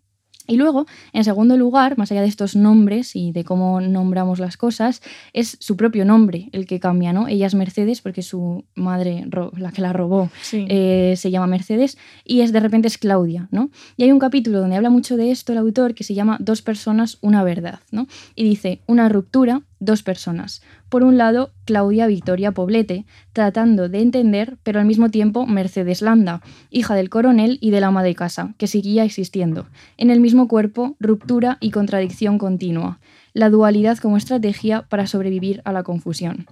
Y 0.48 0.58
luego, 0.58 0.86
en 1.14 1.24
segundo 1.24 1.58
lugar, 1.58 1.98
más 1.98 2.12
allá 2.12 2.22
de 2.22 2.28
estos 2.28 2.56
nombres 2.56 3.16
y 3.16 3.32
de 3.32 3.44
cómo 3.44 3.82
nombramos 3.82 4.40
las 4.40 4.58
cosas, 4.58 5.02
es 5.34 5.58
su 5.60 5.76
propio 5.78 6.06
nombre 6.06 6.50
el 6.54 6.66
que 6.66 6.80
cambia, 6.80 7.14
¿no? 7.14 7.28
Ella 7.28 7.48
es 7.48 7.54
Mercedes 7.56 8.02
porque 8.02 8.22
su 8.22 8.64
madre, 8.76 9.26
la 9.58 9.72
que 9.72 9.82
la 9.82 9.94
robó, 9.94 10.30
Sí. 10.42 10.66
eh, 10.70 11.16
se 11.18 11.32
llama 11.32 11.48
Mercedes 11.48 11.98
y 12.24 12.42
es 12.42 12.52
de 12.54 12.60
repente 12.60 12.88
es 12.88 12.98
Claudia, 12.98 13.48
¿no? 13.52 13.70
Y 13.98 14.04
hay 14.04 14.12
un 14.12 14.20
capítulo 14.20 14.60
donde 14.62 14.76
habla 14.78 14.90
mucho 14.90 15.18
de 15.18 15.32
esto 15.32 15.52
el 15.52 15.58
autor 15.58 15.94
que 15.94 16.04
se 16.04 16.14
llama 16.14 16.38
Dos 16.40 16.62
personas, 16.62 17.18
una 17.22 17.44
verdad, 17.44 17.80
¿no? 17.92 18.08
Y 18.36 18.44
dice, 18.44 18.80
una 18.88 19.10
ruptura, 19.10 19.62
dos 19.80 20.04
personas. 20.04 20.62
Por 20.90 21.04
un 21.04 21.18
lado, 21.18 21.52
Claudia 21.66 22.08
Victoria 22.08 22.52
Poblete, 22.52 23.06
tratando 23.34 23.90
de 23.90 24.02
entender, 24.02 24.58
pero 24.64 24.80
al 24.80 24.86
mismo 24.86 25.10
tiempo 25.10 25.46
Mercedes 25.46 26.02
Landa, 26.02 26.42
hija 26.70 26.96
del 26.96 27.10
coronel 27.10 27.58
y 27.62 27.72
del 27.72 27.84
ama 27.84 28.04
de 28.04 28.16
casa, 28.16 28.54
que 28.58 28.68
seguía 28.68 29.04
existiendo. 29.04 29.68
En 29.98 30.10
el 30.10 30.20
mismo 30.20 30.48
cuerpo, 30.48 30.96
ruptura 31.00 31.58
y 31.60 31.72
contradicción 31.72 32.38
continua. 32.38 33.00
La 33.34 33.50
dualidad 33.50 33.98
como 33.98 34.18
estrategia 34.18 34.84
para 34.84 35.08
sobrevivir 35.08 35.62
a 35.66 35.72
la 35.72 35.84
confusión. 35.84 36.48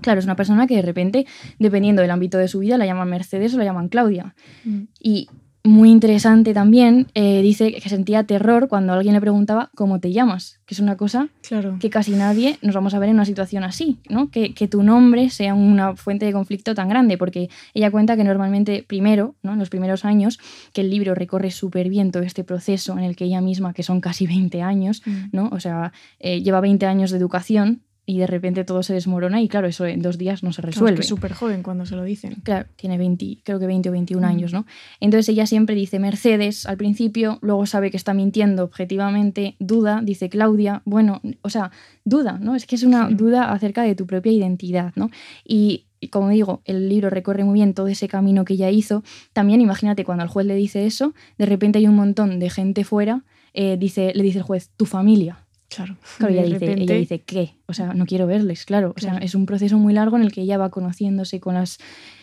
Claro, 0.00 0.20
es 0.20 0.24
una 0.24 0.36
persona 0.36 0.66
que 0.66 0.76
de 0.76 0.82
repente, 0.82 1.26
dependiendo 1.58 2.00
del 2.00 2.10
ámbito 2.10 2.38
de 2.38 2.48
su 2.48 2.60
vida, 2.60 2.78
la 2.78 2.86
llaman 2.86 3.10
Mercedes 3.10 3.54
o 3.54 3.58
la 3.58 3.64
llaman 3.64 3.88
Claudia. 3.88 4.34
Mm. 4.64 4.82
Y 5.00 5.28
muy 5.62 5.90
interesante 5.90 6.54
también, 6.54 7.08
eh, 7.14 7.42
dice 7.42 7.72
que 7.72 7.88
sentía 7.90 8.24
terror 8.24 8.68
cuando 8.68 8.94
alguien 8.94 9.14
le 9.14 9.20
preguntaba 9.20 9.70
cómo 9.74 10.00
te 10.00 10.10
llamas, 10.10 10.58
que 10.64 10.74
es 10.74 10.80
una 10.80 10.96
cosa 10.96 11.28
Claro. 11.46 11.76
que 11.78 11.90
casi 11.90 12.12
nadie 12.12 12.58
nos 12.62 12.74
vamos 12.74 12.94
a 12.94 12.98
ver 12.98 13.10
en 13.10 13.16
una 13.16 13.24
situación 13.26 13.62
así, 13.62 13.98
¿no? 14.08 14.30
Que, 14.30 14.54
que 14.54 14.68
tu 14.68 14.82
nombre 14.82 15.28
sea 15.28 15.54
una 15.54 15.96
fuente 15.96 16.24
de 16.24 16.32
conflicto 16.32 16.74
tan 16.74 16.88
grande, 16.88 17.18
porque 17.18 17.50
ella 17.74 17.90
cuenta 17.90 18.16
que 18.16 18.24
normalmente 18.24 18.84
primero, 18.86 19.34
¿no? 19.42 19.52
en 19.52 19.58
los 19.58 19.68
primeros 19.68 20.04
años, 20.06 20.38
que 20.72 20.80
el 20.80 20.90
libro 20.90 21.14
recorre 21.14 21.50
súper 21.50 21.88
bien 21.90 22.10
todo 22.10 22.22
este 22.22 22.42
proceso 22.42 22.96
en 22.96 23.04
el 23.04 23.14
que 23.14 23.24
ella 23.26 23.40
misma, 23.42 23.74
que 23.74 23.82
son 23.82 24.00
casi 24.00 24.26
20 24.26 24.62
años, 24.62 25.02
Mm. 25.04 25.12
¿no? 25.32 25.48
O 25.52 25.60
sea, 25.60 25.92
eh, 26.20 26.40
lleva 26.42 26.60
20 26.60 26.86
años 26.86 27.10
de 27.10 27.18
educación 27.18 27.82
y 28.10 28.18
de 28.18 28.26
repente 28.26 28.64
todo 28.64 28.82
se 28.82 28.94
desmorona 28.94 29.40
y 29.40 29.48
claro, 29.48 29.68
eso 29.68 29.86
en 29.86 30.00
dos 30.02 30.18
días 30.18 30.42
no 30.42 30.52
se 30.52 30.62
Claro, 30.62 30.70
es 30.70 30.74
resuelve. 30.76 30.96
que 30.96 31.00
es 31.02 31.06
súper 31.08 31.32
joven 31.32 31.62
cuando 31.62 31.86
se 31.86 31.94
lo 31.96 32.02
dicen. 32.04 32.36
Claro, 32.42 32.66
tiene 32.76 32.98
20, 32.98 33.38
creo 33.44 33.58
que 33.60 33.66
20 33.66 33.88
o 33.88 33.92
21 33.92 34.26
Mm. 34.26 34.30
años, 34.30 34.52
¿no? 34.52 34.66
Entonces 35.00 35.28
ella 35.28 35.46
siempre 35.46 35.74
dice 35.74 35.98
Mercedes 35.98 36.66
al 36.66 36.76
principio, 36.76 37.38
luego 37.42 37.66
sabe 37.66 37.90
que 37.90 37.96
está 37.96 38.14
mintiendo 38.14 38.64
objetivamente, 38.64 39.54
duda, 39.58 40.00
dice 40.02 40.28
Claudia, 40.28 40.82
bueno, 40.84 41.20
o 41.42 41.50
sea, 41.50 41.70
duda, 42.04 42.38
¿no? 42.40 42.54
Es 42.56 42.66
que 42.66 42.74
es 42.76 42.82
una 42.82 43.08
Sí. 43.08 43.14
duda 43.14 43.52
acerca 43.52 43.82
de 43.82 43.94
tu 43.94 44.06
propia 44.06 44.32
identidad, 44.32 44.92
¿no? 44.96 45.10
Y, 45.44 45.86
y 46.00 46.08
como 46.08 46.30
digo, 46.30 46.62
el 46.64 46.88
libro 46.88 47.10
recorre 47.10 47.44
muy 47.44 47.54
bien 47.54 47.74
todo 47.74 47.86
ese 47.88 48.08
camino 48.08 48.44
que 48.44 48.54
ella 48.54 48.70
hizo. 48.70 49.02
También 49.32 49.60
imagínate 49.60 50.04
cuando 50.04 50.24
el 50.24 50.30
juez 50.30 50.46
le 50.46 50.54
dice 50.54 50.86
eso, 50.86 51.14
de 51.38 51.46
repente 51.46 51.78
hay 51.78 51.86
un 51.86 51.94
montón 51.94 52.38
de 52.40 52.48
gente 52.50 52.84
fuera, 52.84 53.22
eh, 53.52 53.76
dice, 53.78 54.12
le 54.14 54.22
dice 54.22 54.38
el 54.38 54.44
juez, 54.44 54.70
tu 54.76 54.86
familia. 54.86 55.38
Claro. 55.70 55.96
Claro, 56.18 56.34
ella 56.34 56.42
dice, 56.42 56.72
ella 56.72 56.94
dice, 56.96 57.20
¿qué? 57.20 57.54
O 57.66 57.72
sea, 57.72 57.94
no 57.94 58.04
quiero 58.04 58.26
verles, 58.26 58.64
claro. 58.64 58.92
O 58.96 59.00
sea, 59.00 59.18
es 59.18 59.36
un 59.36 59.46
proceso 59.46 59.78
muy 59.78 59.94
largo 59.94 60.16
en 60.16 60.24
el 60.24 60.32
que 60.32 60.42
ella 60.42 60.58
va 60.58 60.68
conociéndose 60.70 61.38
con 61.38 61.54
las 61.54 61.78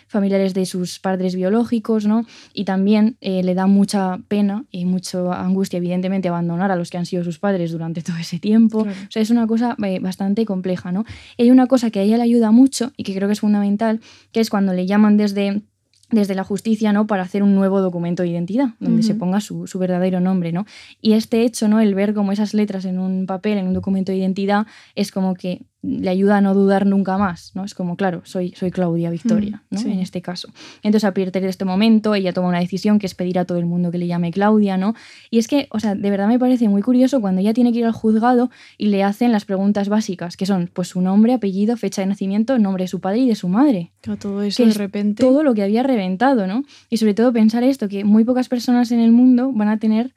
familiares 0.08 0.54
de 0.54 0.66
sus 0.66 1.00
padres 1.00 1.36
biológicos, 1.36 2.06
¿no? 2.06 2.26
Y 2.54 2.66
también 2.66 3.18
eh, 3.22 3.44
le 3.44 3.56
da 3.56 3.66
mucha 3.66 4.20
pena 4.28 4.66
y 4.70 4.86
mucha 4.86 5.42
angustia, 5.42 5.78
evidentemente, 5.78 6.28
abandonar 6.28 6.72
a 6.72 6.76
los 6.76 6.90
que 6.90 6.98
han 6.98 7.06
sido 7.06 7.24
sus 7.24 7.40
padres 7.40 7.72
durante 7.72 8.02
todo 8.04 8.18
ese 8.18 8.38
tiempo. 8.38 8.84
Claro. 8.84 8.98
O 9.08 9.12
sea, 9.12 9.22
es 9.22 9.30
una 9.30 9.48
cosa 9.48 9.78
eh, 9.82 10.00
bastante 10.00 10.46
compleja, 10.46 10.92
¿no? 10.92 11.06
Y 11.38 11.44
hay 11.44 11.52
una 11.52 11.68
cosa 11.68 11.90
que 11.90 12.00
a 12.00 12.04
ella 12.04 12.18
le 12.18 12.24
ayuda 12.24 12.52
mucho 12.52 12.92
y 12.98 13.04
que 13.04 13.16
creo 13.16 13.30
que 13.30 13.34
es 13.34 13.40
fundamental, 13.40 14.02
que 14.34 14.42
es 14.42 14.50
cuando 14.50 14.74
le 14.74 14.86
llaman 14.86 15.16
desde 15.16 15.62
desde 16.10 16.36
la 16.36 16.44
justicia, 16.44 16.94
¿no? 16.94 17.06
Para 17.06 17.24
hacer 17.24 17.44
un 17.44 17.54
nuevo 17.56 17.82
documento 17.82 18.24
de 18.24 18.30
identidad, 18.30 18.70
donde 18.80 19.04
se 19.04 19.16
ponga 19.16 19.42
su, 19.42 19.68
su 19.68 19.78
verdadero 19.78 20.22
nombre, 20.22 20.54
¿no? 20.54 20.66
Y 21.02 21.14
este 21.14 21.44
hecho, 21.44 21.68
¿no? 21.68 21.82
El 21.82 21.96
ver 21.96 22.14
como 22.14 22.32
esas 22.32 22.54
letras 22.54 22.86
en 22.86 22.98
un 22.98 23.26
papel, 23.26 23.58
en 23.58 23.68
un 23.68 23.74
documento 23.74 24.12
de 24.12 24.20
identidad, 24.20 24.68
es 24.96 25.12
como 25.12 25.34
que 25.34 25.64
le 25.90 26.10
ayuda 26.10 26.38
a 26.38 26.42
no 26.42 26.54
dudar 26.54 26.86
nunca 26.86 27.18
más, 27.18 27.52
¿no? 27.56 27.64
Es 27.64 27.74
como, 27.74 27.96
claro, 27.96 28.22
soy, 28.26 28.52
soy 28.58 28.72
Claudia 28.72 29.10
Victoria, 29.10 29.64
Mm, 29.70 29.76
¿no? 29.76 29.80
sí. 29.82 29.90
En 29.92 30.00
este 30.00 30.22
caso. 30.22 30.50
Entonces, 30.84 31.06
a 31.06 31.14
partir 31.14 31.32
de 31.32 31.48
este 31.48 31.64
momento, 31.64 32.14
ella 32.14 32.34
toma 32.34 32.50
una 32.50 32.60
decisión 32.60 33.00
que 33.00 33.06
es 33.06 33.16
pedir 33.16 33.40
a 33.40 33.46
todo 33.46 33.58
el 33.58 33.66
mundo 33.66 33.90
que 33.90 33.98
le 33.98 34.06
llame 34.08 34.32
Claudia, 34.32 34.76
¿no? 34.76 34.96
Y 35.32 35.38
es 35.40 35.48
que, 35.48 35.68
o 35.72 35.80
sea, 35.80 35.96
de 35.96 36.10
verdad 36.10 36.28
me 36.28 36.38
parece 36.40 36.68
muy 36.68 36.82
curioso 36.82 37.22
cuando 37.22 37.40
ella 37.42 37.54
tiene 37.54 37.72
que 37.72 37.80
ir 37.80 37.86
al 37.86 37.94
juzgado 37.94 38.50
y 38.78 38.88
le 38.88 39.04
hacen 39.04 39.32
las 39.32 39.46
preguntas 39.46 39.88
básicas, 39.88 40.36
que 40.36 40.46
son, 40.46 40.70
pues, 40.74 40.90
su 40.90 41.00
nombre, 41.02 41.32
apellido, 41.34 41.78
fecha 41.78 42.02
de 42.02 42.08
nacimiento, 42.08 42.60
nombre 42.60 42.84
de 42.84 42.88
su 42.90 43.00
padre 43.00 43.20
y 43.20 43.28
de 43.30 43.36
su 43.36 43.48
madre 43.48 43.94
Claro, 44.02 44.20
todo 44.20 44.42
eso 44.42 44.58
que 44.58 44.64
de 44.66 44.72
es 44.72 44.78
repente. 44.78 45.24
todo 45.24 45.42
lo 45.44 45.54
que 45.54 45.64
había 45.64 45.84
reventado, 45.84 46.48
¿no? 46.48 46.64
Y 46.90 46.98
sobre 46.98 47.14
todo 47.14 47.32
pensar 47.32 47.64
esto, 47.64 47.88
que 47.88 48.04
muy 48.04 48.24
pocas 48.26 48.50
personas 48.50 48.92
en 48.92 49.00
el 49.00 49.12
mundo 49.12 49.52
van 49.54 49.70
a 49.70 49.80
tener, 49.80 50.14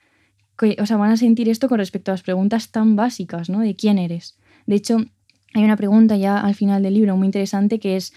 que- 0.58 0.76
o 0.80 0.86
sea, 0.86 0.96
van 0.96 1.10
a 1.12 1.16
sentir 1.16 1.48
esto 1.48 1.68
con 1.68 1.78
respecto 1.78 2.10
a 2.10 2.14
las 2.14 2.22
preguntas 2.22 2.70
tan 2.70 2.96
básicas, 2.96 3.48
¿no? 3.48 3.60
De 3.60 3.74
quién 3.76 3.98
eres. 3.98 4.36
De 4.66 4.74
hecho, 4.74 4.98
hay 5.54 5.64
una 5.64 5.76
pregunta 5.76 6.16
ya 6.16 6.38
al 6.38 6.54
final 6.54 6.82
del 6.82 6.94
libro 6.94 7.16
muy 7.16 7.26
interesante 7.26 7.78
que 7.78 7.96
es, 7.96 8.12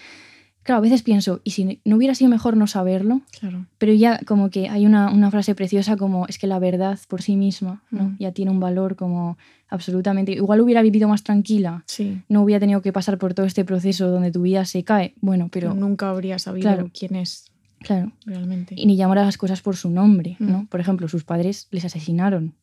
claro, 0.62 0.78
a 0.78 0.82
veces 0.82 1.02
pienso, 1.02 1.40
¿y 1.44 1.50
si 1.50 1.80
no 1.84 1.96
hubiera 1.96 2.14
sido 2.14 2.30
mejor 2.30 2.56
no 2.56 2.66
saberlo? 2.66 3.22
Claro. 3.38 3.66
Pero 3.78 3.92
ya 3.92 4.20
como 4.26 4.50
que 4.50 4.68
hay 4.68 4.86
una, 4.86 5.10
una 5.10 5.30
frase 5.30 5.54
preciosa 5.54 5.96
como, 5.96 6.26
es 6.26 6.38
que 6.38 6.46
la 6.46 6.58
verdad 6.58 6.98
por 7.08 7.22
sí 7.22 7.36
misma, 7.36 7.82
¿no? 7.90 8.04
Mm. 8.04 8.16
Ya 8.18 8.32
tiene 8.32 8.50
un 8.50 8.60
valor 8.60 8.96
como 8.96 9.36
absolutamente... 9.68 10.32
Igual 10.32 10.60
hubiera 10.60 10.82
vivido 10.82 11.08
más 11.08 11.22
tranquila, 11.24 11.82
Sí. 11.86 12.22
no 12.28 12.42
hubiera 12.42 12.60
tenido 12.60 12.80
que 12.82 12.92
pasar 12.92 13.18
por 13.18 13.34
todo 13.34 13.44
este 13.46 13.64
proceso 13.64 14.08
donde 14.10 14.30
tu 14.30 14.42
vida 14.42 14.64
se 14.64 14.84
cae. 14.84 15.14
Bueno, 15.20 15.48
pero... 15.50 15.70
Pero 15.70 15.80
nunca 15.80 16.10
habría 16.10 16.38
sabido 16.38 16.70
Claro. 16.70 16.90
quién 16.96 17.16
es 17.16 17.50
Claro. 17.80 18.12
realmente. 18.24 18.74
y 18.78 18.86
ni 18.86 18.96
llamar 18.96 19.18
a 19.18 19.24
las 19.24 19.36
cosas 19.36 19.60
por 19.60 19.76
su 19.76 19.90
nombre, 19.90 20.36
Mm. 20.38 20.50
¿no? 20.50 20.66
Por 20.70 20.80
ejemplo, 20.80 21.08
sus 21.08 21.24
padres 21.24 21.66
les 21.70 21.84
asesinaron. 21.84 22.54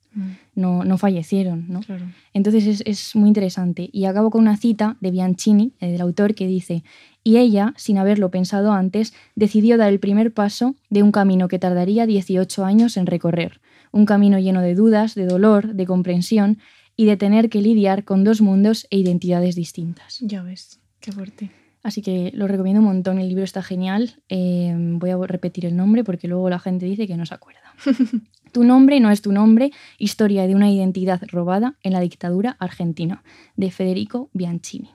No, 0.55 0.83
no 0.83 0.97
fallecieron, 0.97 1.65
¿no? 1.69 1.81
Claro. 1.81 2.05
Entonces 2.33 2.67
es, 2.67 2.83
es 2.85 3.15
muy 3.15 3.27
interesante. 3.27 3.89
Y 3.91 4.05
acabo 4.05 4.29
con 4.29 4.41
una 4.41 4.57
cita 4.57 4.97
de 4.99 5.11
Bianchini, 5.11 5.73
eh, 5.79 5.91
del 5.91 6.01
autor, 6.01 6.35
que 6.35 6.47
dice, 6.47 6.83
y 7.23 7.37
ella, 7.37 7.73
sin 7.77 7.97
haberlo 7.97 8.31
pensado 8.31 8.71
antes, 8.73 9.13
decidió 9.35 9.77
dar 9.77 9.91
el 9.91 9.99
primer 9.99 10.33
paso 10.33 10.75
de 10.89 11.03
un 11.03 11.11
camino 11.11 11.47
que 11.47 11.59
tardaría 11.59 12.05
18 12.05 12.65
años 12.65 12.97
en 12.97 13.05
recorrer, 13.05 13.61
un 13.91 14.05
camino 14.05 14.39
lleno 14.39 14.61
de 14.61 14.75
dudas, 14.75 15.15
de 15.15 15.25
dolor, 15.25 15.73
de 15.73 15.85
comprensión 15.85 16.57
y 16.95 17.05
de 17.05 17.17
tener 17.17 17.49
que 17.49 17.61
lidiar 17.61 18.03
con 18.03 18.23
dos 18.23 18.41
mundos 18.41 18.87
e 18.89 18.97
identidades 18.97 19.55
distintas. 19.55 20.19
Ya 20.21 20.43
ves, 20.43 20.79
qué 20.99 21.11
fuerte. 21.11 21.51
Así 21.83 22.01
que 22.01 22.31
lo 22.33 22.47
recomiendo 22.47 22.79
un 22.79 22.87
montón, 22.87 23.17
el 23.17 23.27
libro 23.27 23.43
está 23.43 23.63
genial. 23.63 24.15
Eh, 24.29 24.73
voy 24.77 25.09
a 25.09 25.17
repetir 25.17 25.65
el 25.65 25.75
nombre 25.75 26.03
porque 26.03 26.27
luego 26.27 26.49
la 26.49 26.59
gente 26.59 26.85
dice 26.85 27.07
que 27.07 27.17
no 27.17 27.25
se 27.25 27.33
acuerda. 27.33 27.73
tu 28.51 28.63
nombre 28.63 28.99
no 28.99 29.09
es 29.09 29.21
tu 29.21 29.31
nombre, 29.31 29.71
historia 29.97 30.45
de 30.47 30.55
una 30.55 30.69
identidad 30.69 31.21
robada 31.27 31.75
en 31.81 31.93
la 31.93 31.99
dictadura 31.99 32.55
argentina, 32.59 33.23
de 33.55 33.71
Federico 33.71 34.29
Bianchini. 34.33 34.89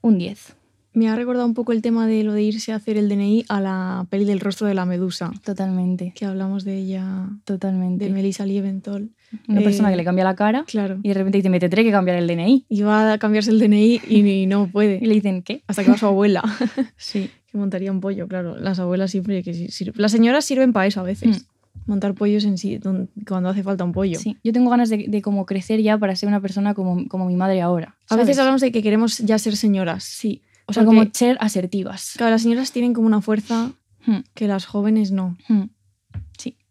Un 0.00 0.18
10. 0.18 0.57
Me 0.98 1.08
ha 1.08 1.14
recordado 1.14 1.46
un 1.46 1.54
poco 1.54 1.70
el 1.72 1.80
tema 1.80 2.08
de 2.08 2.24
lo 2.24 2.32
de 2.32 2.42
irse 2.42 2.72
a 2.72 2.76
hacer 2.76 2.96
el 2.96 3.08
DNI 3.08 3.44
a 3.48 3.60
la 3.60 4.06
peli 4.10 4.24
del 4.24 4.40
rostro 4.40 4.66
de 4.66 4.74
la 4.74 4.84
medusa, 4.84 5.30
Totalmente, 5.44 6.12
que 6.16 6.24
hablamos 6.26 6.64
de 6.64 6.76
ella, 6.76 7.28
totalmente. 7.44 8.06
de 8.06 8.10
Melissa 8.10 8.44
Liebenthal. 8.44 9.10
Una 9.46 9.60
Eh, 9.60 9.64
persona 9.64 9.90
que 9.90 9.96
le 9.96 10.02
cambia 10.04 10.24
la 10.24 10.34
cara 10.34 10.64
Claro. 10.66 10.98
y 11.02 11.08
de 11.08 11.14
repente 11.14 11.38
dice, 11.38 11.50
me 11.50 11.60
tendré 11.60 11.84
que 11.84 11.92
cambiar 11.92 12.16
el 12.16 12.26
DNI. 12.26 12.64
Y 12.68 12.82
va 12.82 13.12
a 13.12 13.18
cambiarse 13.18 13.50
el 13.52 13.60
DNI 13.60 14.00
y 14.08 14.46
no 14.46 14.64
Y 14.64 14.72
puede. 14.72 15.00
le 15.00 15.14
dicen, 15.14 15.42
¿qué? 15.42 15.62
Hasta 15.68 15.84
que 15.84 15.90
va 15.92 15.96
su 15.98 16.06
abuela, 16.06 16.42
Sí. 16.96 17.30
que 17.52 17.58
montaría 17.58 17.92
un 17.92 18.00
pollo, 18.00 18.26
claro. 18.26 18.56
Las 18.58 18.80
abuelas 18.80 19.12
siempre 19.12 19.44
que 19.44 19.68
Las 19.94 20.10
señoras 20.10 20.44
sirven 20.46 20.72
para 20.72 20.86
eso 20.88 20.98
a 21.00 21.04
veces. 21.04 21.46
Montar 21.86 22.14
pollos 22.14 22.44
en 22.44 22.58
sí, 22.58 22.80
cuando 23.26 23.48
hace 23.50 23.62
falta 23.62 23.84
un 23.84 23.92
pollo. 23.92 24.18
Sí, 24.18 24.36
yo 24.42 24.52
tengo 24.52 24.68
ganas 24.68 24.88
de, 24.90 25.06
de 25.08 25.22
como 25.22 25.46
crecer 25.46 25.80
ya 25.80 25.96
para 25.96 26.16
ser 26.16 26.28
una 26.28 26.40
persona 26.40 26.74
como, 26.74 27.06
como 27.06 27.24
mi 27.26 27.36
madre 27.36 27.60
ahora. 27.62 27.94
A 28.10 28.16
veces 28.16 28.34
¿sabes? 28.34 28.38
hablamos 28.40 28.60
de 28.62 28.72
que 28.72 28.82
queremos 28.82 29.18
ya 29.18 29.38
ser 29.38 29.56
señoras. 29.56 30.02
Sí, 30.04 30.42
o 30.68 30.72
sea, 30.72 30.84
Porque- 30.84 30.96
como 30.98 31.10
ser 31.12 31.36
asertivas. 31.40 32.12
Claro, 32.16 32.30
las 32.30 32.42
señoras 32.42 32.70
tienen 32.70 32.92
como 32.94 33.06
una 33.08 33.20
fuerza 33.20 33.72
Hmm, 34.06 34.20
que 34.34 34.46
las 34.46 34.64
jóvenes 34.64 35.10
no. 35.10 35.36
hmm, 35.48 35.64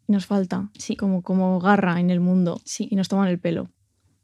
Nos 0.07 0.25
falta. 0.25 0.69
Sí. 0.77 0.95
Como, 0.95 1.21
como 1.21 1.59
garra 1.59 1.99
en 1.99 2.09
el 2.09 2.21
mundo. 2.21 2.61
Sí. 2.63 2.87
Y 2.89 2.95
nos 2.95 3.09
toman 3.09 3.27
el 3.27 3.39
pelo. 3.39 3.69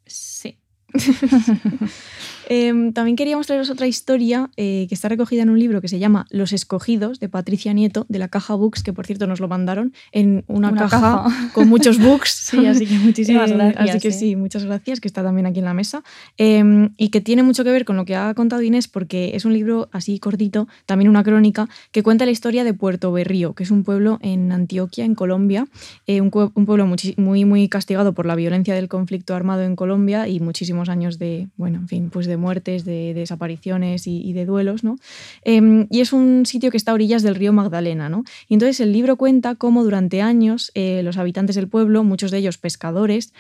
Sí. 0.06 0.58
Em, 2.50 2.94
también 2.94 3.16
queríamos 3.16 3.48
traeros 3.48 3.70
otra 3.70 3.88
historia 3.88 4.50
eh, 4.58 4.86
que 4.90 4.96
está 4.96 5.10
recogida 5.10 5.44
en 5.44 5.50
un 5.50 5.60
libro 5.60 5.82
que 5.82 5.88
se 5.88 6.00
llama 6.00 6.26
Los 6.30 6.54
Escogidos, 6.54 7.20
de 7.20 7.30
Patricia 7.30 7.74
Nieto, 7.74 8.06
de 8.10 8.20
la 8.20 8.28
Caja 8.28 8.56
Books, 8.56 8.84
que 8.84 8.94
por 8.94 9.06
cierto 9.06 9.28
nos 9.28 9.40
lo 9.40 9.48
mandaron 9.48 9.94
en 10.12 10.44
una, 10.48 10.70
Una 10.70 10.82
caja, 10.82 11.00
caja. 11.00 11.52
con 11.54 11.68
muchos 11.68 12.00
books. 12.00 12.42
Sí, 12.54 12.66
así 12.68 12.86
que 12.86 13.00
muchísimas 13.00 13.50
Eh, 13.54 13.56
gracias. 13.56 13.90
Así 13.90 14.00
que 14.00 14.12
sí, 14.12 14.36
muchas 14.36 14.66
gracias, 14.66 15.00
que 15.00 15.08
está 15.08 15.24
también 15.24 15.46
aquí 15.46 15.60
en 15.60 15.66
la 15.66 15.74
mesa. 15.74 16.04
Em, 16.38 16.90
y 16.98 17.10
que 17.10 17.22
tiene 17.22 17.44
mucho 17.44 17.64
que 17.64 17.72
ver 17.72 17.86
con 17.86 17.98
lo 17.98 18.06
que 18.06 18.16
ha 18.16 18.34
contado 18.34 18.62
Inés, 18.62 18.88
porque 18.88 19.32
es 19.36 19.46
un 19.46 19.54
libro 19.54 19.90
así 19.92 20.20
cortito, 20.20 20.68
también 20.86 21.10
una 21.10 21.24
crónica, 21.24 21.68
que 21.92 22.04
cuenta 22.04 22.26
la 22.26 22.32
historia 22.32 22.64
de 22.64 22.74
Puerto 22.74 23.12
Berrío, 23.12 23.54
que 23.54 23.64
es 23.64 23.72
un 23.72 23.84
pueblo 23.84 24.20
en 24.22 24.52
Antioquia, 24.52 25.06
en 25.06 25.16
Colombia, 25.16 25.68
eh, 26.08 26.22
un, 26.22 26.30
pueblo 26.30 26.88
muy, 27.18 27.46
muy 27.46 27.68
castigado 27.70 28.14
por 28.14 28.26
la 28.26 28.36
violencia 28.36 28.76
del 28.76 28.88
conflicto 28.88 29.36
armado 29.36 29.64
en 29.64 29.76
Colombia 29.76 30.28
y 30.28 30.40
muchísimos 30.40 30.90
años 30.90 31.20
de, 31.20 31.48
bueno, 31.58 31.80
en 31.80 31.88
fin, 31.88 32.10
pues 32.10 32.28
de 32.28 32.33
muertes, 32.38 32.86
de, 32.86 33.14
desapariciones 33.14 34.08
y, 34.08 34.22
y 34.22 34.34
de 34.34 34.46
duelos, 34.46 34.84
¿no? 34.84 34.98
Em, 35.44 35.88
y 35.90 36.02
es 36.02 36.14
un 36.14 36.46
sitio 36.46 36.72
que 36.72 36.78
está 36.78 36.92
a 36.92 36.94
orillas 36.94 37.24
del 37.24 37.36
río 37.36 37.54
Magdalena, 37.54 38.10
¿no? 38.10 38.24
Y 38.48 38.56
entonces 38.56 38.80
el 38.80 38.92
libro 38.92 39.16
cuenta 39.18 39.56
cómo 39.56 39.84
durante 39.84 40.22
años 40.22 40.72
eh, 40.76 41.02
los 41.04 41.18
habitantes 41.18 41.56
del 41.56 41.68
pueblo, 41.68 42.04
muchos 42.04 42.32
de 42.32 42.38
ellos 42.40 42.58
pescadores, 42.58 43.34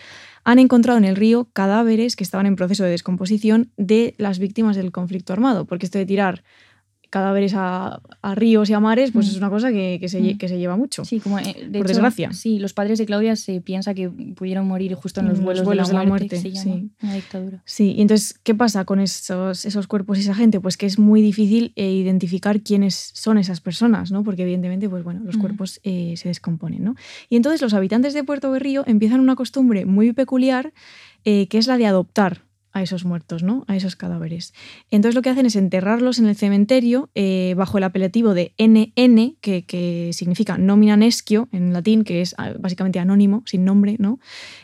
han 0.44 0.60
encontrado 0.60 0.98
en 0.98 1.06
el 1.06 1.16
río 1.16 1.48
cadáveres 1.54 2.16
que 2.16 2.24
estaban 2.24 2.46
en 2.46 2.56
proceso 2.56 2.84
de 2.84 2.90
descomposición 2.90 3.72
de 3.78 4.14
las 4.18 4.40
víctimas 4.40 4.76
del 4.76 4.92
conflicto 4.92 5.34
armado, 5.34 5.66
porque 5.66 5.86
esto 5.86 5.98
de 5.98 6.06
tirar 6.06 6.44
cadáveres 7.18 7.54
a, 7.56 8.02
a 8.24 8.36
ríos 8.36 8.70
y 8.70 8.74
a 8.74 8.80
mares, 8.80 9.12
pues 9.12 9.28
Mm. 9.28 9.30
es 9.30 9.38
una 9.38 9.50
cosa 9.52 9.72
que, 9.72 9.98
que 10.02 10.10
se, 10.10 10.20
lle- 10.20 10.34
Mm. 10.34 10.38
que 10.40 10.48
se 10.48 10.58
lleva 10.58 10.76
mucho. 10.78 11.06
Sí, 11.06 11.20
como 11.20 11.38
eh, 11.38 11.44
de 11.44 11.54
Por 11.54 11.76
hecho, 11.78 11.88
desgracia. 11.90 12.34
Sí, 12.34 12.58
los 12.58 12.74
padres 12.74 12.98
de 12.98 13.06
Claudia 13.06 13.36
se 13.36 13.62
piensa 13.62 13.94
que 13.94 14.10
pudieron 14.10 14.68
morir 14.68 14.96
justo 14.96 15.20
en 15.22 15.28
los 15.28 15.38
los 15.38 15.46
vuelos, 15.46 15.64
vuelos 15.64 15.88
de 15.90 15.94
la 15.94 16.00
de 16.00 16.06
la 16.06 16.10
muerte, 16.10 16.36
muerte, 16.36 16.50
que 16.52 16.58
se 16.60 16.66
llama, 16.70 16.90
sí. 17.02 17.16
dictadura. 17.16 17.62
Sí, 17.66 17.94
y 17.98 18.02
entonces, 18.02 18.38
¿qué 18.44 18.56
pasa 18.56 18.84
con 18.86 19.00
esos, 19.00 19.66
esos 19.66 19.86
cuerpos 19.88 20.18
y 20.18 20.22
esa 20.22 20.34
gente? 20.34 20.60
Pues 20.60 20.76
que 20.76 20.86
es 20.88 20.98
muy 20.98 21.22
difícil 21.22 21.72
eh, 21.76 21.92
identificar 21.92 22.62
quiénes 22.62 23.12
son 23.14 23.38
esas 23.38 23.62
personas, 23.62 24.12
¿no? 24.12 24.24
Porque 24.24 24.42
evidentemente, 24.42 24.90
pues 24.90 25.04
bueno, 25.04 25.22
los 25.24 25.38
Mm. 25.38 25.42
cuerpos 25.42 25.80
eh, 25.84 26.16
se 26.18 26.30
descomponen, 26.30 26.84
¿no? 26.84 26.96
Y 27.30 27.36
entonces 27.36 27.62
los 27.62 27.74
habitantes 27.76 28.14
de 28.16 28.24
Puerto 28.24 28.50
Berrío 28.52 28.84
empiezan 28.88 29.20
una 29.20 29.36
costumbre 29.36 29.86
muy 29.86 30.14
peculiar, 30.14 30.74
eh, 31.26 31.48
que 31.48 31.58
es 31.60 31.68
la 31.68 31.78
de 31.78 31.86
adoptar 31.86 32.42
a 32.74 32.82
esos 32.82 33.06
muertos, 33.06 33.44
¿no? 33.44 33.64
A 33.68 33.76
esos 33.76 33.96
cadáveres. 33.96 34.54
Entonces 34.92 35.16
lo 35.16 35.22
que 35.22 35.30
hacen 35.30 35.46
es 35.46 35.56
enterrarlos 35.56 36.20
en 36.20 36.26
el 36.26 36.36
cementerio 36.36 37.10
eh, 37.16 37.54
bajo 37.56 37.78
el 37.78 37.84
apelativo 37.84 38.34
de 38.34 38.54
NN, 38.58 39.38
que, 39.40 39.66
que 39.66 40.10
significa 40.14 40.58
nomina 40.58 40.98
nescio 40.98 41.48
en 41.52 41.72
latín, 41.72 42.04
que 42.04 42.22
es 42.22 42.34
ah, 42.38 42.54
básicamente 42.60 43.00
anónimo, 43.00 43.44
sin 43.46 43.64
nombre, 43.64 43.96
¿no? 44.00 44.20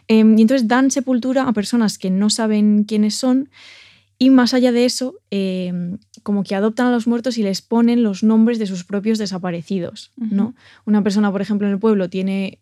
Em, 0.08 0.38
y 0.38 0.42
entonces 0.42 0.68
dan 0.68 0.92
sepultura 0.92 1.48
a 1.48 1.54
personas 1.54 1.98
que 1.98 2.10
no 2.10 2.30
saben 2.30 2.84
quiénes 2.84 3.16
son 3.16 3.50
y 4.18 4.32
más 4.32 4.54
allá 4.54 4.74
de 4.74 4.84
eso, 4.84 5.16
em, 5.30 5.98
como 6.24 6.44
que 6.44 6.54
adoptan 6.54 6.88
a 6.88 6.92
los 6.92 7.08
muertos 7.08 7.38
y 7.38 7.44
les 7.44 7.62
ponen 7.62 8.04
los 8.04 8.22
nombres 8.22 8.60
de 8.60 8.66
sus 8.66 8.84
propios 8.84 9.18
desaparecidos, 9.18 10.12
¿no? 10.18 10.56
Una 10.86 11.02
persona, 11.04 11.32
por 11.32 11.42
ejemplo, 11.42 11.68
en 11.68 11.74
el 11.74 11.80
pueblo 11.80 12.10
tiene 12.10 12.60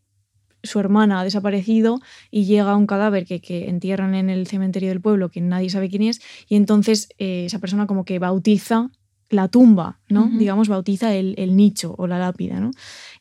su 0.64 0.80
hermana 0.80 1.20
ha 1.20 1.24
desaparecido 1.24 2.00
y 2.32 2.46
llega 2.46 2.76
un 2.76 2.88
cadáver 2.88 3.26
que, 3.26 3.42
que 3.42 3.70
entierran 3.70 4.16
en 4.16 4.30
el 4.30 4.48
cementerio 4.48 4.90
del 4.90 5.02
pueblo 5.02 5.30
que 5.30 5.42
nadie 5.42 5.70
sabe 5.70 5.90
quién 5.90 6.04
es 6.04 6.22
y 6.48 6.56
entonces 6.56 7.10
eh, 7.18 7.46
esa 7.46 7.60
persona 7.60 7.88
como 7.88 8.06
que 8.06 8.20
bautiza 8.20 8.90
la 9.30 9.50
tumba, 9.50 10.00
¿no? 10.08 10.30
Digamos, 10.38 10.70
bautiza 10.70 11.14
el, 11.14 11.36
el 11.38 11.58
nicho 11.58 11.94
o 11.98 12.08
la 12.08 12.18
lápida, 12.18 12.62
¿no? 12.62 12.72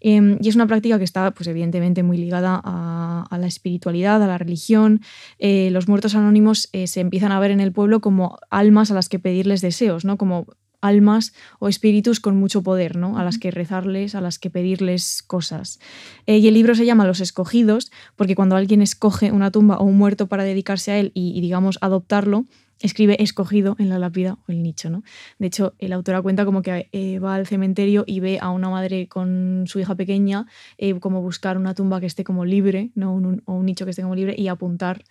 Em, 0.01 0.38
y 0.40 0.49
es 0.49 0.55
una 0.55 0.66
práctica 0.66 0.99
que 0.99 1.05
está, 1.05 1.33
pues 1.33 1.49
evidentemente, 1.49 2.05
muy 2.05 2.16
ligada 2.16 2.61
a, 2.62 3.27
a 3.29 3.38
la 3.38 3.46
espiritualidad, 3.49 4.22
a 4.22 4.27
la 4.27 4.38
religión. 4.38 5.01
Eh, 5.38 5.70
los 5.72 5.88
muertos 5.88 6.14
anónimos 6.14 6.68
eh, 6.72 6.87
se 6.87 7.01
empiezan 7.01 7.33
a 7.33 7.40
ver 7.40 7.51
en 7.51 7.61
el 7.61 7.72
pueblo 7.72 8.01
como 8.01 8.38
almas 8.51 8.92
a 8.92 8.94
las 8.94 9.09
que 9.09 9.18
pedirles 9.18 9.62
deseos, 9.62 10.05
¿no? 10.05 10.16
Como 10.16 10.46
almas 10.87 11.35
o 11.59 11.68
espíritus 11.68 12.20
con 12.20 12.37
mucho 12.37 12.62
poder, 12.62 12.96
¿no? 12.96 13.18
A 13.18 13.25
las 13.25 13.38
que 13.38 13.51
rezarles, 13.51 14.14
a 14.14 14.20
las 14.20 14.38
que 14.38 14.51
pedirles 14.51 15.22
cosas. 15.27 15.79
Eh, 16.27 16.38
y 16.38 16.49
el 16.49 16.55
libro 16.55 16.75
se 16.75 16.87
llama 16.87 17.07
Los 17.07 17.20
Escogidos, 17.20 17.90
porque 18.16 18.35
cuando 18.35 18.57
alguien 18.57 18.83
escoge 18.83 19.33
una 19.33 19.51
tumba 19.51 19.77
o 19.79 19.85
un 19.85 19.96
muerto 19.99 20.27
para 20.27 20.44
dedicarse 20.44 20.92
a 20.92 20.99
él 20.99 21.11
y, 21.14 21.37
y, 21.37 21.40
digamos, 21.40 21.79
adoptarlo, 21.81 22.46
escribe 22.81 23.16
escogido 23.22 23.75
en 23.79 23.88
la 23.88 23.99
lápida 23.99 24.37
o 24.46 24.53
el 24.53 24.62
nicho, 24.62 24.90
¿no? 24.90 25.03
De 25.38 25.46
hecho, 25.46 25.72
el 25.79 25.94
autora 25.94 26.20
cuenta 26.20 26.44
como 26.44 26.61
que 26.61 26.90
eh, 26.92 27.18
va 27.18 27.35
al 27.35 27.46
cementerio 27.46 28.05
y 28.07 28.20
ve 28.20 28.38
a 28.38 28.51
una 28.51 28.68
madre 28.68 29.09
con 29.09 29.64
su 29.66 29.81
hija 29.81 29.94
pequeña 29.94 30.46
eh, 30.77 30.92
como 31.01 31.22
buscar 31.22 31.57
una 31.57 31.75
tumba 31.75 32.01
que 32.01 32.07
esté 32.07 32.22
como 32.22 32.44
libre, 32.44 32.90
¿no? 32.94 33.14
Un, 33.14 33.25
un- 33.25 33.42
o 33.46 33.55
un 33.55 33.64
nicho 33.64 33.87
que 33.87 33.92
esté 33.92 34.03
como 34.03 34.14
libre 34.14 34.35
y 34.37 34.49
apuntar 34.49 35.05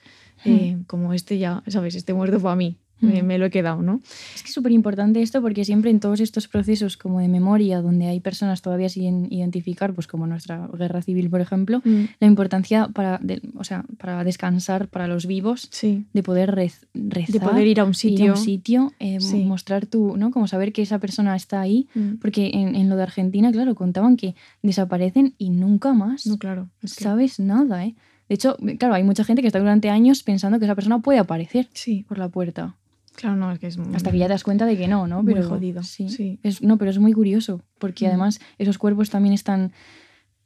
eh, 0.46 0.78
como 0.86 1.12
este 1.14 1.40
ya, 1.40 1.64
¿sabes? 1.68 1.96
Este 1.96 2.14
muerto 2.14 2.40
para 2.40 2.56
mí, 2.56 2.78
me, 3.02 3.24
me 3.24 3.38
lo 3.38 3.46
he 3.46 3.50
quedado, 3.50 3.82
¿no? 3.82 4.02
Es 4.34 4.42
que 4.42 4.48
es 4.50 4.54
súper 4.54 4.72
importante 4.72 5.22
esto 5.22 5.42
porque 5.42 5.66
siempre 5.66 5.92
en 5.92 6.00
todos 6.00 6.20
estos 6.20 6.48
procesos 6.48 6.98
como 6.98 7.20
de 7.20 7.28
memoria, 7.28 7.82
donde 7.82 8.08
hay 8.08 8.20
personas 8.20 8.62
todavía 8.62 8.90
sin 8.90 9.32
identificar, 9.32 9.94
pues 9.94 10.08
como 10.08 10.26
nuestra 10.28 10.68
guerra 10.78 11.02
civil, 11.02 11.30
por 11.30 11.42
ejemplo, 11.42 11.82
la 12.20 12.28
importancia 12.28 12.88
para, 12.88 13.20
de- 13.22 13.42
o 13.56 13.64
sea, 13.64 13.86
para 13.98 14.24
descansar 14.24 14.88
para 14.88 15.08
los 15.08 15.26
vivos, 15.26 15.68
Sí, 15.72 16.06
de 16.14 16.24
poder 16.24 16.56
rez- 16.56 16.86
rezar, 16.94 17.34
de 17.34 17.40
poder 17.40 17.68
ir 17.68 17.80
a 17.80 17.84
un 17.84 17.90
ir 17.92 17.96
sitio. 17.96 18.32
a 18.32 18.36
un 18.36 18.42
sitio, 18.42 18.94
eh, 19.00 19.20
Sí. 19.20 19.44
mostrar 19.44 19.86
tu, 19.86 20.16
¿no? 20.18 20.32
Como 20.32 20.48
saber 20.48 20.72
que 20.74 20.82
esa 20.82 21.00
persona 21.00 21.36
está 21.36 21.62
ahí. 21.62 21.88
Mm. 21.96 22.16
Porque 22.22 22.52
en, 22.54 22.76
en 22.76 22.90
lo 22.90 22.96
de 22.96 23.04
Argentina, 23.04 23.52
claro, 23.52 23.76
contaban 23.76 24.16
que 24.18 24.36
desaparecen 24.64 25.34
y 25.38 25.50
nunca 25.50 25.94
más 25.94 26.26
No, 26.28 26.38
claro. 26.38 26.70
es 26.82 26.96
que- 26.96 27.04
sabes 27.04 27.40
nada, 27.40 27.86
¿eh? 27.86 27.96
De 28.28 28.34
hecho, 28.36 28.58
claro, 28.80 28.96
hay 28.96 29.04
mucha 29.04 29.24
gente 29.24 29.42
que 29.44 29.48
está 29.48 29.60
durante 29.60 29.90
años 29.92 30.24
pensando 30.24 30.58
que 30.58 30.66
esa 30.66 30.74
persona 30.74 31.00
puede 31.00 31.20
aparecer 31.20 31.68
Sí, 31.74 32.06
por 32.08 32.18
la 32.18 32.28
puerta. 32.30 32.76
Claro, 33.16 33.36
no, 33.36 33.52
es 33.52 33.60
que 33.60 33.68
es 33.68 33.78
muy- 33.78 33.96
Hasta 33.96 34.12
que 34.12 34.18
ya 34.18 34.26
te 34.28 34.34
das 34.34 34.44
cuenta 34.44 34.66
de 34.66 34.78
que 34.78 34.88
no, 34.88 35.08
¿no? 35.08 35.24
Muy 35.24 35.34
Pero 35.34 35.48
jodido, 35.50 35.84
Sí. 35.84 36.10
sí. 36.10 36.40
Es, 36.44 36.62
no, 36.62 36.78
pero 36.78 36.92
es 36.92 37.00
muy 37.00 37.14
curioso, 37.14 37.62
porque 37.80 38.06
Mm. 38.06 38.10
además 38.10 38.40
esos 38.58 38.78
cuerpos 38.78 39.10
también 39.10 39.34
están, 39.34 39.72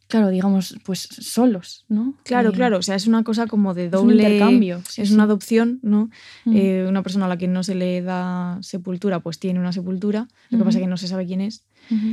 claro, 0.08 0.29
digamos, 0.29 0.77
pues 0.86 1.01
solos, 1.01 1.86
¿no? 1.88 2.15
Claro, 2.23 2.49
Eh, 2.49 2.53
claro, 2.53 2.77
o 2.77 2.82
sea, 2.82 2.95
es 2.95 3.05
una 3.08 3.23
cosa 3.23 3.45
como 3.47 3.73
de 3.73 3.86
un 3.86 3.91
doble... 3.91 4.23
intercambio, 4.23 4.82
sí, 4.88 5.01
es 5.03 5.10
sí. 5.10 5.13
una 5.13 5.23
adopción, 5.23 5.79
¿no? 5.84 6.10
Mm. 6.45 6.55
Eh, 6.55 6.86
una 6.89 7.03
persona 7.03 7.25
a 7.25 7.29
la 7.29 7.38
que 7.38 7.47
no 7.47 7.62
se 7.63 7.75
le 7.75 8.01
da 8.01 8.58
sepultura, 8.62 9.19
pues 9.19 9.38
tiene 9.39 9.60
una 9.60 9.71
sepultura. 9.71 10.27
Lo 10.49 10.58
que 10.58 10.63
pasa 10.63 10.77
es 10.79 10.84
que 10.84 10.89
no 10.89 10.97
se 10.97 11.08
sabe 11.08 11.25
quién 11.27 11.41
es. 11.41 11.63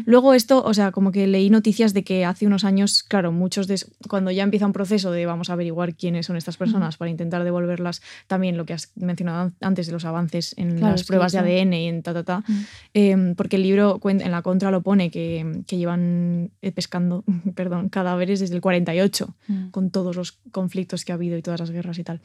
Luego 0.07 0.35
esto, 0.35 0.63
o 0.65 0.73
sea, 0.75 0.91
como 0.93 1.13
que 1.13 1.27
leí 1.27 1.51
noticias 1.51 1.93
de 1.95 2.03
que 2.05 2.25
hace 2.25 2.47
unos 2.47 2.65
años, 2.65 3.03
claro, 3.03 3.33
muchos 3.33 3.67
de, 3.67 3.81
cuando 4.09 4.31
ya 4.31 4.43
empieza 4.43 4.67
un 4.67 4.73
proceso 4.73 5.11
de 5.13 5.27
vamos 5.27 5.51
a 5.51 5.53
averiguar 5.55 5.95
quiénes 5.95 6.27
son 6.27 6.37
estas 6.37 6.57
personas 6.57 6.97
para 6.97 7.11
intentar 7.11 7.45
devolverlas, 7.45 8.01
también 8.27 8.57
lo 8.57 8.65
que 8.65 8.73
has 8.75 8.93
mencionado 8.97 9.41
an- 9.41 9.55
antes 9.61 9.87
de 9.87 9.93
los 9.93 10.05
avances 10.05 10.55
en 10.57 10.77
Claro, 10.77 10.93
las 10.93 11.05
pruebas 11.05 11.33
de 11.33 11.39
ADN 11.41 11.73
y 11.75 11.89
en 11.89 12.03
ta, 12.03 12.15
ta, 12.15 12.25
ta, 12.25 12.45
eh, 12.95 13.35
porque 13.37 13.57
el 13.57 13.63
libro 13.63 14.01
en 14.05 14.31
la 14.31 14.43
contra 14.43 14.71
lo 14.71 14.83
pone 14.83 15.11
que, 15.11 15.63
que 15.67 15.77
llevan 15.77 16.51
eh, 16.63 16.73
pescando, 16.73 17.25
perdón, 17.55 17.89
cadáveres 17.89 18.41
desde 18.41 18.55
el 18.55 18.61
48 18.61 19.35
Mm. 19.49 19.69
con 19.71 19.91
todos 19.91 20.17
los 20.17 20.33
conflictos 20.51 21.05
que 21.05 21.13
ha 21.13 21.15
habido 21.15 21.37
y 21.39 21.43
todas 21.43 21.61
las 21.61 21.71
guerras 21.71 21.99
y 21.99 22.05
tal. 22.05 22.21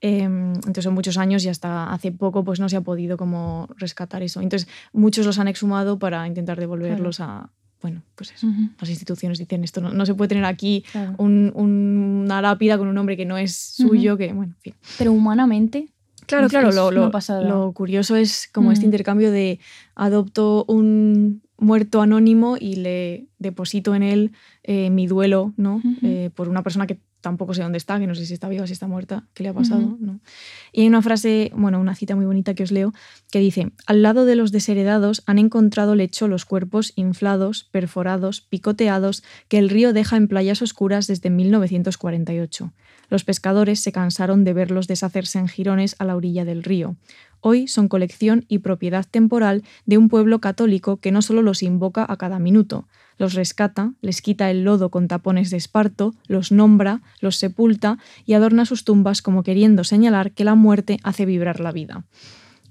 Eh, 0.00 0.20
entonces 0.22 0.84
son 0.84 0.94
muchos 0.94 1.16
años 1.18 1.44
y 1.44 1.48
hasta 1.48 1.92
hace 1.92 2.12
poco 2.12 2.44
pues 2.44 2.60
no 2.60 2.68
se 2.68 2.76
ha 2.76 2.80
podido 2.82 3.16
como 3.16 3.68
rescatar 3.78 4.22
eso. 4.22 4.40
Entonces 4.40 4.68
muchos 4.92 5.24
los 5.26 5.38
han 5.38 5.48
exhumado 5.48 5.98
para 5.98 6.26
intentar 6.26 6.58
devolverlos 6.96 7.20
a, 7.20 7.50
bueno, 7.82 8.02
pues 8.14 8.32
eso. 8.32 8.46
Las 8.80 8.90
instituciones 8.90 9.38
dicen 9.38 9.62
esto, 9.64 9.80
no, 9.80 9.92
no 9.92 10.06
se 10.06 10.14
puede 10.14 10.28
tener 10.28 10.44
aquí 10.44 10.84
Claro. 10.92 11.14
un- 11.18 11.52
un- 11.54 12.22
una 12.24 12.40
lápida 12.42 12.78
con 12.78 12.88
un 12.88 12.94
nombre 12.94 13.16
que 13.16 13.24
no 13.26 13.36
es 13.38 13.54
suyo, 13.56 14.16
que 14.16 14.32
bueno, 14.32 14.52
en 14.56 14.60
fin. 14.60 14.74
Pero 14.98 15.12
humanamente, 15.12 15.88
Claro, 16.26 16.48
claro, 16.48 16.72
lo, 16.72 16.90
lo- 16.90 17.10
lo 17.48 17.72
curioso 17.72 18.16
es 18.16 18.48
como 18.52 18.72
este 18.72 18.84
intercambio 18.84 19.30
de 19.30 19.60
adopto 19.94 20.64
un 20.66 21.40
muerto 21.58 22.02
anónimo 22.02 22.56
y 22.58 22.76
le 22.76 23.26
deposito 23.38 23.94
en 23.94 24.02
él 24.02 24.32
eh, 24.64 24.90
mi 24.90 25.06
duelo, 25.06 25.54
¿no? 25.56 25.80
Eh, 26.02 26.30
por 26.34 26.48
una 26.48 26.62
persona 26.64 26.86
que 26.88 26.98
tampoco 27.20 27.54
sé 27.54 27.62
dónde 27.62 27.78
está, 27.78 27.98
que 27.98 28.06
no 28.06 28.14
sé 28.14 28.26
si 28.26 28.34
está 28.34 28.48
viva, 28.48 28.66
si 28.66 28.72
está 28.72 28.86
muerta, 28.86 29.24
qué 29.34 29.42
le 29.42 29.48
ha 29.48 29.54
pasado. 29.54 29.96
¿no? 29.98 30.20
Y 30.72 30.82
hay 30.82 30.86
una 30.86 31.02
frase, 31.02 31.50
bueno, 31.54 31.80
una 31.80 31.94
cita 31.94 32.14
muy 32.14 32.24
bonita 32.24 32.54
que 32.54 32.62
os 32.62 32.70
leo, 32.70 32.92
que 33.30 33.40
dice, 33.40 33.72
al 33.86 34.02
lado 34.02 34.26
de 34.26 34.36
los 34.36 34.52
desheredados 34.52 35.22
han 35.26 35.38
encontrado 35.38 35.94
lecho 35.94 36.28
los 36.28 36.44
cuerpos 36.44 36.92
inflados, 36.96 37.64
perforados, 37.72 38.40
picoteados, 38.40 39.24
que 39.48 39.58
el 39.58 39.70
río 39.70 39.92
deja 39.92 40.16
en 40.16 40.28
playas 40.28 40.62
oscuras 40.62 41.06
desde 41.06 41.30
1948. 41.30 42.72
Los 43.08 43.24
pescadores 43.24 43.80
se 43.80 43.92
cansaron 43.92 44.44
de 44.44 44.52
verlos 44.52 44.86
deshacerse 44.86 45.38
en 45.38 45.48
jirones 45.48 45.96
a 45.98 46.04
la 46.04 46.16
orilla 46.16 46.44
del 46.44 46.62
río. 46.62 46.96
Hoy 47.40 47.68
son 47.68 47.88
colección 47.88 48.44
y 48.48 48.58
propiedad 48.58 49.06
temporal 49.08 49.62
de 49.84 49.98
un 49.98 50.08
pueblo 50.08 50.40
católico 50.40 50.98
que 50.98 51.12
no 51.12 51.22
solo 51.22 51.42
los 51.42 51.62
invoca 51.62 52.04
a 52.08 52.16
cada 52.16 52.38
minuto, 52.38 52.88
los 53.18 53.34
rescata, 53.34 53.92
les 54.00 54.22
quita 54.22 54.50
el 54.50 54.64
lodo 54.64 54.90
con 54.90 55.08
tapones 55.08 55.50
de 55.50 55.56
esparto, 55.56 56.14
los 56.26 56.52
nombra, 56.52 57.02
los 57.20 57.36
sepulta 57.36 57.98
y 58.24 58.34
adorna 58.34 58.66
sus 58.66 58.84
tumbas 58.84 59.22
como 59.22 59.42
queriendo 59.42 59.84
señalar 59.84 60.32
que 60.32 60.44
la 60.44 60.54
muerte 60.54 60.98
hace 61.02 61.26
vibrar 61.26 61.60
la 61.60 61.72
vida. 61.72 62.04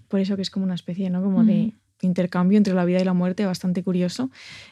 Por 0.08 0.20
eso 0.20 0.36
que 0.36 0.42
es 0.42 0.50
como 0.50 0.66
una 0.66 0.76
especie, 0.76 1.10
¿no? 1.10 1.24
Como 1.24 1.44
de 1.44 1.74
intercambio 2.06 2.58
entre 2.58 2.74
la 2.74 2.86
vida 2.86 3.00
y 3.02 3.04
la 3.04 3.14
muerte, 3.14 3.46
bastante 3.46 3.84
curioso. 3.84 4.30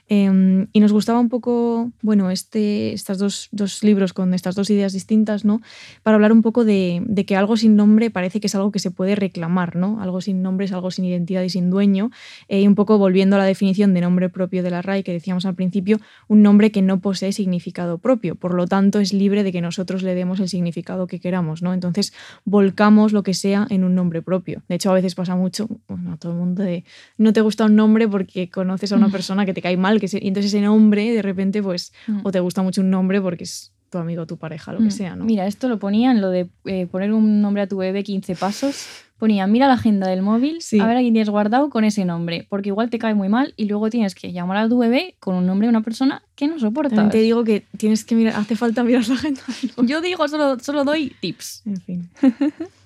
Eh, 0.10 0.68
y 0.72 0.80
nos 0.80 0.92
gustaba 0.92 1.20
un 1.20 1.30
poco, 1.30 1.92
bueno, 2.02 2.30
este, 2.32 2.94
estos 2.94 3.18
dos, 3.18 3.50
dos 3.52 3.84
libros 3.84 4.14
con 4.14 4.34
estas 4.34 4.56
dos 4.56 4.70
ideas 4.70 4.94
distintas, 4.94 5.46
¿no? 5.46 5.62
Para 6.04 6.16
hablar 6.16 6.32
un 6.32 6.42
poco 6.42 6.66
de, 6.66 7.04
que 7.28 7.36
algo 7.36 7.58
sin 7.58 7.76
nombre 7.76 8.10
parece 8.10 8.40
que 8.40 8.48
es 8.48 8.56
algo 8.56 8.72
que 8.72 8.80
se 8.80 8.92
puede 8.92 9.16
reclamar, 9.16 9.76
¿no? 9.76 10.02
Algo 10.02 10.22
sin 10.22 10.42
nombre 10.42 10.66
es 10.66 10.72
algo 10.72 10.92
sin 10.92 11.06
identidad 11.06 11.44
y 11.44 11.50
sin 11.50 11.70
dueño. 11.70 12.12
Eh, 12.48 12.62
y 12.62 12.68
un 12.68 12.76
poco 12.76 12.98
volviendo 12.98 13.36
a 13.36 13.40
la 13.40 13.46
definición 13.46 13.94
de 13.94 14.02
nombre 14.02 14.30
propio 14.30 14.64
de 14.64 14.70
la 14.70 14.82
RAI 14.82 15.04
que 15.04 15.14
decíamos 15.14 15.46
al 15.46 15.56
principio, 15.56 16.00
un 16.28 16.42
nombre 16.42 16.72
que 16.72 16.82
no 16.82 17.00
posee 17.00 17.32
significado 17.32 17.98
propio, 17.98 18.36
por 18.36 18.54
lo 18.54 18.68
tanto 18.68 19.00
es 19.00 19.14
libre 19.14 19.44
de 19.44 19.52
que 19.52 19.62
nosotros 19.62 20.04
le 20.04 20.16
demos 20.16 20.40
el 20.40 20.50
significado 20.50 21.08
que 21.08 21.20
queramos, 21.20 21.62
¿no? 21.62 21.74
Entonces 21.74 22.14
volcamos 22.46 23.14
lo 23.14 23.24
que 23.24 23.34
sea 23.34 23.68
en 23.70 23.84
un 23.84 23.96
nombre 23.96 24.22
propio. 24.22 24.64
De 24.68 24.76
hecho, 24.76 24.92
a 24.92 24.94
veces 24.94 25.16
pasa 25.16 25.36
mucho, 25.36 25.68
a 26.12 26.18
todo 26.18 26.34
el 26.34 26.38
mundo 26.38 26.64
de 26.64 26.84
no 27.24 27.34
te 27.34 27.42
gusta 27.42 27.66
un 27.66 27.76
nombre 27.76 28.08
porque 28.08 28.50
conoces 28.50 28.92
a 28.92 28.96
una 28.98 29.10
persona 29.10 29.46
que 29.46 29.54
te 29.54 29.62
cae 29.62 29.78
mal, 29.78 30.00
que 30.00 30.08
se- 30.08 30.20
y 30.24 30.28
entonces 30.28 30.54
ese 30.54 30.62
nombre 30.62 31.12
de 31.12 31.22
repente, 31.22 31.64
pues, 31.64 31.92
Mm. 32.08 32.20
o 32.24 32.32
te 32.32 32.40
gusta 32.40 32.62
mucho 32.62 32.82
un 32.82 32.90
nombre 32.92 33.20
porque 33.22 33.46
es 33.46 33.72
tu 33.90 33.98
amigo, 34.00 34.26
tu 34.26 34.38
pareja, 34.38 34.74
lo 34.74 34.80
que 34.80 34.86
Mm. 34.86 34.92
sea, 34.92 35.16
¿no? 35.16 35.24
Mira, 35.26 35.46
esto 35.48 35.70
lo 35.70 35.78
ponían, 35.80 36.20
lo 36.22 36.30
de 36.30 36.50
eh, 36.66 36.88
poner 36.88 37.14
un 37.14 37.42
nombre 37.42 37.62
a 37.64 37.68
tu 37.68 37.78
bebé 37.78 38.04
15 38.04 38.36
pasos. 38.36 38.88
Ponían, 39.20 39.52
mira 39.52 39.68
la 39.68 39.76
agenda 39.76 40.08
del 40.10 40.22
móvil, 40.22 40.62
Sí. 40.62 40.80
a 40.80 40.86
ver 40.88 40.98
a 40.98 41.00
quién 41.00 41.14
tienes 41.14 41.30
guardado 41.30 41.70
con 41.70 41.86
ese 41.86 42.04
nombre, 42.04 42.46
porque 42.50 42.70
igual 42.70 42.90
te 42.90 42.98
cae 43.00 43.14
muy 43.14 43.30
mal 43.30 43.54
y 43.56 43.66
luego 43.66 43.90
tienes 43.90 44.16
que 44.16 44.34
llamar 44.34 44.58
a 44.58 44.68
tu 44.68 44.80
bebé 44.80 45.16
con 45.20 45.36
un 45.36 45.46
nombre 45.46 45.68
de 45.68 45.70
una 45.70 45.82
persona 45.82 46.24
que 46.36 46.48
no. 46.48 46.56
También 46.58 47.10
te 47.10 47.20
digo 47.20 47.44
que 47.46 47.64
tienes 47.78 48.04
que 48.04 48.16
mirar, 48.16 48.34
hace 48.36 48.56
falta 48.58 48.84
mirar 48.84 49.08
la 49.08 49.14
agenda. 49.16 49.42
Yo 49.88 50.02
digo, 50.02 50.28
solo, 50.28 50.60
solo 50.60 50.84
doy 50.84 51.14
tips. 51.22 51.62
En 51.66 51.78
fin. 51.78 52.10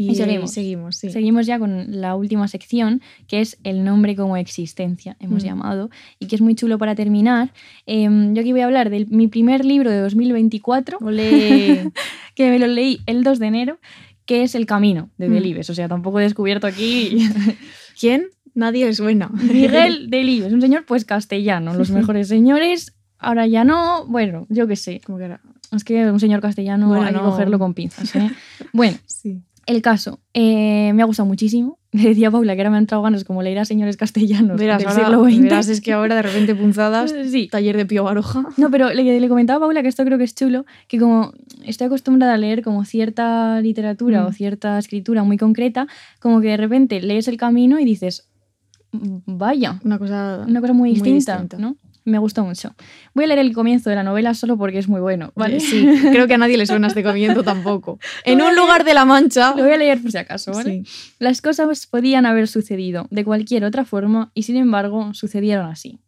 Y, 0.00 0.12
Y 0.12 0.14
seguimos. 0.14 0.52
seguimos, 0.52 0.96
sí. 0.96 1.10
Seguimos 1.10 1.44
ya 1.46 1.58
con 1.58 2.00
la 2.00 2.14
última 2.14 2.46
sección, 2.46 3.02
que 3.26 3.40
es 3.40 3.58
el 3.64 3.82
nombre 3.84 4.14
como 4.14 4.36
existencia, 4.36 5.16
hemos 5.18 5.42
Mm. 5.42 5.46
llamado, 5.46 5.90
y 6.20 6.26
que 6.28 6.36
es 6.36 6.40
muy 6.40 6.54
chulo 6.54 6.78
para 6.78 6.94
terminar. 6.94 7.52
Em, 7.84 8.32
yo 8.32 8.40
aquí 8.40 8.52
voy 8.52 8.60
a 8.60 8.66
hablar 8.66 8.90
de 8.90 9.06
mi 9.10 9.26
primer 9.26 9.64
libro 9.64 9.90
de 9.90 9.98
2024, 9.98 10.98
Ole. 11.00 11.90
que 12.36 12.48
me 12.50 12.58
lo 12.60 12.68
leí 12.68 13.00
el 13.06 13.24
2 13.24 13.40
de 13.40 13.46
enero, 13.48 13.78
que 14.24 14.44
es 14.44 14.54
El 14.54 14.66
Camino, 14.66 15.10
de 15.18 15.28
Mm. 15.28 15.32
Delibes. 15.34 15.68
O 15.70 15.74
sea, 15.74 15.88
tampoco 15.88 16.20
he 16.20 16.22
descubierto 16.22 16.66
aquí 16.68 17.18
¿Quién? 18.00 18.26
Nadie 18.54 18.86
le 18.86 18.94
suena. 18.94 19.28
Miguel 19.32 20.10
Delibes, 20.10 20.52
un 20.52 20.60
señor 20.60 20.84
pues 20.86 21.04
castellano, 21.04 21.74
los 21.74 21.90
mejores 21.90 22.28
señores. 22.28 22.94
Ahora 23.18 23.46
ya 23.48 23.64
no, 23.64 24.06
bueno, 24.06 24.46
yo 24.48 24.68
qué 24.68 24.76
sé. 24.76 25.00
Como 25.04 25.18
que 25.18 25.24
era. 25.24 25.40
Es 25.74 25.82
que 25.84 26.08
un 26.10 26.20
señor 26.20 26.40
castellano 26.40 26.86
Bueno, 26.88 27.02
hay 27.04 27.12
que 27.12 27.18
no. 27.18 27.24
cogerlo 27.30 27.58
con 27.58 27.74
pinzas. 27.74 28.14
¿eh? 28.16 28.30
bueno, 28.72 28.96
Sí. 29.06 29.42
El 29.68 29.82
caso, 29.82 30.18
eh, 30.32 30.92
me 30.94 31.02
ha 31.02 31.04
gustado 31.04 31.26
muchísimo. 31.28 31.78
Le 31.92 32.02
decía 32.08 32.30
Paula 32.30 32.54
que 32.54 32.62
ahora 32.62 32.70
me 32.70 32.76
han 32.78 32.84
entrado 32.84 33.02
ganas 33.02 33.24
como 33.24 33.42
leer 33.42 33.58
a 33.58 33.64
señores 33.66 33.96
castellanos 33.98 34.58
Verás, 34.58 34.78
del 34.78 34.88
ahora, 34.88 35.04
siglo 35.04 35.24
XX. 35.24 35.42
verás, 35.42 35.68
es 35.68 35.80
que 35.82 35.92
ahora 35.92 36.14
de 36.16 36.22
repente 36.22 36.54
punzadas, 36.54 37.14
Sí. 37.30 37.48
taller 37.50 37.76
de 37.76 37.84
Pío 37.86 38.04
Baroja. 38.04 38.44
No, 38.56 38.70
pero 38.70 38.90
le, 38.92 39.20
le 39.20 39.28
comentaba 39.28 39.58
a 39.58 39.60
Paula 39.60 39.82
que 39.82 39.88
esto 39.88 40.04
creo 40.06 40.16
que 40.18 40.24
es 40.24 40.34
chulo, 40.34 40.64
que 40.88 40.98
como 40.98 41.32
estoy 41.64 41.86
acostumbrada 41.88 42.34
a 42.34 42.38
leer 42.38 42.62
como 42.62 42.84
cierta 42.86 43.60
literatura 43.60 44.22
Mm. 44.22 44.26
o 44.26 44.32
cierta 44.32 44.78
escritura 44.78 45.22
muy 45.22 45.36
concreta, 45.36 45.86
como 46.18 46.40
que 46.40 46.48
de 46.48 46.56
repente 46.56 47.00
lees 47.02 47.28
el 47.28 47.36
camino 47.36 47.78
y 47.78 47.84
dices, 47.84 48.26
"Mm, 48.92 49.18
vaya, 49.26 49.80
Una 49.84 49.98
cosa, 49.98 50.44
una 50.48 50.60
cosa 50.62 50.72
muy 50.72 50.92
distinta, 50.94 51.46
¿no? 51.58 51.76
Me 52.08 52.18
gustó 52.18 52.42
mucho. 52.42 52.74
Voy 53.14 53.24
a 53.24 53.26
leer 53.26 53.40
el 53.40 53.52
comienzo 53.52 53.90
de 53.90 53.96
la 53.96 54.02
novela 54.02 54.32
solo 54.32 54.56
porque 54.56 54.78
es 54.78 54.88
muy 54.88 55.00
bueno, 55.00 55.32
¿vale? 55.34 55.60
Sí, 55.68 55.86
creo 56.10 56.26
que 56.26 56.34
a 56.34 56.38
nadie 56.38 56.56
le 56.56 56.66
suena 56.66 56.86
este 56.86 57.02
comienzo 57.02 57.42
tampoco. 57.42 57.98
En 58.24 58.40
un 58.40 58.56
lugar 58.56 58.84
de 58.84 58.94
la 58.94 59.04
Mancha. 59.04 59.54
Lo 59.54 59.64
voy 59.64 59.72
a 59.72 59.76
leer 59.76 60.00
por 60.00 60.10
si 60.10 60.16
acaso, 60.16 60.52
¿vale? 60.52 60.84
Sí. 60.84 61.14
Las 61.18 61.42
cosas 61.42 61.86
podían 61.86 62.24
haber 62.24 62.48
sucedido 62.48 63.06
de 63.10 63.24
cualquier 63.24 63.64
otra 63.64 63.84
forma 63.84 64.30
y 64.32 64.44
sin 64.44 64.56
embargo 64.56 65.12
sucedieron 65.12 65.66
así. 65.66 66.00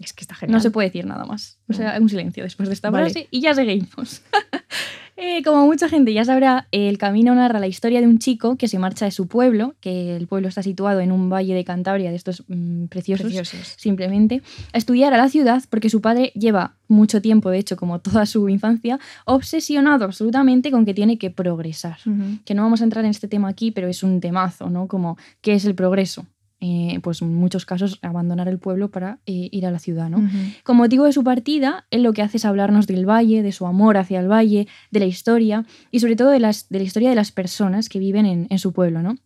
Es 0.00 0.12
que 0.12 0.22
está 0.22 0.34
genial. 0.34 0.56
No 0.56 0.60
se 0.60 0.70
puede 0.70 0.88
decir 0.88 1.06
nada 1.06 1.24
más. 1.24 1.58
O 1.68 1.74
sea, 1.74 1.96
un 2.00 2.08
silencio 2.08 2.42
después 2.42 2.68
de 2.68 2.74
esta 2.74 2.90
Vale. 2.90 3.10
frase 3.10 3.28
y 3.30 3.40
ya 3.40 3.54
seguimos. 3.54 4.22
Eh, 5.22 5.42
como 5.44 5.66
mucha 5.66 5.86
gente 5.90 6.14
ya 6.14 6.24
sabrá, 6.24 6.66
El 6.72 6.96
Camino 6.96 7.34
narra 7.34 7.60
la 7.60 7.66
historia 7.66 8.00
de 8.00 8.06
un 8.06 8.18
chico 8.18 8.56
que 8.56 8.68
se 8.68 8.78
marcha 8.78 9.04
de 9.04 9.10
su 9.10 9.28
pueblo, 9.28 9.74
que 9.80 10.16
el 10.16 10.26
pueblo 10.26 10.48
está 10.48 10.62
situado 10.62 11.00
en 11.00 11.12
un 11.12 11.28
valle 11.28 11.54
de 11.54 11.62
Cantabria 11.62 12.08
de 12.08 12.16
estos 12.16 12.42
mm, 12.48 12.86
preciosos, 12.86 13.26
Preciosos. 13.26 13.74
simplemente, 13.76 14.40
a 14.72 14.78
estudiar 14.78 15.12
a 15.12 15.18
la 15.18 15.28
ciudad 15.28 15.62
porque 15.68 15.90
su 15.90 16.00
padre 16.00 16.32
lleva 16.34 16.76
mucho 16.88 17.20
tiempo, 17.20 17.50
de 17.50 17.58
hecho, 17.58 17.76
como 17.76 17.98
toda 18.00 18.24
su 18.24 18.48
infancia, 18.48 18.98
obsesionado 19.26 20.06
absolutamente 20.06 20.70
con 20.70 20.86
que 20.86 20.94
tiene 20.94 21.18
que 21.18 21.30
progresar. 21.30 21.98
Que 22.46 22.54
no 22.54 22.62
vamos 22.62 22.80
a 22.80 22.84
entrar 22.84 23.04
en 23.04 23.10
este 23.10 23.28
tema 23.28 23.48
aquí, 23.48 23.72
pero 23.72 23.88
es 23.88 24.02
un 24.02 24.20
temazo, 24.20 24.70
¿no? 24.70 24.88
Como, 24.88 25.18
¿qué 25.42 25.52
es 25.52 25.66
el 25.66 25.74
progreso? 25.74 26.24
Eh, 26.62 27.00
pues 27.02 27.22
en 27.22 27.34
muchos 27.34 27.64
casos 27.64 27.98
abandonar 28.02 28.46
el 28.46 28.58
pueblo 28.58 28.90
para 28.90 29.18
eh, 29.24 29.48
ir 29.50 29.64
a 29.64 29.70
la 29.70 29.78
ciudad, 29.78 30.10
¿no? 30.10 30.18
Ujú. 30.18 30.36
Con 30.62 30.76
motivo 30.76 31.04
de 31.04 31.12
su 31.14 31.24
partida, 31.24 31.86
él 31.90 32.02
lo 32.02 32.12
que 32.12 32.20
hace 32.20 32.36
es 32.36 32.44
hablarnos 32.44 32.86
del 32.86 33.08
valle, 33.08 33.42
de 33.42 33.50
su 33.50 33.66
amor 33.66 33.96
hacia 33.96 34.20
el 34.20 34.30
valle, 34.30 34.68
de 34.90 35.00
la 35.00 35.06
historia 35.06 35.64
y 35.90 36.00
sobre 36.00 36.16
todo 36.16 36.28
de, 36.28 36.38
las, 36.38 36.68
de 36.68 36.80
la 36.80 36.84
historia 36.84 37.08
de 37.08 37.14
las 37.14 37.32
personas 37.32 37.88
que 37.88 37.98
viven 37.98 38.26
en, 38.26 38.46
en 38.50 38.58
su 38.58 38.74
pueblo, 38.74 39.00
¿no? 39.00 39.16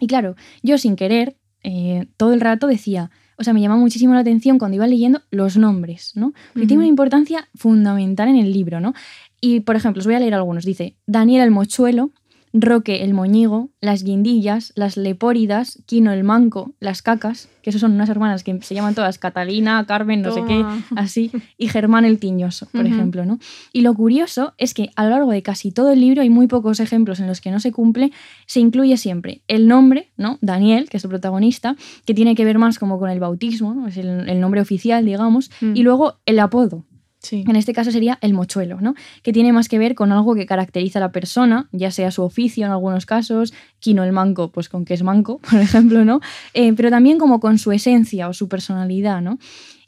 Y 0.00 0.06
claro, 0.06 0.36
yo 0.62 0.78
sin 0.78 0.96
querer, 0.96 1.36
eh, 1.62 2.06
todo 2.16 2.32
el 2.32 2.40
rato 2.40 2.66
decía, 2.66 3.10
o 3.36 3.44
sea, 3.44 3.52
me 3.52 3.60
llama 3.60 3.76
muchísimo 3.76 4.14
la 4.14 4.20
atención 4.20 4.58
cuando 4.58 4.76
iba 4.76 4.86
leyendo 4.86 5.22
los 5.30 5.56
nombres, 5.56 6.12
¿no? 6.14 6.32
Porque 6.52 6.66
tiene 6.66 6.82
una 6.82 6.88
importancia 6.88 7.48
fundamental 7.54 8.28
en 8.28 8.36
el 8.36 8.52
libro, 8.52 8.80
¿no? 8.80 8.94
Y, 9.40 9.60
por 9.60 9.76
ejemplo, 9.76 10.00
os 10.00 10.06
voy 10.06 10.16
a 10.16 10.20
leer 10.20 10.34
algunos. 10.34 10.64
Dice, 10.64 10.96
Daniel 11.06 11.42
el 11.42 11.50
mochuelo, 11.50 12.10
Roque 12.52 13.04
el 13.04 13.14
moñigo, 13.14 13.70
las 13.80 14.02
guindillas, 14.04 14.72
las 14.74 14.96
lepóridas, 14.96 15.82
Quino 15.86 16.12
el 16.12 16.24
manco, 16.24 16.72
las 16.80 17.02
cacas, 17.02 17.48
que 17.62 17.70
esos 17.70 17.80
son 17.80 17.92
unas 17.92 18.08
hermanas 18.08 18.44
que 18.44 18.60
se 18.62 18.74
llaman 18.74 18.94
todas 18.94 19.18
Catalina, 19.18 19.84
Carmen, 19.86 20.22
no 20.22 20.32
sé 20.32 20.42
qué, 20.46 20.64
así, 20.96 21.30
y 21.58 21.68
Germán 21.68 22.04
el 22.04 22.18
tiñoso, 22.18 22.66
por 22.72 22.86
ejemplo, 22.86 23.24
¿no? 23.26 23.38
Y 23.72 23.82
lo 23.82 23.94
curioso 23.94 24.54
es 24.58 24.74
que 24.74 24.90
a 24.96 25.04
lo 25.04 25.10
largo 25.10 25.30
de 25.30 25.42
casi 25.42 25.70
todo 25.72 25.92
el 25.92 26.00
libro 26.00 26.22
hay 26.22 26.30
muy 26.30 26.46
pocos 26.46 26.80
ejemplos 26.80 27.20
en 27.20 27.26
los 27.26 27.40
que 27.40 27.50
no 27.50 27.60
se 27.60 27.72
cumple, 27.72 28.12
se 28.46 28.60
incluye 28.60 28.96
siempre 28.96 29.42
el 29.48 29.68
nombre, 29.68 30.10
¿no? 30.16 30.38
Daniel, 30.40 30.88
que 30.88 30.96
es 30.96 31.04
el 31.04 31.10
protagonista, 31.10 31.76
que 32.06 32.14
tiene 32.14 32.34
que 32.34 32.44
ver 32.44 32.58
más 32.58 32.78
como 32.78 32.98
con 32.98 33.10
el 33.10 33.20
bautismo, 33.20 33.74
¿no? 33.74 33.86
Es 33.88 33.96
el, 33.96 34.28
el 34.28 34.40
nombre 34.40 34.60
oficial, 34.60 35.04
digamos, 35.04 35.50
Mm. 35.60 35.76
y 35.76 35.82
luego 35.82 36.14
el 36.26 36.38
apodo. 36.38 36.84
En 37.30 37.56
este 37.56 37.72
caso 37.72 37.90
sería 37.90 38.18
el 38.22 38.32
mochuelo, 38.32 38.80
¿no? 38.80 38.94
Que 39.22 39.32
tiene 39.32 39.52
más 39.52 39.68
que 39.68 39.78
ver 39.78 39.94
con 39.94 40.12
algo 40.12 40.34
que 40.34 40.46
caracteriza 40.46 40.98
a 40.98 41.00
la 41.00 41.12
persona, 41.12 41.68
ya 41.72 41.90
sea 41.90 42.10
su 42.10 42.22
oficio 42.22 42.64
en 42.64 42.72
algunos 42.72 43.06
casos, 43.06 43.52
Quino 43.80 44.04
el 44.04 44.12
manco, 44.12 44.50
pues 44.50 44.68
con 44.68 44.84
que 44.84 44.94
es 44.94 45.02
manco, 45.02 45.38
por 45.50 45.60
ejemplo, 45.60 46.04
¿no? 46.04 46.20
Eh, 46.54 46.72
pero 46.74 46.90
también 46.90 47.18
como 47.18 47.40
con 47.40 47.58
su 47.58 47.72
esencia 47.72 48.28
o 48.28 48.32
su 48.32 48.48
personalidad, 48.48 49.20
¿no? 49.20 49.38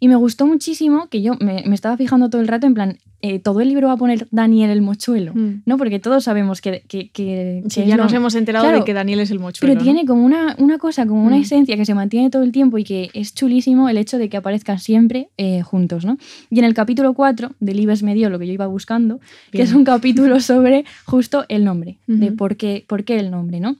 Y 0.00 0.08
me 0.08 0.16
gustó 0.16 0.46
muchísimo 0.46 1.08
que 1.08 1.22
yo 1.22 1.34
me 1.40 1.62
estaba 1.74 1.96
fijando 1.96 2.30
todo 2.30 2.40
el 2.40 2.48
rato 2.48 2.66
en 2.66 2.74
plan, 2.74 2.98
eh, 3.22 3.38
todo 3.38 3.60
el 3.60 3.68
libro 3.68 3.88
va 3.88 3.94
a 3.94 3.96
poner 3.96 4.26
Daniel 4.30 4.70
el 4.70 4.80
mochuelo, 4.82 5.32
Mm. 5.34 5.62
¿no? 5.66 5.76
Porque 5.78 5.98
todos 5.98 6.24
sabemos 6.24 6.60
que, 6.60 6.82
que, 6.88 7.10
que- 7.10 7.62
Sí, 7.68 7.82
que 7.82 7.86
ya 7.88 7.96
lo- 7.96 8.04
nos 8.04 8.12
hemos 8.12 8.34
enterado 8.34 8.64
Claro, 8.64 8.78
de 8.78 8.84
que 8.84 8.94
Daniel 8.94 9.20
es 9.20 9.30
el 9.30 9.38
mochuelo. 9.38 9.60
pero 9.60 9.74
¿no? 9.78 9.84
tiene 9.84 10.06
como 10.06 10.24
una, 10.24 10.54
una 10.58 10.78
cosa, 10.78 11.06
como 11.06 11.24
una 11.24 11.36
Mm. 11.36 11.42
esencia 11.42 11.76
que 11.76 11.84
se 11.84 11.94
mantiene 11.94 12.30
todo 12.30 12.42
el 12.42 12.52
tiempo 12.52 12.78
y 12.78 12.84
que 12.84 13.10
es 13.12 13.34
chulísimo 13.34 13.88
el 13.88 13.98
hecho 13.98 14.16
de 14.18 14.28
que 14.28 14.36
aparezcan 14.36 14.78
siempre 14.78 15.28
eh, 15.36 15.62
juntos, 15.62 16.04
¿no? 16.04 16.16
Y 16.50 16.58
en 16.58 16.64
el 16.64 16.74
capítulo 16.74 17.12
4 17.14 17.52
de 17.60 17.74
Libes 17.74 18.02
me 18.02 18.14
dio 18.14 18.30
lo 18.30 18.38
que 18.38 18.46
yo 18.46 18.52
iba 18.52 18.66
buscando, 18.66 19.20
que 19.52 19.62
es 19.62 19.72
un 19.72 19.84
capítulo 19.84 20.40
sobre 20.40 20.84
justo 21.04 21.44
el 21.48 21.64
nombre, 21.64 21.98
de 22.06 22.32
por 22.32 22.56
qué, 22.56 22.84
por 22.88 23.04
qué 23.04 23.18
el 23.18 23.30
nombre, 23.30 23.60
¿no? 23.60 23.76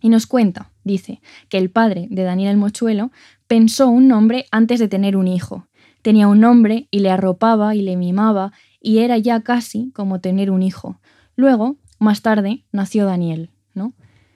Y 0.00 0.08
nos 0.08 0.26
cuenta, 0.26 0.70
dice, 0.84 1.20
que 1.48 1.58
el 1.58 1.70
padre 1.70 2.08
de 2.10 2.24
Daniel 2.24 2.50
el 2.50 2.56
Mochuelo 2.56 3.10
pensó 3.46 3.88
un 3.88 4.08
nombre 4.08 4.46
antes 4.50 4.80
de 4.80 4.88
tener 4.88 5.16
un 5.16 5.28
hijo. 5.28 5.66
Tenía 6.02 6.26
un 6.26 6.40
nombre 6.40 6.88
y 6.90 6.98
le 6.98 7.10
arropaba 7.10 7.76
y 7.76 7.82
le 7.82 7.96
mimaba 7.96 8.52
y 8.82 8.98
era 8.98 9.16
ya 9.18 9.40
casi 9.42 9.90
como 9.92 10.20
tener 10.20 10.50
un 10.50 10.62
hijo. 10.62 11.00
Luego, 11.36 11.76
más 11.98 12.20
tarde, 12.22 12.64
nació 12.72 13.06
Daniel, 13.06 13.50
¿no? 13.74 13.94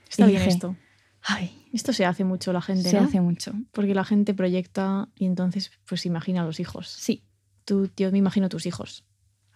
Está 0.09 0.25
y 0.25 0.29
bien 0.31 0.39
dije, 0.41 0.51
esto. 0.51 0.77
Ay, 1.23 1.51
Esto 1.73 1.93
se 1.93 2.05
hace 2.07 2.25
mucho 2.25 2.53
la 2.53 2.63
gente, 2.63 2.89
se 2.89 2.99
¿no? 3.01 3.07
hace 3.07 3.21
mucho. 3.21 3.53
Porque 3.73 3.95
la 3.95 4.05
gente 4.05 4.33
proyecta 4.33 5.09
y 5.19 5.27
entonces 5.27 5.73
pues 5.89 6.07
imagina 6.07 6.43
a 6.43 6.45
los 6.45 6.61
hijos. 6.61 6.89
Sí, 6.89 7.23
Tú, 7.65 7.91
yo 7.97 8.13
me 8.13 8.19
imagino 8.19 8.49
tus 8.49 8.65
hijos, 8.67 9.05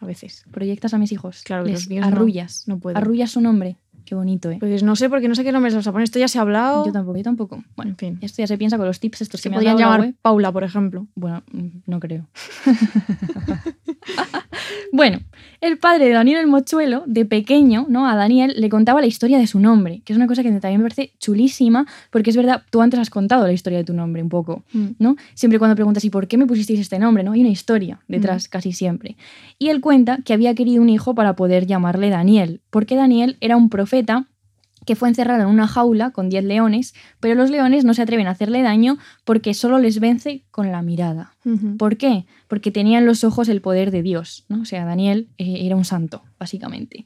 a 0.01 0.05
veces. 0.07 0.43
proyectas 0.51 0.93
a 0.95 0.99
mis 0.99 1.13
hijos. 1.13 1.43
Claro, 1.45 1.63
Les 1.65 1.75
los 1.75 1.89
míos 1.89 2.05
no. 2.05 2.09
arrullas. 2.17 2.65
No 2.67 2.79
puedo. 2.81 2.99
Arrullas 2.99 3.31
su 3.31 3.41
nombre. 3.41 3.77
Qué 4.05 4.15
bonito, 4.15 4.51
¿eh? 4.51 4.57
Pues 4.59 4.83
no 4.83 4.97
sé, 4.97 5.09
porque 5.09 5.29
no 5.29 5.35
sé 5.35 5.45
qué 5.45 5.53
nombres 5.53 5.75
vas 5.75 5.87
a 5.87 5.93
poner. 5.93 6.05
Esto 6.05 6.19
ya 6.19 6.29
se 6.29 6.39
ha 6.39 6.43
hablado. 6.43 6.87
Yo 6.87 6.93
tampoco, 6.93 7.17
yo 7.17 7.25
tampoco. 7.25 7.65
Bueno, 7.77 7.93
En 7.93 7.97
fin. 7.97 8.19
esto 8.21 8.43
ya 8.43 8.47
se 8.47 8.59
piensa 8.59 8.77
con 8.77 8.87
los 8.87 9.01
tips 9.01 9.23
estos 9.23 9.41
Se 9.41 9.49
que 9.49 9.55
podrían 9.55 9.77
llamar 9.77 10.01
web. 10.01 10.15
Paula, 10.23 10.53
por 10.53 10.65
ejemplo. 10.65 11.07
Bueno, 11.15 11.43
mm, 11.53 11.67
no 11.87 12.01
creo. 12.01 12.27
bueno, 14.93 15.21
el 15.61 15.79
padre 15.79 16.07
de 16.07 16.13
Daniel 16.13 16.39
el 16.39 16.47
Mochuelo, 16.47 17.05
de 17.07 17.25
pequeño, 17.25 17.87
¿no? 17.89 18.09
A 18.09 18.17
Daniel 18.17 18.55
le 18.57 18.69
contaba 18.69 19.01
la 19.01 19.07
historia 19.07 19.39
de 19.39 19.47
su 19.47 19.61
nombre, 19.61 20.03
que 20.05 20.13
es 20.13 20.17
una 20.17 20.27
cosa 20.27 20.43
que 20.43 20.51
también 20.53 20.81
me 20.81 20.89
parece 20.89 21.13
chulísima, 21.19 21.87
porque 22.11 22.31
es 22.31 22.37
verdad, 22.37 22.63
tú 22.71 22.81
antes 22.81 22.99
has 22.99 23.11
contado 23.11 23.47
la 23.47 23.53
historia 23.53 23.79
de 23.79 23.85
tu 23.85 23.93
nombre 23.93 24.23
un 24.23 24.29
poco, 24.29 24.63
¿no? 24.99 25.17
Siempre 25.35 25.59
cuando 25.59 25.75
preguntas, 25.75 26.05
¿y 26.05 26.11
por 26.11 26.29
qué 26.29 26.39
me 26.39 26.47
pusisteis 26.47 26.81
este 26.81 26.99
nombre? 26.99 27.23
¿no? 27.23 27.33
Hay 27.33 27.41
una 27.41 27.51
historia 27.51 28.01
detrás 28.09 28.49
casi 28.49 28.73
siempre. 28.73 29.17
Y 29.59 29.69
él 29.69 29.81
cuenta 29.81 30.19
que 30.25 30.33
había 30.33 30.55
querido 30.55 30.83
un 30.83 30.89
hijo 30.89 31.15
para 31.15 31.37
poder 31.37 31.67
llamarle 31.67 32.11
Daniel, 32.11 32.61
porque 32.71 32.97
Daniel 32.97 33.37
era 33.41 33.57
un 33.57 33.69
profeta 33.91 34.27
que 34.87 34.97
fue 34.97 35.09
encerrado 35.09 35.43
en 35.43 35.49
una 35.49 35.69
jaula 35.69 36.11
con 36.11 36.31
10 36.31 36.45
leones, 36.45 36.95
pero 37.19 37.35
los 37.35 37.51
leones 37.51 37.85
no 37.85 37.93
se 37.93 38.01
atreven 38.01 38.29
a 38.29 38.31
hacerle 38.31 38.63
daño 38.63 38.97
porque 39.25 39.53
solo 39.53 39.79
les 39.79 40.01
vence 40.01 40.43
con 40.51 40.73
la 40.73 40.81
mirada. 40.81 41.35
¿Por 41.77 41.99
qué? 41.99 42.25
Porque 42.49 42.71
tenía 42.71 42.99
en 42.99 43.05
los 43.05 43.23
ojos 43.23 43.49
el 43.51 43.61
poder 43.61 43.91
de 43.91 44.03
Dios, 44.03 44.47
¿no? 44.49 44.63
O 44.63 44.65
sea, 44.65 44.87
Daniel 44.87 45.29
eh, 45.37 45.67
era 45.67 45.77
un 45.77 45.85
santo, 45.85 46.23
básicamente. 46.39 47.05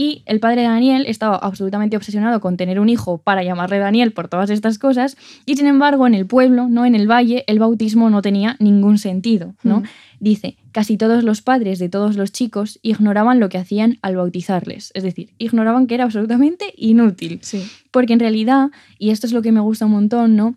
Y 0.00 0.22
el 0.24 0.40
padre 0.40 0.62
de 0.62 0.68
Daniel 0.68 1.04
estaba 1.06 1.36
absolutamente 1.36 1.94
obsesionado 1.94 2.40
con 2.40 2.56
tener 2.56 2.80
un 2.80 2.88
hijo 2.88 3.18
para 3.18 3.42
llamarle 3.42 3.76
Daniel 3.76 4.12
por 4.12 4.28
todas 4.28 4.48
estas 4.48 4.78
cosas, 4.78 5.18
y 5.44 5.56
sin 5.56 5.66
embargo, 5.66 6.06
en 6.06 6.14
el 6.14 6.24
pueblo, 6.24 6.70
no 6.70 6.86
en 6.86 6.94
el 6.94 7.06
valle, 7.06 7.44
el 7.48 7.58
bautismo 7.58 8.08
no 8.08 8.22
tenía 8.22 8.56
ningún 8.60 8.96
sentido, 8.96 9.54
¿no? 9.62 9.80
Mm. 9.80 9.84
Dice, 10.18 10.56
casi 10.72 10.96
todos 10.96 11.22
los 11.22 11.42
padres 11.42 11.78
de 11.78 11.90
todos 11.90 12.16
los 12.16 12.32
chicos 12.32 12.78
ignoraban 12.80 13.40
lo 13.40 13.50
que 13.50 13.58
hacían 13.58 13.98
al 14.00 14.16
bautizarles, 14.16 14.90
es 14.94 15.02
decir, 15.02 15.34
ignoraban 15.36 15.86
que 15.86 15.96
era 15.96 16.04
absolutamente 16.04 16.72
inútil. 16.78 17.40
Sí. 17.42 17.70
Porque 17.90 18.14
en 18.14 18.20
realidad, 18.20 18.70
y 18.98 19.10
esto 19.10 19.26
es 19.26 19.34
lo 19.34 19.42
que 19.42 19.52
me 19.52 19.60
gusta 19.60 19.84
un 19.84 19.92
montón, 19.92 20.34
¿no? 20.34 20.56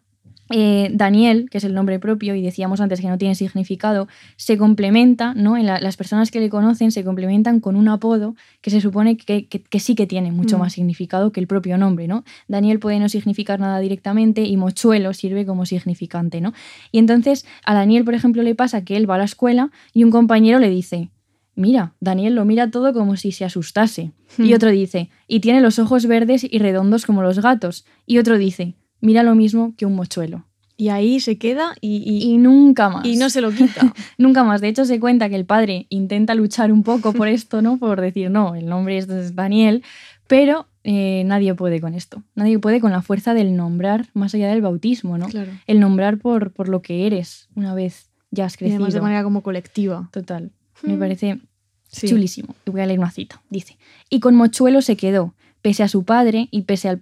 Eh, 0.50 0.90
Daniel, 0.94 1.48
que 1.50 1.58
es 1.58 1.64
el 1.64 1.74
nombre 1.74 2.00
propio, 2.00 2.36
y 2.36 2.42
decíamos 2.42 2.82
antes 2.82 3.00
que 3.00 3.08
no 3.08 3.18
tiene 3.18 3.34
significado, 3.34 4.08
se 4.36 4.58
complementa, 4.58 5.34
¿no? 5.34 5.56
En 5.58 5.66
la- 5.66 5.80
las 5.80 5.96
personas 5.96 6.32
que 6.32 6.40
le 6.42 6.50
conocen 6.50 6.92
se 6.92 7.04
complementan 7.04 7.60
con 7.62 7.76
un 7.78 7.88
apodo 7.88 8.36
que 8.62 8.70
se 8.70 8.82
supone 8.82 9.16
que, 9.18 9.48
que- 9.48 9.62
que 9.64 9.80
sí 9.80 9.96
que 9.96 10.06
tiene 10.06 10.32
mucho 10.32 10.58
Mm. 10.58 10.60
más 10.60 10.74
significado 10.74 11.32
que 11.32 11.40
el 11.40 11.48
propio 11.48 11.78
nombre, 11.78 12.08
¿no? 12.08 12.24
Daniel 12.48 12.80
puede 12.80 13.00
no 13.00 13.08
significar 13.10 13.60
nada 13.60 13.80
directamente 13.80 14.42
y 14.44 14.58
mochuelo 14.58 15.14
sirve 15.14 15.46
como 15.46 15.66
significante, 15.66 16.42
¿no? 16.42 16.54
Y 16.92 17.00
entonces 17.00 17.46
a 17.66 17.74
Daniel, 17.74 18.04
por 18.04 18.14
ejemplo, 18.14 18.44
le 18.44 18.54
pasa 18.54 18.84
que 18.84 18.98
él 18.98 19.10
va 19.10 19.16
a 19.16 19.20
la 19.20 19.24
escuela 19.26 19.72
y 19.94 20.04
un 20.04 20.12
compañero 20.12 20.60
le 20.60 20.70
dice, 20.70 21.10
mira, 21.56 21.94
Daniel 22.02 22.36
lo 22.36 22.44
mira 22.46 22.70
todo 22.70 22.94
como 22.94 23.16
si 23.16 23.32
se 23.32 23.46
asustase. 23.46 24.12
Y 24.38 24.52
Hmm. 24.52 24.56
otro 24.56 24.72
dice, 24.72 25.10
y 25.28 25.40
tiene 25.40 25.62
los 25.62 25.80
ojos 25.80 26.06
verdes 26.06 26.44
y 26.44 26.60
redondos 26.60 27.06
como 27.06 27.22
los 27.24 27.40
gatos. 27.40 27.86
Y 28.06 28.18
otro 28.18 28.38
dice, 28.38 28.76
mira 29.04 29.22
lo 29.24 29.36
mismo 29.36 29.74
que 29.78 29.86
un 29.86 29.96
mochuelo. 29.96 30.46
Y 30.76 30.90
ahí 30.90 31.20
se 31.20 31.38
queda 31.38 31.76
y, 31.82 31.98
y- 31.98 32.34
Y 32.34 32.38
nunca 32.40 32.90
más. 32.90 33.06
y 33.06 33.16
no 33.16 33.30
se 33.30 33.42
lo 33.42 33.52
quita. 33.52 33.94
Nunca 34.18 34.44
más. 34.44 34.60
De 34.60 34.68
hecho, 34.70 34.86
se 34.86 35.00
cuenta 35.00 35.30
que 35.30 35.36
el 35.36 35.46
padre 35.46 35.86
intenta 35.90 36.34
luchar 36.34 36.72
un 36.72 36.82
poco 36.82 37.14
por 37.14 37.28
esto, 37.28 37.62
¿no? 37.62 37.78
Por 37.78 38.02
decir, 38.02 38.32
no, 38.32 38.56
el 38.56 38.66
nombre 38.66 38.98
es 38.98 39.36
Daniel, 39.36 39.84
pero 40.28 40.68
eh, 40.84 41.24
nadie 41.28 41.54
puede 41.54 41.80
con 41.80 41.94
esto. 41.94 42.24
Nadie 42.34 42.58
puede 42.58 42.82
con 42.82 42.92
la 42.92 43.04
fuerza 43.04 43.36
del 43.36 43.56
nombrar 43.56 44.08
más 44.16 44.34
allá 44.34 44.50
del 44.50 44.62
bautismo, 44.64 45.18
¿no? 45.20 45.28
claro. 45.28 45.52
El 45.68 45.80
nombrar 45.80 46.18
por, 46.18 46.52
por 46.52 46.68
lo 46.70 46.82
que 46.82 47.06
eres 47.06 47.50
una 47.56 47.76
vez 47.76 48.10
ya 48.32 48.46
has 48.46 48.56
Y 48.56 48.58
crecido. 48.58 48.78
además 48.78 48.94
de 48.96 49.02
manera 49.02 49.24
como 49.24 49.44
colectiva. 49.44 50.10
Total. 50.12 50.52
Me 50.82 50.96
Mm. 50.96 51.00
parece 51.00 51.40
Sí. 51.88 52.08
chulísimo. 52.10 52.56
Y 52.66 52.72
voy 52.72 52.82
a 52.82 52.88
leer 52.88 52.98
una 52.98 53.12
cita. 53.12 53.44
Dice, 53.52 53.78
y 54.10 54.20
con 54.20 54.34
Mochuelo 54.34 54.82
se 54.82 54.98
quedó, 54.98 55.36
pese 55.64 55.82
a 55.82 55.88
su 55.88 56.04
padre 56.04 56.50
y 56.52 56.64
pese 56.64 56.90
al, 56.90 57.00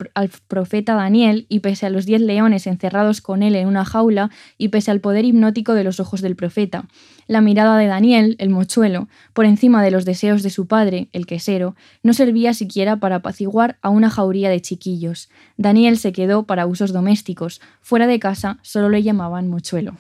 profeta 0.48 0.94
Daniel 0.94 1.48
y 1.50 1.60
pese 1.60 1.88
a 1.88 1.90
los 1.90 2.06
diez 2.06 2.22
leones 2.22 2.68
encerrados 2.68 3.20
con 3.20 3.42
él 3.42 3.56
en 3.56 3.68
una 3.68 3.84
jaula 3.84 4.30
y 4.58 4.70
pese 4.70 4.92
al 4.92 5.02
poder 5.02 5.26
hipnótico 5.26 5.74
de 5.74 5.84
los 5.84 6.00
ojos 6.00 6.22
del 6.22 6.36
profeta. 6.36 6.86
La 7.28 7.42
mirada 7.42 7.76
de 7.78 7.88
Daniel, 7.88 8.36
el 8.38 8.52
mochuelo, 8.52 9.10
por 9.34 9.46
encima 9.46 9.84
de 9.84 9.90
los 9.90 10.06
deseos 10.06 10.44
de 10.44 10.52
su 10.52 10.68
padre, 10.68 11.10
el 11.12 11.26
quesero, 11.26 11.76
no 12.04 12.14
servía 12.14 12.54
siquiera 12.54 12.98
para 12.98 13.18
apaciguar 13.18 13.80
a 13.82 13.90
una 13.90 14.12
jauría 14.12 14.50
de 14.52 14.62
chiquillos. 14.62 15.30
Daniel 15.58 15.98
se 15.98 16.14
quedó 16.14 16.44
para 16.44 16.68
usos 16.68 16.94
domésticos. 16.94 17.62
Fuera 17.82 18.06
de 18.06 18.20
casa 18.20 18.60
solo 18.62 18.90
le 18.90 19.02
llamaban 19.02 19.50
mochuelo. 19.50 19.98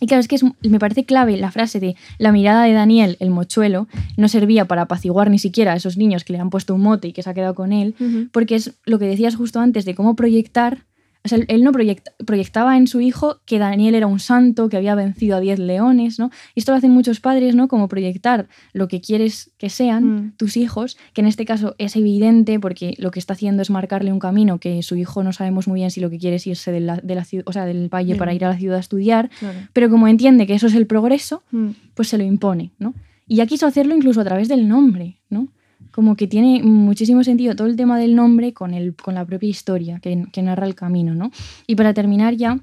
Y 0.00 0.06
claro, 0.06 0.20
es 0.20 0.28
que 0.28 0.34
es- 0.34 0.44
me 0.62 0.78
parece 0.78 1.04
clave 1.04 1.36
la 1.36 1.50
frase 1.50 1.80
de 1.80 1.94
la 2.18 2.32
mirada 2.32 2.64
de 2.64 2.72
Daniel, 2.72 3.16
el 3.20 3.30
mochuelo, 3.30 3.86
no 4.16 4.28
servía 4.28 4.64
para 4.66 4.82
apaciguar 4.82 5.30
ni 5.30 5.38
siquiera 5.38 5.72
a 5.72 5.76
esos 5.76 5.96
niños 5.96 6.24
que 6.24 6.32
le 6.32 6.40
han 6.40 6.50
puesto 6.50 6.74
un 6.74 6.82
mote 6.82 7.08
y 7.08 7.12
que 7.12 7.22
se 7.22 7.30
ha 7.30 7.34
quedado 7.34 7.54
con 7.54 7.72
él, 7.72 7.94
porque 8.32 8.56
es 8.56 8.72
lo 8.84 8.98
que 8.98 9.06
decías 9.06 9.36
justo 9.36 9.60
antes 9.60 9.84
de 9.84 9.94
cómo 9.94 10.14
proyectar. 10.16 10.78
O 11.24 11.28
sea, 11.28 11.38
él 11.48 11.64
no 11.64 11.72
proyecta- 11.72 12.12
proyectaba 12.26 12.76
en 12.76 12.86
su 12.86 13.00
hijo 13.00 13.40
que 13.46 13.58
Daniel 13.58 13.94
era 13.94 14.06
un 14.06 14.20
santo, 14.20 14.68
que 14.68 14.76
había 14.76 14.94
vencido 14.94 15.36
a 15.36 15.40
diez 15.40 15.58
leones, 15.58 16.18
¿no? 16.18 16.30
Y 16.54 16.60
esto 16.60 16.72
lo 16.72 16.76
hacen 16.76 16.90
muchos 16.90 17.20
padres, 17.20 17.54
¿no? 17.56 17.66
Como 17.66 17.88
proyectar 17.88 18.46
lo 18.74 18.88
que 18.88 19.00
quieres 19.00 19.50
que 19.56 19.70
sean 19.70 20.04
Mm. 20.04 20.32
tus 20.36 20.58
hijos, 20.58 20.98
que 21.14 21.22
en 21.22 21.26
este 21.26 21.46
caso 21.46 21.76
es 21.78 21.96
evidente 21.96 22.60
porque 22.60 22.94
lo 22.98 23.10
que 23.10 23.20
está 23.20 23.32
haciendo 23.32 23.62
es 23.62 23.70
marcarle 23.70 24.12
un 24.12 24.18
camino 24.18 24.58
que 24.58 24.82
su 24.82 24.96
hijo 24.96 25.22
no 25.22 25.32
sabemos 25.32 25.66
muy 25.66 25.80
bien 25.80 25.90
si 25.90 26.00
lo 26.00 26.10
que 26.10 26.18
quiere 26.18 26.36
es 26.36 26.46
irse 26.46 26.70
de 26.72 26.80
la, 26.80 26.96
de 27.02 27.14
la 27.14 27.22
ciu- 27.24 27.42
o 27.46 27.52
sea, 27.54 27.64
del 27.64 27.88
valle 27.88 28.16
para 28.16 28.34
ir 28.34 28.44
a 28.44 28.50
la 28.50 28.58
ciudad 28.58 28.76
a 28.76 28.80
estudiar, 28.80 29.30
Claro. 29.38 29.58
pero 29.72 29.88
como 29.88 30.08
entiende 30.08 30.46
que 30.46 30.52
eso 30.54 30.66
es 30.66 30.74
el 30.74 30.86
progreso, 30.86 31.42
Mm. 31.52 31.68
pues 31.94 32.08
se 32.08 32.18
lo 32.18 32.24
impone, 32.24 32.72
¿no? 32.78 32.92
Y 33.26 33.36
ya 33.36 33.46
quiso 33.46 33.66
hacerlo 33.66 33.96
incluso 33.96 34.20
a 34.20 34.24
través 34.24 34.48
del 34.48 34.68
nombre, 34.68 35.16
¿no? 35.30 35.48
Como 35.94 36.16
que 36.16 36.26
tiene 36.26 36.60
muchísimo 36.64 37.22
sentido 37.22 37.54
todo 37.54 37.68
el 37.68 37.76
tema 37.76 37.98
del 38.00 38.16
nombre 38.16 38.52
con, 38.52 38.74
el, 38.74 38.96
con 38.96 39.14
la 39.14 39.24
propia 39.24 39.48
historia 39.48 40.00
que, 40.00 40.24
que 40.32 40.42
narra 40.42 40.66
el 40.66 40.74
camino, 40.74 41.14
¿no? 41.14 41.30
Y 41.68 41.76
para 41.76 41.94
terminar 41.94 42.34
ya, 42.34 42.58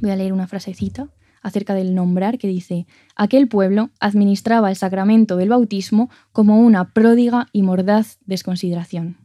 voy 0.00 0.10
a 0.10 0.16
leer 0.16 0.32
una 0.32 0.48
frasecita 0.48 1.08
acerca 1.40 1.74
del 1.74 1.94
nombrar 1.94 2.36
que 2.36 2.48
dice, 2.48 2.88
aquel 3.14 3.46
pueblo 3.46 3.90
administraba 4.00 4.70
el 4.70 4.76
sacramento 4.76 5.36
del 5.36 5.50
bautismo 5.50 6.10
como 6.32 6.58
una 6.58 6.92
pródiga 6.92 7.46
y 7.52 7.62
mordaz 7.62 8.18
desconsideración. 8.26 9.18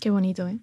Qué 0.00 0.08
bonito, 0.08 0.48
¿eh? 0.48 0.58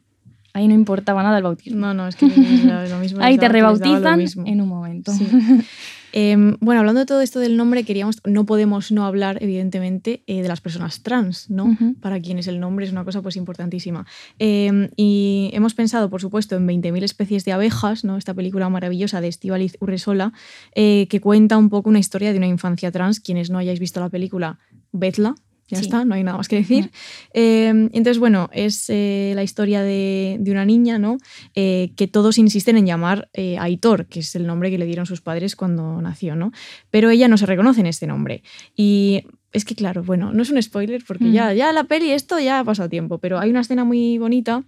Ahí 0.54 0.68
no 0.68 0.74
importaba 0.74 1.22
nada 1.22 1.38
el 1.38 1.44
bautismo. 1.44 1.80
No, 1.80 1.94
no, 1.94 2.08
es 2.08 2.16
que 2.16 2.28
daba 2.66 2.88
lo 2.88 2.98
mismo. 2.98 3.22
Ahí 3.22 3.38
te 3.38 3.48
rebautizan 3.48 4.22
en 4.48 4.62
un 4.62 4.68
momento. 4.68 5.12
Sí. 5.12 5.28
Em, 6.16 6.58
bueno, 6.60 6.80
hablando 6.80 7.00
de 7.00 7.08
todo 7.08 7.22
esto 7.22 7.40
del 7.40 7.58
nombre, 7.58 7.84
queríamos, 7.84 8.22
no 8.24 8.46
podemos 8.46 8.92
no 8.92 9.04
hablar, 9.06 9.42
evidentemente, 9.42 10.24
eh, 10.28 10.44
de 10.44 10.48
las 10.48 10.62
personas 10.62 11.02
trans, 11.02 11.50
¿no? 11.50 11.76
Para 12.02 12.20
quienes 12.20 12.48
el 12.48 12.60
nombre 12.60 12.86
es 12.86 12.92
una 12.92 13.04
cosa 13.04 13.24
pues 13.24 13.36
importantísima. 13.36 14.06
Em, 14.38 14.90
y 14.96 15.50
hemos 15.54 15.74
pensado, 15.74 16.12
por 16.12 16.22
supuesto, 16.22 16.56
en 16.56 16.68
20.000 16.68 17.04
especies 17.04 17.46
de 17.46 17.52
abejas, 17.52 18.04
¿no? 18.04 18.18
Esta 18.18 18.36
película 18.36 18.70
maravillosa 18.70 19.22
de 19.22 19.28
Estíbaliz 19.28 19.76
Urresola, 19.80 20.34
eh, 20.76 21.08
que 21.10 21.20
cuenta 21.20 21.58
un 21.58 21.70
poco 21.70 21.90
una 21.90 22.00
historia 22.00 22.32
de 22.32 22.38
una 22.38 22.48
infancia 22.48 22.92
trans. 22.92 23.20
Quienes 23.20 23.50
no 23.50 23.58
hayáis 23.58 23.80
visto 23.80 24.00
la 24.00 24.10
película, 24.10 24.60
vedla, 24.92 25.34
Ya 25.74 25.80
Sí. 25.80 25.86
está, 25.86 26.06
no 26.06 26.16
hay 26.16 26.24
nada 26.24 26.38
más 26.38 26.48
que 26.48 26.56
decir. 26.58 26.92
Eh, 27.34 27.68
entonces, 27.68 28.20
bueno, 28.20 28.50
es 28.54 28.90
eh, 28.90 29.34
la 29.36 29.44
historia 29.44 29.82
de, 29.82 30.38
de 30.40 30.52
una 30.52 30.66
niña, 30.66 31.00
¿no? 31.00 31.18
Eh, 31.56 31.92
que 31.96 32.08
todos 32.08 32.38
insisten 32.38 32.78
en 32.78 32.86
llamar 32.86 33.30
eh, 33.34 33.58
Aitor, 33.60 34.06
que 34.08 34.20
es 34.22 34.36
el 34.36 34.46
nombre 34.48 34.70
que 34.72 34.78
le 34.78 34.86
dieron 34.86 35.06
sus 35.06 35.22
padres 35.22 35.56
cuando 35.56 36.02
nació, 36.02 36.36
¿no? 36.36 36.52
Pero 36.90 37.10
ella 37.10 37.28
no 37.28 37.38
se 37.38 37.46
reconoce 37.46 37.82
en 37.82 37.88
este 37.88 38.08
nombre. 38.08 38.44
Y 38.76 39.24
es 39.52 39.66
que, 39.66 39.76
claro, 39.76 40.04
bueno, 40.04 40.34
no 40.34 40.42
es 40.42 40.50
un 40.50 40.62
spoiler 40.62 41.04
porque 41.08 41.26
Mm. 41.26 41.32
ya, 41.34 41.54
ya 41.54 41.74
la 41.74 41.84
peli, 41.84 42.12
esto 42.12 42.40
ya 42.40 42.60
ha 42.60 42.64
pasado 42.64 42.90
tiempo, 42.90 43.18
pero 43.20 43.40
hay 43.40 43.50
una 43.50 43.62
escena 43.62 43.84
muy 43.84 44.18
bonita 44.18 44.64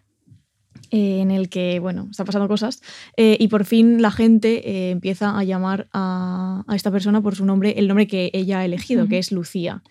en 0.91 1.32
el 1.32 1.49
que, 1.49 1.80
bueno, 1.80 2.08
está 2.12 2.26
pasando 2.26 2.47
cosas 2.47 2.82
eh, 3.18 3.38
y 3.39 3.47
por 3.47 3.66
fin 3.66 4.01
la 4.01 4.12
gente 4.12 4.70
eh, 4.70 4.91
empieza 4.91 5.38
a 5.38 5.43
llamar 5.43 5.88
a, 5.93 6.64
a 6.68 6.76
esta 6.76 6.91
persona 6.91 7.22
por 7.22 7.36
su 7.36 7.45
nombre, 7.45 7.74
el 7.78 7.88
nombre 7.88 8.06
que 8.08 8.30
ella 8.34 8.60
ha 8.60 8.66
elegido, 8.66 9.08
que 9.08 9.18
es 9.18 9.32
Lucía. 9.32 9.82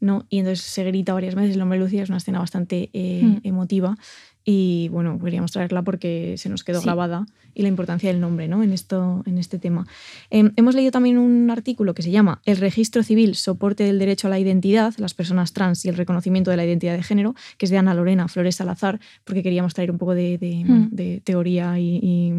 ¿No? 0.00 0.26
Y 0.28 0.38
entonces 0.38 0.64
se 0.64 0.84
grita 0.84 1.12
varias 1.14 1.34
veces 1.34 1.52
el 1.54 1.58
nombre 1.58 1.78
de 1.78 1.84
Lucía, 1.84 2.02
es 2.02 2.08
una 2.08 2.18
escena 2.18 2.38
bastante 2.38 2.90
eh, 2.92 3.22
Mm. 3.24 3.38
emotiva 3.42 3.96
y 4.44 4.88
bueno, 4.90 5.18
queríamos 5.22 5.52
traerla 5.52 5.82
porque 5.82 6.36
se 6.38 6.48
nos 6.48 6.64
quedó 6.64 6.80
Sí. 6.80 6.86
grabada 6.86 7.26
y 7.54 7.62
la 7.62 7.68
importancia 7.68 8.08
del 8.10 8.20
nombre 8.20 8.48
¿no? 8.48 8.62
en, 8.62 8.72
esto, 8.72 9.22
en 9.26 9.36
este 9.36 9.58
tema. 9.58 9.86
Em, 10.30 10.52
hemos 10.56 10.74
leído 10.74 10.90
también 10.90 11.18
un 11.18 11.50
artículo 11.50 11.92
que 11.92 12.02
se 12.02 12.10
llama 12.10 12.40
El 12.46 12.56
registro 12.56 13.02
civil, 13.02 13.34
soporte 13.34 13.84
del 13.84 13.98
derecho 13.98 14.28
a 14.28 14.30
la 14.30 14.38
identidad, 14.38 14.94
las 14.98 15.12
personas 15.12 15.52
trans 15.52 15.84
y 15.84 15.88
el 15.88 15.96
reconocimiento 15.96 16.50
de 16.50 16.56
la 16.56 16.64
identidad 16.64 16.96
de 16.96 17.02
género, 17.02 17.34
que 17.58 17.66
es 17.66 17.70
de 17.70 17.78
Ana 17.78 17.92
Lorena 17.94 18.28
Flores 18.28 18.56
Salazar, 18.56 19.00
porque 19.24 19.42
queríamos 19.42 19.74
traer 19.74 19.90
un 19.90 19.98
poco 19.98 20.14
de, 20.14 20.38
de, 20.38 20.64
Mm. 20.64 20.88
de 20.92 21.20
teoría 21.24 21.78
y, 21.78 21.98
y, 22.02 22.32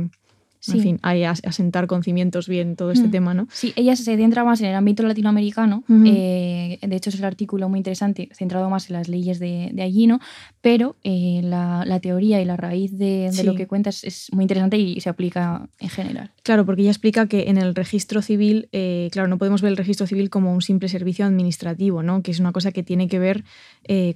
Sí. 0.61 0.73
en 0.77 0.81
fin, 0.83 0.99
ahí 1.03 1.23
as- 1.23 1.41
asentar 1.45 1.87
con 1.87 2.03
cimientos 2.03 2.47
bien 2.49 2.75
todo 2.75 2.91
este 2.91 3.07
Mm. 3.07 3.11
tema, 3.11 3.33
¿no? 3.33 3.47
Sí, 3.51 3.71
ella 3.77 3.95
se 3.95 4.03
centra 4.17 4.43
más 4.43 4.59
en 4.59 4.67
el 4.67 4.75
ámbito 4.75 5.03
latinoamericano. 5.03 5.83
Eh, 6.05 6.79
de 6.81 6.95
hecho, 6.95 7.09
es 7.09 7.17
el 7.17 7.23
artículo 7.25 7.69
muy 7.69 7.79
interesante, 7.79 8.27
centrado 8.33 8.69
más 8.69 8.89
en 8.89 8.93
las 8.97 9.07
leyes 9.07 9.39
de, 9.39 9.69
de 9.73 9.81
allí, 9.81 10.05
¿no? 10.07 10.19
Pero 10.61 10.97
eh, 11.03 11.41
la, 11.43 11.83
la 11.85 11.99
teoría 11.99 12.41
y 12.41 12.45
la 12.45 12.57
raíz 12.57 12.91
de, 12.97 13.25
de 13.27 13.31
Sí. 13.31 13.43
lo 13.43 13.55
que 13.55 13.67
cuenta 13.67 13.89
es, 13.89 14.03
es 14.03 14.27
muy 14.33 14.43
interesante 14.43 14.77
y 14.77 14.99
se 14.99 15.09
aplica 15.09 15.69
en 15.79 15.89
general. 15.89 16.31
Claro, 16.43 16.65
porque 16.65 16.81
ella 16.81 16.91
explica 16.91 17.27
que 17.27 17.49
en 17.49 17.57
el 17.57 17.73
registro 17.75 18.21
civil, 18.21 18.67
eh, 18.73 19.07
claro, 19.11 19.27
no 19.29 19.37
podemos 19.37 19.61
ver 19.61 19.71
el 19.71 19.77
registro 19.77 20.07
civil 20.07 20.29
como 20.29 20.53
un 20.53 20.61
simple 20.61 20.89
servicio 20.89 21.25
administrativo, 21.25 22.03
¿no? 22.03 22.21
Que 22.21 22.31
es 22.31 22.39
una 22.39 22.51
cosa 22.51 22.71
que 22.71 22.83
tiene 22.83 23.07
que 23.07 23.19
ver 23.19 23.43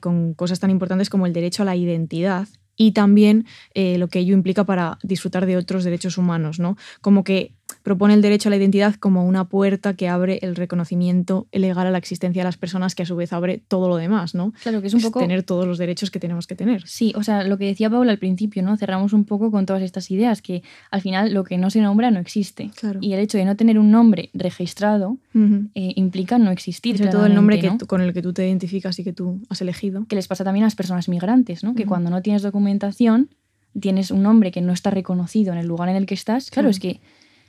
con 0.01 0.33
cosas 0.33 0.59
tan 0.59 0.69
importantes 0.69 1.09
como 1.09 1.25
el 1.25 1.33
derecho 1.33 1.63
a 1.63 1.65
la 1.65 1.75
identidad 1.75 2.47
y 2.75 2.91
también 2.91 3.45
eh, 3.73 3.97
lo 3.97 4.07
que 4.07 4.19
ello 4.19 4.33
implica 4.33 4.63
para 4.63 4.97
disfrutar 5.03 5.45
de 5.45 5.57
otros 5.57 5.83
derechos 5.83 6.17
humanos, 6.17 6.59
¿no? 6.59 6.77
Como 7.01 7.23
que 7.23 7.53
propone 7.81 8.13
el 8.13 8.21
derecho 8.21 8.47
a 8.47 8.51
la 8.51 8.55
identidad 8.55 8.95
como 8.95 9.25
una 9.27 9.45
puerta 9.49 9.93
que 9.93 10.07
abre 10.07 10.39
el 10.41 10.55
reconocimiento 10.55 11.47
legal 11.51 11.85
a 11.87 11.91
la 11.91 11.97
existencia 11.97 12.41
de 12.41 12.45
las 12.45 12.55
personas, 12.57 12.95
que 12.95 13.03
a 13.03 13.05
su 13.05 13.15
vez 13.15 13.33
abre 13.33 13.61
todo 13.67 13.89
lo 13.89 13.97
demás, 13.97 14.35
¿no? 14.35 14.53
Claro, 14.63 14.79
que 14.81 14.87
es 14.87 14.93
un 14.93 14.99
Es 14.99 15.05
poco... 15.05 15.19
tener 15.19 15.43
todos 15.43 15.67
los 15.67 15.77
derechos 15.77 16.09
que 16.09 16.19
tenemos 16.19 16.47
que 16.47 16.55
tener. 16.55 16.87
Sí, 16.87 17.11
o 17.17 17.23
sea, 17.23 17.43
lo 17.43 17.57
que 17.57 17.65
decía 17.65 17.89
Paula 17.89 18.11
al 18.11 18.19
principio, 18.19 18.63
¿no? 18.63 18.77
Cerramos 18.77 19.11
un 19.11 19.25
poco 19.25 19.51
con 19.51 19.65
todas 19.65 19.81
estas 19.83 20.09
ideas, 20.11 20.41
que 20.41 20.63
al 20.91 21.01
final 21.01 21.33
lo 21.33 21.43
que 21.43 21.57
no 21.57 21.69
se 21.69 21.81
nombra 21.81 22.09
no 22.11 22.19
existe. 22.19 22.69
Claro. 22.75 22.99
Y 23.01 23.11
el 23.13 23.19
hecho 23.19 23.37
de 23.37 23.45
no 23.45 23.55
tener 23.57 23.77
un 23.79 23.91
nombre 23.91 24.29
registrado 24.33 25.17
eh, 25.35 25.93
implica 25.95 26.37
no 26.37 26.51
existir. 26.51 26.97
Sobre 26.97 27.11
todo 27.11 27.25
el 27.25 27.35
nombre 27.35 27.59
que 27.59 27.69
con 27.85 27.99
el 28.01 28.13
que 28.13 28.21
tú 28.21 28.31
te 28.33 28.47
identificas 28.47 28.97
y 28.99 29.03
que 29.03 29.11
tú 29.13 29.41
has 29.49 29.61
elegido. 29.61 30.05
que 30.07 30.15
les 30.15 30.27
pasa 30.27 30.43
también 30.45 30.63
a 30.63 30.67
las 30.67 30.75
personas 30.75 31.09
migrantes, 31.09 31.63
¿no? 31.63 31.75
Que 31.75 31.85
cuando 31.85 32.09
no 32.09 32.21
tienes 32.21 32.43
documentación, 32.43 33.29
tienes 33.77 34.11
un 34.11 34.21
nombre 34.23 34.51
que 34.51 34.61
no 34.61 34.71
está 34.71 34.89
reconocido 34.91 35.51
en 35.51 35.59
el 35.59 35.65
lugar 35.67 35.89
en 35.89 35.95
el 35.95 36.05
que 36.05 36.13
estás, 36.13 36.49
claro, 36.49 36.67
Claro. 36.67 36.69
es 36.69 36.79
que 36.79 36.99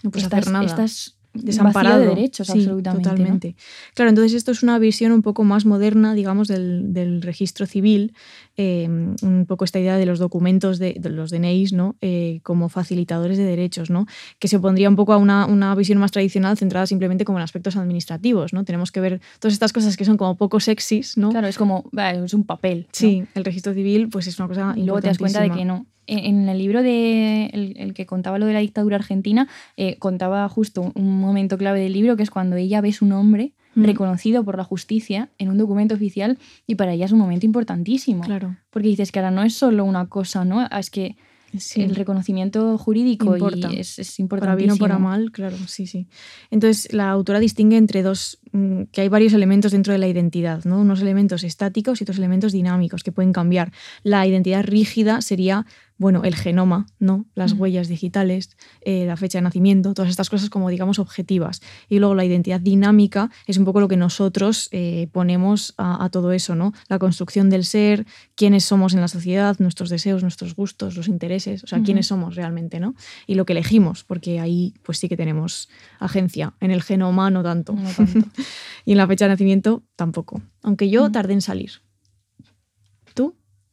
No 0.04 0.10
puedes 0.10 0.24
estás, 0.24 0.40
hacer 0.40 0.52
nada. 0.52 0.66
estás 0.66 1.16
desamparado 1.34 2.00
de 2.00 2.06
derechos, 2.06 2.46
Sí, 2.46 2.58
absolutamente. 2.60 3.08
¿no? 3.08 3.14
Totalmente. 3.16 3.56
Claro, 3.94 4.10
entonces 4.10 4.34
esto 4.34 4.52
es 4.52 4.62
una 4.62 4.78
visión 4.78 5.10
un 5.12 5.22
poco 5.22 5.42
más 5.44 5.64
moderna, 5.66 6.14
digamos, 6.14 6.48
del, 6.48 6.92
del 6.92 7.22
registro 7.22 7.66
civil, 7.66 8.14
eh, 8.56 8.88
un 8.88 9.44
poco 9.46 9.64
esta 9.64 9.80
idea 9.80 9.96
de 9.96 10.06
los 10.06 10.18
documentos 10.20 10.78
de, 10.78 10.94
de 10.98 11.10
los 11.10 11.30
DNIs, 11.30 11.72
¿no? 11.72 11.96
Eh, 12.00 12.38
como 12.44 12.68
facilitadores 12.68 13.36
de 13.36 13.44
derechos, 13.44 13.90
¿no? 13.90 14.06
Que 14.38 14.46
se 14.46 14.56
opondría 14.58 14.88
un 14.88 14.96
poco 14.96 15.12
a 15.12 15.16
una, 15.16 15.46
una 15.46 15.74
visión 15.74 15.98
más 15.98 16.12
tradicional 16.12 16.56
centrada 16.56 16.86
simplemente 16.86 17.24
como 17.24 17.38
en 17.38 17.42
aspectos 17.42 17.76
administrativos, 17.76 18.52
¿no? 18.52 18.64
Tenemos 18.64 18.92
que 18.92 19.00
ver 19.00 19.20
todas 19.40 19.54
estas 19.54 19.72
cosas 19.72 19.96
que 19.96 20.04
son 20.04 20.16
como 20.16 20.36
poco 20.36 20.60
sexys, 20.60 21.16
¿no? 21.16 21.30
Claro, 21.30 21.48
es 21.48 21.58
como, 21.58 21.90
es 21.96 22.34
un 22.34 22.44
papel. 22.44 22.82
¿no? 22.82 22.88
Sí, 22.92 23.24
el 23.34 23.44
registro 23.44 23.74
civil, 23.74 24.08
pues 24.08 24.28
es 24.28 24.38
una 24.38 24.46
cosa 24.46 24.74
Y 24.76 24.84
luego 24.84 25.00
te 25.00 25.08
das 25.08 25.18
cuenta 25.18 25.40
de 25.40 25.50
que 25.50 25.64
no. 25.64 25.86
En, 26.06 26.48
el 26.48 26.58
libro 26.58 26.82
de 26.82 27.46
el, 27.52 27.74
el 27.76 27.94
que 27.94 28.06
contaba 28.06 28.38
lo 28.38 28.46
de 28.46 28.52
la 28.52 28.60
dictadura 28.60 28.96
argentina, 28.96 29.48
eh, 29.76 29.96
contaba 29.98 30.48
justo 30.48 30.92
un 30.94 31.20
momento 31.20 31.56
clave 31.58 31.80
del 31.80 31.92
libro, 31.92 32.16
que 32.16 32.22
es 32.22 32.30
cuando 32.30 32.56
ella 32.56 32.80
ve 32.80 32.92
su 32.92 33.06
nombre 33.06 33.52
Mm. 33.76 33.86
reconocido 33.86 34.44
por 34.44 34.56
la 34.56 34.62
justicia 34.62 35.30
en 35.36 35.48
un 35.48 35.58
documento 35.58 35.96
oficial 35.96 36.38
y 36.64 36.76
para 36.76 36.92
ella 36.92 37.06
es 37.06 37.12
un 37.12 37.18
momento 37.18 37.44
importantísimo. 37.44 38.22
Claro. 38.22 38.56
Porque 38.70 38.86
dices 38.86 39.10
que 39.10 39.18
ahora 39.18 39.32
no 39.32 39.42
es 39.42 39.54
solo 39.54 39.84
una 39.84 40.06
cosa, 40.06 40.44
¿no? 40.44 40.64
Es 40.66 40.90
que 40.90 41.16
Sí. 41.56 41.82
el 41.82 41.94
reconocimiento 41.94 42.76
jurídico 42.78 43.36
Importa. 43.36 43.72
y 43.72 43.78
es, 43.78 43.98
es 44.00 44.10
Para 44.16 44.22
importantísimo. 44.22 44.56
bien 44.56 44.70
o 44.72 44.76
para 44.76 44.98
mal, 44.98 45.30
claro, 45.30 45.56
sí, 45.68 45.86
sí. 45.86 46.08
Entonces, 46.50 46.92
la 46.92 47.10
autora 47.10 47.38
distingue 47.38 47.76
entre 47.76 48.02
dos, 48.02 48.38
mm, 48.52 48.82
que 48.90 49.02
hay 49.02 49.08
varios 49.08 49.32
elementos 49.34 49.70
dentro 49.70 49.92
de 49.92 49.98
la 50.00 50.08
identidad, 50.08 50.64
¿no? 50.64 50.80
Unos 50.80 51.00
elementos 51.00 51.44
estáticos 51.44 52.00
y 52.00 52.04
otros 52.04 52.18
elementos 52.18 52.50
dinámicos 52.52 53.04
que 53.04 53.12
pueden 53.12 53.32
cambiar. 53.32 53.70
La 54.02 54.26
identidad 54.26 54.64
rígida 54.64 55.20
sería, 55.20 55.64
bueno, 55.96 56.22
el 56.24 56.34
genoma, 56.34 56.86
¿no? 56.98 57.24
Las 57.34 57.52
Ujú. 57.52 57.62
huellas 57.62 57.86
digitales, 57.88 58.56
eh, 58.80 59.04
la 59.06 59.16
fecha 59.16 59.38
de 59.38 59.42
nacimiento, 59.42 59.94
todas 59.94 60.10
estas 60.10 60.28
cosas 60.28 60.50
como, 60.50 60.68
digamos, 60.68 60.98
objetivas. 60.98 61.60
Y 61.88 62.00
luego 62.00 62.14
la 62.16 62.24
identidad 62.24 62.60
dinámica 62.60 63.30
es 63.46 63.58
un 63.58 63.64
poco 63.64 63.78
lo 63.80 63.86
que 63.86 63.96
nosotros 63.96 64.68
eh, 64.72 65.08
ponemos 65.12 65.72
a, 65.76 66.04
a 66.04 66.10
todo 66.10 66.32
eso, 66.32 66.56
¿no? 66.56 66.72
La 66.88 66.98
construcción 66.98 67.48
del 67.48 67.64
ser, 67.64 68.06
quiénes 68.34 68.64
somos 68.64 68.92
en 68.94 69.00
la 69.00 69.08
sociedad, 69.08 69.56
nuestros 69.60 69.88
deseos, 69.88 70.22
nuestros 70.22 70.56
gustos, 70.56 70.96
los 70.96 71.06
intereses, 71.06 71.62
o 71.62 71.66
sea, 71.68 71.80
quiénes 71.82 72.08
somos 72.08 72.34
realmente, 72.34 72.80
¿no? 72.80 72.94
Y 73.26 73.36
lo 73.36 73.46
que 73.46 73.52
elegimos, 73.52 74.02
porque 74.04 74.40
ahí 74.40 74.74
pues 74.82 74.98
sí 74.98 75.08
que 75.08 75.16
tenemos 75.16 75.68
agencia. 76.00 76.54
En 76.60 76.70
el 76.72 76.82
genoma 76.82 77.30
no 77.30 77.42
tanto. 77.42 77.72
No 77.72 77.90
tanto. 77.90 78.26
y 78.84 78.92
en 78.92 78.98
la 78.98 79.06
fecha 79.06 79.26
de 79.26 79.30
nacimiento 79.30 79.84
tampoco. 79.96 80.42
Aunque 80.62 80.90
yo 80.90 81.02
Ujú. 81.04 81.12
tardé 81.12 81.34
en 81.34 81.40
salir. 81.42 81.70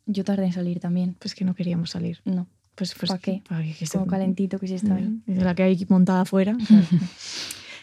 Yo 0.05 0.23
tardé 0.23 0.45
en 0.45 0.53
salir 0.53 0.79
también. 0.79 1.15
Pues 1.19 1.35
que 1.35 1.45
no 1.45 1.53
queríamos 1.55 1.91
salir. 1.91 2.19
No, 2.25 2.47
Pues, 2.75 2.95
pues 2.97 3.11
¿Pa 3.11 3.17
qué? 3.19 3.41
para 3.47 3.63
que 3.63 3.85
como 3.91 4.05
se- 4.05 4.09
calentito 4.09 4.59
que 4.59 4.67
sí 4.67 4.73
está 4.75 4.95
ahí. 4.95 5.19
de 5.25 5.43
la 5.43 5.53
que 5.55 5.63
hay 5.63 5.85
montada 5.89 6.21
afuera. 6.21 6.55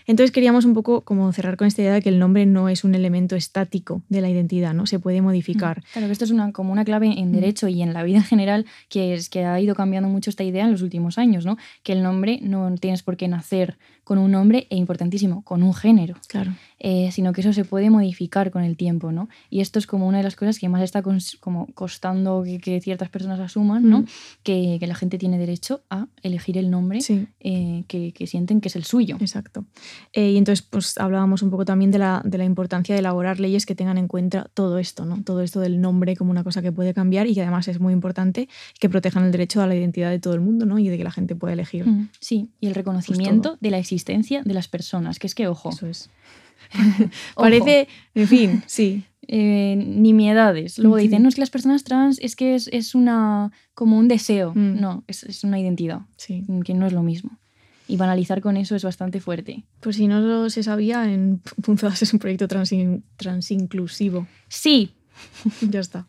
Entonces 0.06 0.32
queríamos 0.32 0.64
un 0.64 0.72
poco 0.72 1.02
como 1.02 1.30
cerrar 1.34 1.58
con 1.58 1.66
esta 1.66 1.82
idea 1.82 1.92
de 1.92 2.00
que 2.00 2.08
el 2.08 2.18
nombre 2.18 2.46
no 2.46 2.70
es 2.70 2.82
un 2.82 2.94
elemento 2.94 3.36
estático 3.36 4.00
de 4.08 4.22
la 4.22 4.30
identidad, 4.30 4.72
¿no? 4.72 4.86
Se 4.86 4.98
puede 4.98 5.20
modificar. 5.20 5.82
Claro 5.92 6.06
que 6.08 6.12
esto 6.12 6.24
es 6.24 6.30
una, 6.30 6.50
como 6.52 6.72
una 6.72 6.86
clave 6.86 7.08
en 7.18 7.28
Mm. 7.28 7.32
derecho 7.32 7.68
y 7.68 7.82
en 7.82 7.92
la 7.92 8.02
vida 8.02 8.16
en 8.16 8.24
general 8.24 8.64
que, 8.88 9.12
es, 9.12 9.28
que 9.28 9.44
ha 9.44 9.60
ido 9.60 9.74
cambiando 9.74 10.08
mucho 10.08 10.30
esta 10.30 10.44
idea 10.44 10.64
en 10.64 10.72
los 10.72 10.80
últimos 10.80 11.18
años, 11.18 11.44
¿no? 11.44 11.58
Que 11.82 11.92
el 11.92 12.02
nombre 12.02 12.38
no 12.42 12.74
tienes 12.76 13.02
por 13.02 13.18
qué 13.18 13.28
nacer 13.28 13.76
con 14.02 14.16
un 14.16 14.30
nombre 14.30 14.66
e 14.70 14.76
importantísimo, 14.76 15.42
con 15.44 15.62
un 15.62 15.74
género, 15.74 16.14
Claro. 16.26 16.54
Eh, 16.80 17.10
sino 17.12 17.32
que 17.32 17.40
eso 17.40 17.52
se 17.52 17.64
puede 17.64 17.90
modificar 17.90 18.50
con 18.50 18.62
el 18.62 18.76
tiempo, 18.76 19.10
¿no? 19.12 19.28
Y 19.50 19.60
esto 19.60 19.78
es 19.78 19.86
como 19.86 20.06
una 20.06 20.18
de 20.18 20.24
las 20.24 20.36
cosas 20.36 20.58
que 20.58 20.68
más 20.68 20.82
está 20.82 21.02
como 21.40 21.66
costando 21.74 22.42
que, 22.44 22.58
que 22.60 22.80
ciertas 22.80 23.08
personas 23.08 23.40
asuman, 23.40 23.88
¿no? 23.88 24.00
Mm. 24.00 24.06
Que, 24.42 24.76
que 24.80 24.86
la 24.86 24.94
gente 24.94 25.18
tiene 25.18 25.38
derecho 25.38 25.80
a 25.90 26.06
elegir 26.22 26.56
el 26.58 26.70
nombre 26.70 27.00
Sí. 27.00 27.26
eh, 27.40 27.84
que, 27.88 28.12
que 28.12 28.26
sienten 28.26 28.60
que 28.60 28.68
es 28.68 28.76
el 28.76 28.84
suyo. 28.84 29.16
Exacto. 29.20 29.64
Eh, 30.12 30.32
y 30.32 30.36
entonces, 30.36 30.64
pues 30.68 30.98
hablábamos 30.98 31.42
un 31.42 31.50
poco 31.50 31.64
también 31.64 31.90
de 31.90 31.98
la, 31.98 32.22
de 32.24 32.38
la 32.38 32.44
importancia 32.44 32.94
de 32.94 33.00
elaborar 33.00 33.40
leyes 33.40 33.66
que 33.66 33.74
tengan 33.74 33.98
en 33.98 34.08
cuenta 34.08 34.48
todo 34.54 34.78
esto, 34.78 35.04
¿no? 35.04 35.22
Todo 35.24 35.42
esto 35.42 35.60
del 35.60 35.80
nombre 35.80 36.16
como 36.16 36.30
una 36.30 36.44
cosa 36.44 36.62
que 36.62 36.72
puede 36.72 36.94
cambiar 36.94 37.26
y 37.26 37.34
que 37.34 37.42
además 37.42 37.68
es 37.68 37.80
muy 37.80 37.92
importante 37.92 38.48
que 38.78 38.88
protejan 38.88 39.24
el 39.24 39.32
derecho 39.32 39.62
a 39.62 39.66
la 39.66 39.74
identidad 39.74 40.10
de 40.10 40.18
todo 40.18 40.34
el 40.34 40.40
mundo, 40.40 40.64
¿no? 40.66 40.78
Y 40.78 40.88
de 40.88 40.96
que 40.96 41.04
la 41.04 41.10
gente 41.10 41.34
pueda 41.34 41.52
elegir. 41.54 41.86
Mm, 41.86 42.08
Sí, 42.20 42.50
y 42.60 42.66
el 42.68 42.74
reconocimiento 42.74 43.56
de 43.60 43.70
la 43.70 43.78
existencia 43.78 44.42
de 44.44 44.54
las 44.54 44.68
personas, 44.68 45.18
que 45.18 45.26
es 45.26 45.34
que, 45.34 45.48
ojo, 45.48 45.70
Eso 45.70 45.86
es. 45.86 46.10
Parece, 47.36 47.88
en 48.14 48.26
fin, 48.28 48.62
sí. 48.66 49.04
eh, 49.26 49.76
nimiedades. 49.76 50.78
Luego 50.78 50.96
Sí. 50.98 51.04
dicen, 51.04 51.22
no, 51.22 51.28
es 51.28 51.34
que 51.34 51.40
las 51.42 51.50
personas 51.50 51.84
trans 51.84 52.18
es 52.20 52.34
que 52.36 52.54
es, 52.54 52.68
es 52.72 52.94
una 52.94 53.50
como 53.74 53.98
un 53.98 54.08
deseo. 54.08 54.52
Mm. 54.54 54.80
No, 54.80 55.04
es, 55.06 55.22
es 55.24 55.44
una 55.44 55.58
identidad, 55.60 56.00
Sí. 56.16 56.44
que 56.64 56.74
no 56.74 56.86
es 56.86 56.92
lo 56.92 57.02
mismo. 57.02 57.38
Y 57.90 57.96
banalizar 57.96 58.40
con 58.42 58.56
eso 58.58 58.76
es 58.76 58.84
bastante 58.84 59.18
fuerte. 59.20 59.64
Pues 59.80 59.96
si 59.96 60.08
no 60.08 60.20
lo 60.20 60.50
se 60.50 60.62
sabía, 60.62 61.10
en 61.10 61.40
Punzadas 61.62 62.02
es 62.02 62.12
un 62.12 62.18
proyecto 62.18 62.46
transin- 62.46 63.02
transinclusivo. 63.16 64.26
Sí, 64.48 64.92
ya 65.62 65.80
está. 65.80 66.06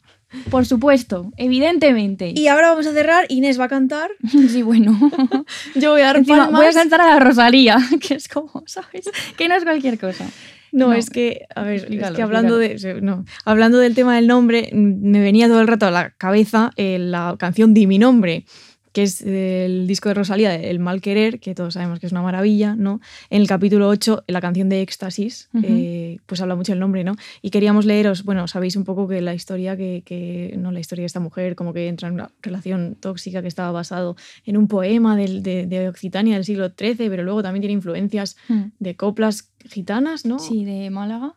Por 0.50 0.66
supuesto, 0.66 1.32
evidentemente. 1.38 2.34
Y 2.36 2.48
ahora 2.48 2.70
vamos 2.70 2.88
a 2.88 2.94
cerrar. 2.94 3.26
Inés 3.30 3.60
va 3.60 3.66
a 3.66 3.70
cantar. 3.70 4.12
Sí, 4.50 4.62
bueno. 4.62 4.98
Yo 5.76 5.92
voy 5.92 6.02
a 6.02 6.06
dar 6.06 6.18
Encima, 6.18 6.46
palmas. 6.46 6.62
voy 6.62 6.70
a 6.70 6.74
cantar 6.74 7.02
a 7.02 7.08
la 7.16 7.20
Rosalía, 7.20 7.78
que 8.08 8.16
es 8.16 8.28
como, 8.28 8.64
¿sabes? 8.66 9.10
Que 9.38 9.48
no 9.48 9.56
es 9.56 9.64
cualquier 9.64 10.00
cosa. 10.00 10.26
No, 10.72 10.90
No. 10.90 10.94
es 10.94 11.10
que, 11.10 11.46
a 11.56 11.64
ver, 11.64 11.88
es 11.92 12.12
que 12.12 12.22
hablando 12.22 12.58
de, 12.60 13.00
no, 13.02 13.26
hablando 13.44 13.80
del 13.80 13.96
tema 13.96 14.16
del 14.16 14.28
nombre, 14.28 14.70
me 14.74 15.20
venía 15.20 15.48
todo 15.48 15.62
el 15.62 15.68
rato 15.68 15.88
a 15.88 15.92
la 15.92 16.12
cabeza 16.12 16.70
eh, 16.76 17.00
la 17.00 17.36
canción 17.40 17.74
Di 17.74 17.88
mi 17.88 17.98
nombre, 17.98 18.46
que 18.92 19.04
es 19.04 19.22
el 19.22 19.86
disco 19.88 20.10
de 20.10 20.16
Rosalía, 20.16 20.56
El 20.56 20.80
mal 20.80 21.00
querer, 21.02 21.40
que 21.40 21.54
todos 21.56 21.76
sabemos 21.76 22.00
que 22.00 22.06
es 22.08 22.12
una 22.12 22.22
maravilla, 22.22 22.76
¿no? 22.76 23.02
En 23.30 23.42
el 23.42 23.48
capítulo 23.48 23.88
8, 23.88 24.24
la 24.28 24.42
canción 24.42 24.68
de 24.70 24.82
Éxtasis, 24.82 25.50
Ujú. 25.54 25.66
eh, 25.70 26.18
pues 26.26 26.42
habla 26.42 26.56
mucho 26.56 26.74
el 26.74 26.80
nombre, 26.80 27.04
¿no? 27.04 27.16
Y 27.42 27.52
queríamos 27.52 27.86
leeros, 27.86 28.24
bueno, 28.24 28.48
sabéis 28.48 28.76
un 28.76 28.84
poco 28.84 29.08
que 29.08 29.22
la 29.22 29.34
historia 29.34 29.78
que, 29.78 30.02
que- 30.06 30.56
no 30.58 30.72
la 30.72 30.80
historia 30.80 31.04
de 31.04 31.08
esta 31.08 31.20
mujer, 31.20 31.56
como 31.56 31.74
que 31.74 31.88
entra 31.88 32.08
en 32.08 32.16
una 32.16 32.32
relación 32.42 32.96
tóxica 33.00 33.42
que 33.42 33.48
estaba 33.48 33.72
basado 33.72 34.16
en 34.46 34.58
un 34.58 34.68
poema 34.68 35.16
del- 35.16 35.44
de, 35.44 35.66
de 35.68 35.88
Occitania 35.90 36.36
del 36.36 36.46
siglo 36.46 36.70
XIII, 36.70 37.10
pero 37.10 37.24
luego 37.24 37.44
también 37.44 37.62
tiene 37.62 37.74
influencias 37.74 38.38
Hmm. 38.48 38.72
de 38.80 38.96
coplas 38.96 39.50
gitanas, 39.70 40.26
¿no? 40.26 40.40
Sí, 40.40 40.66
de 40.66 40.90
Málaga. 40.90 41.36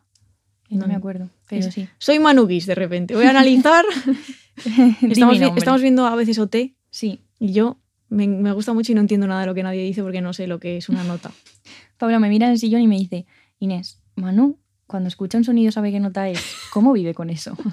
No, 0.69 0.79
No. 0.81 0.87
me 0.87 0.95
acuerdo, 0.95 1.29
pero 1.49 1.67
Es- 1.67 1.73
sí. 1.73 1.87
Soy 1.99 2.17
Manuguis 2.17 2.65
de 2.65 2.73
repente. 2.73 3.13
Voy 3.15 3.25
a 3.25 3.29
analizar. 3.29 3.85
Estamos, 4.55 5.33
mi 5.33 5.39
vi- 5.39 5.45
nombre. 5.45 5.59
estamos 5.59 5.81
viendo 5.81 6.05
a 6.05 6.15
veces 6.15 6.37
OT 6.39 6.73
Sí. 6.89 7.21
Y 7.43 7.51
yo 7.53 7.77
me, 8.09 8.27
me 8.27 8.51
gusta 8.53 8.73
mucho 8.73 8.91
y 8.91 8.95
no 8.95 9.01
entiendo 9.01 9.27
nada 9.27 9.41
de 9.41 9.47
lo 9.47 9.53
que 9.53 9.63
nadie 9.63 9.83
dice 9.83 10.01
porque 10.01 10.21
no 10.21 10.31
sé 10.33 10.47
lo 10.47 10.59
que 10.59 10.77
es 10.77 10.87
una 10.89 11.03
nota. 11.03 11.31
Paula 11.97 12.19
me 12.19 12.29
mira 12.29 12.45
en 12.47 12.53
el 12.53 12.59
sillón 12.59 12.81
y 12.81 12.87
me 12.87 12.97
dice, 12.97 13.25
Inés, 13.59 13.99
Manu, 14.15 14.59
cuando 14.87 15.07
escucha 15.07 15.37
un 15.37 15.43
sonido 15.43 15.71
sabe 15.71 15.91
qué 15.91 15.99
nota 15.99 16.29
es. 16.29 16.39
¿Cómo 16.71 16.93
vive 16.93 17.13
con 17.13 17.29
eso? 17.29 17.57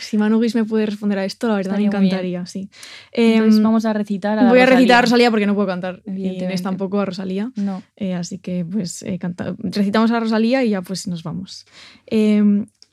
Si 0.00 0.18
Manuguis 0.18 0.56
me 0.56 0.64
puede 0.64 0.86
responder 0.86 1.18
a 1.20 1.24
esto, 1.24 1.46
la 1.46 1.54
verdad 1.54 1.76
me 1.78 1.84
Estaría 1.84 2.06
encantaría, 2.08 2.46
sí. 2.46 2.68
Entonces 3.12 3.58
Em, 3.58 3.62
vamos 3.62 3.84
a 3.84 3.92
recitar 3.92 4.36
a 4.38 4.48
voy 4.48 4.58
a 4.58 4.66
recitar 4.66 4.98
a 4.98 5.02
Rosalía. 5.02 5.30
Porque 5.30 5.46
no 5.46 5.54
puedo 5.54 5.68
cantar. 5.68 6.02
Y. 6.04 6.26
Inés 6.26 6.62
tampoco 6.62 6.98
a 7.00 7.04
Rosalía. 7.04 7.52
No. 7.54 7.80
Eh, 7.94 8.14
así 8.14 8.38
que 8.38 8.64
pues 8.64 9.02
eh, 9.02 9.18
canta- 9.20 9.54
recitamos 9.58 10.10
a 10.10 10.18
Rosalía 10.18 10.64
y 10.64 10.70
ya 10.70 10.82
pues 10.82 11.06
nos 11.06 11.22
vamos. 11.22 11.64
Eh, 12.06 12.42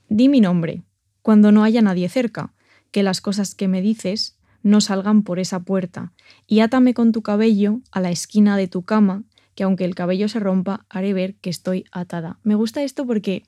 di 0.10 0.30
mi 0.30 0.42
nombre 0.42 0.84
cuando 1.24 1.52
no 1.52 1.64
haya 1.64 1.82
nadie 1.82 2.08
cerca, 2.08 2.54
que 2.92 3.02
las 3.02 3.20
cosas 3.20 3.56
que 3.56 3.68
me 3.68 3.82
dices 3.82 4.38
no 4.64 4.82
salgan 4.82 5.24
por 5.24 5.39
esa 5.39 5.62
puerta, 5.62 6.14
y 6.47 6.60
átame 6.60 6.93
con 6.93 7.12
tu 7.12 7.22
cabello 7.22 7.82
a 7.91 8.01
la 8.01 8.12
esquina 8.12 8.57
de 8.57 8.68
tu 8.68 8.84
cama, 8.84 9.24
que 9.55 9.64
aunque 9.64 9.86
el 9.86 9.95
cabello 9.95 10.30
se 10.30 10.39
rompa, 10.39 10.86
haré 10.89 11.14
ver 11.14 11.36
que 11.36 11.49
estoy 11.49 11.86
atada. 11.91 12.39
Me 12.43 12.55
gusta 12.55 12.82
esto 12.84 13.05
porque, 13.05 13.43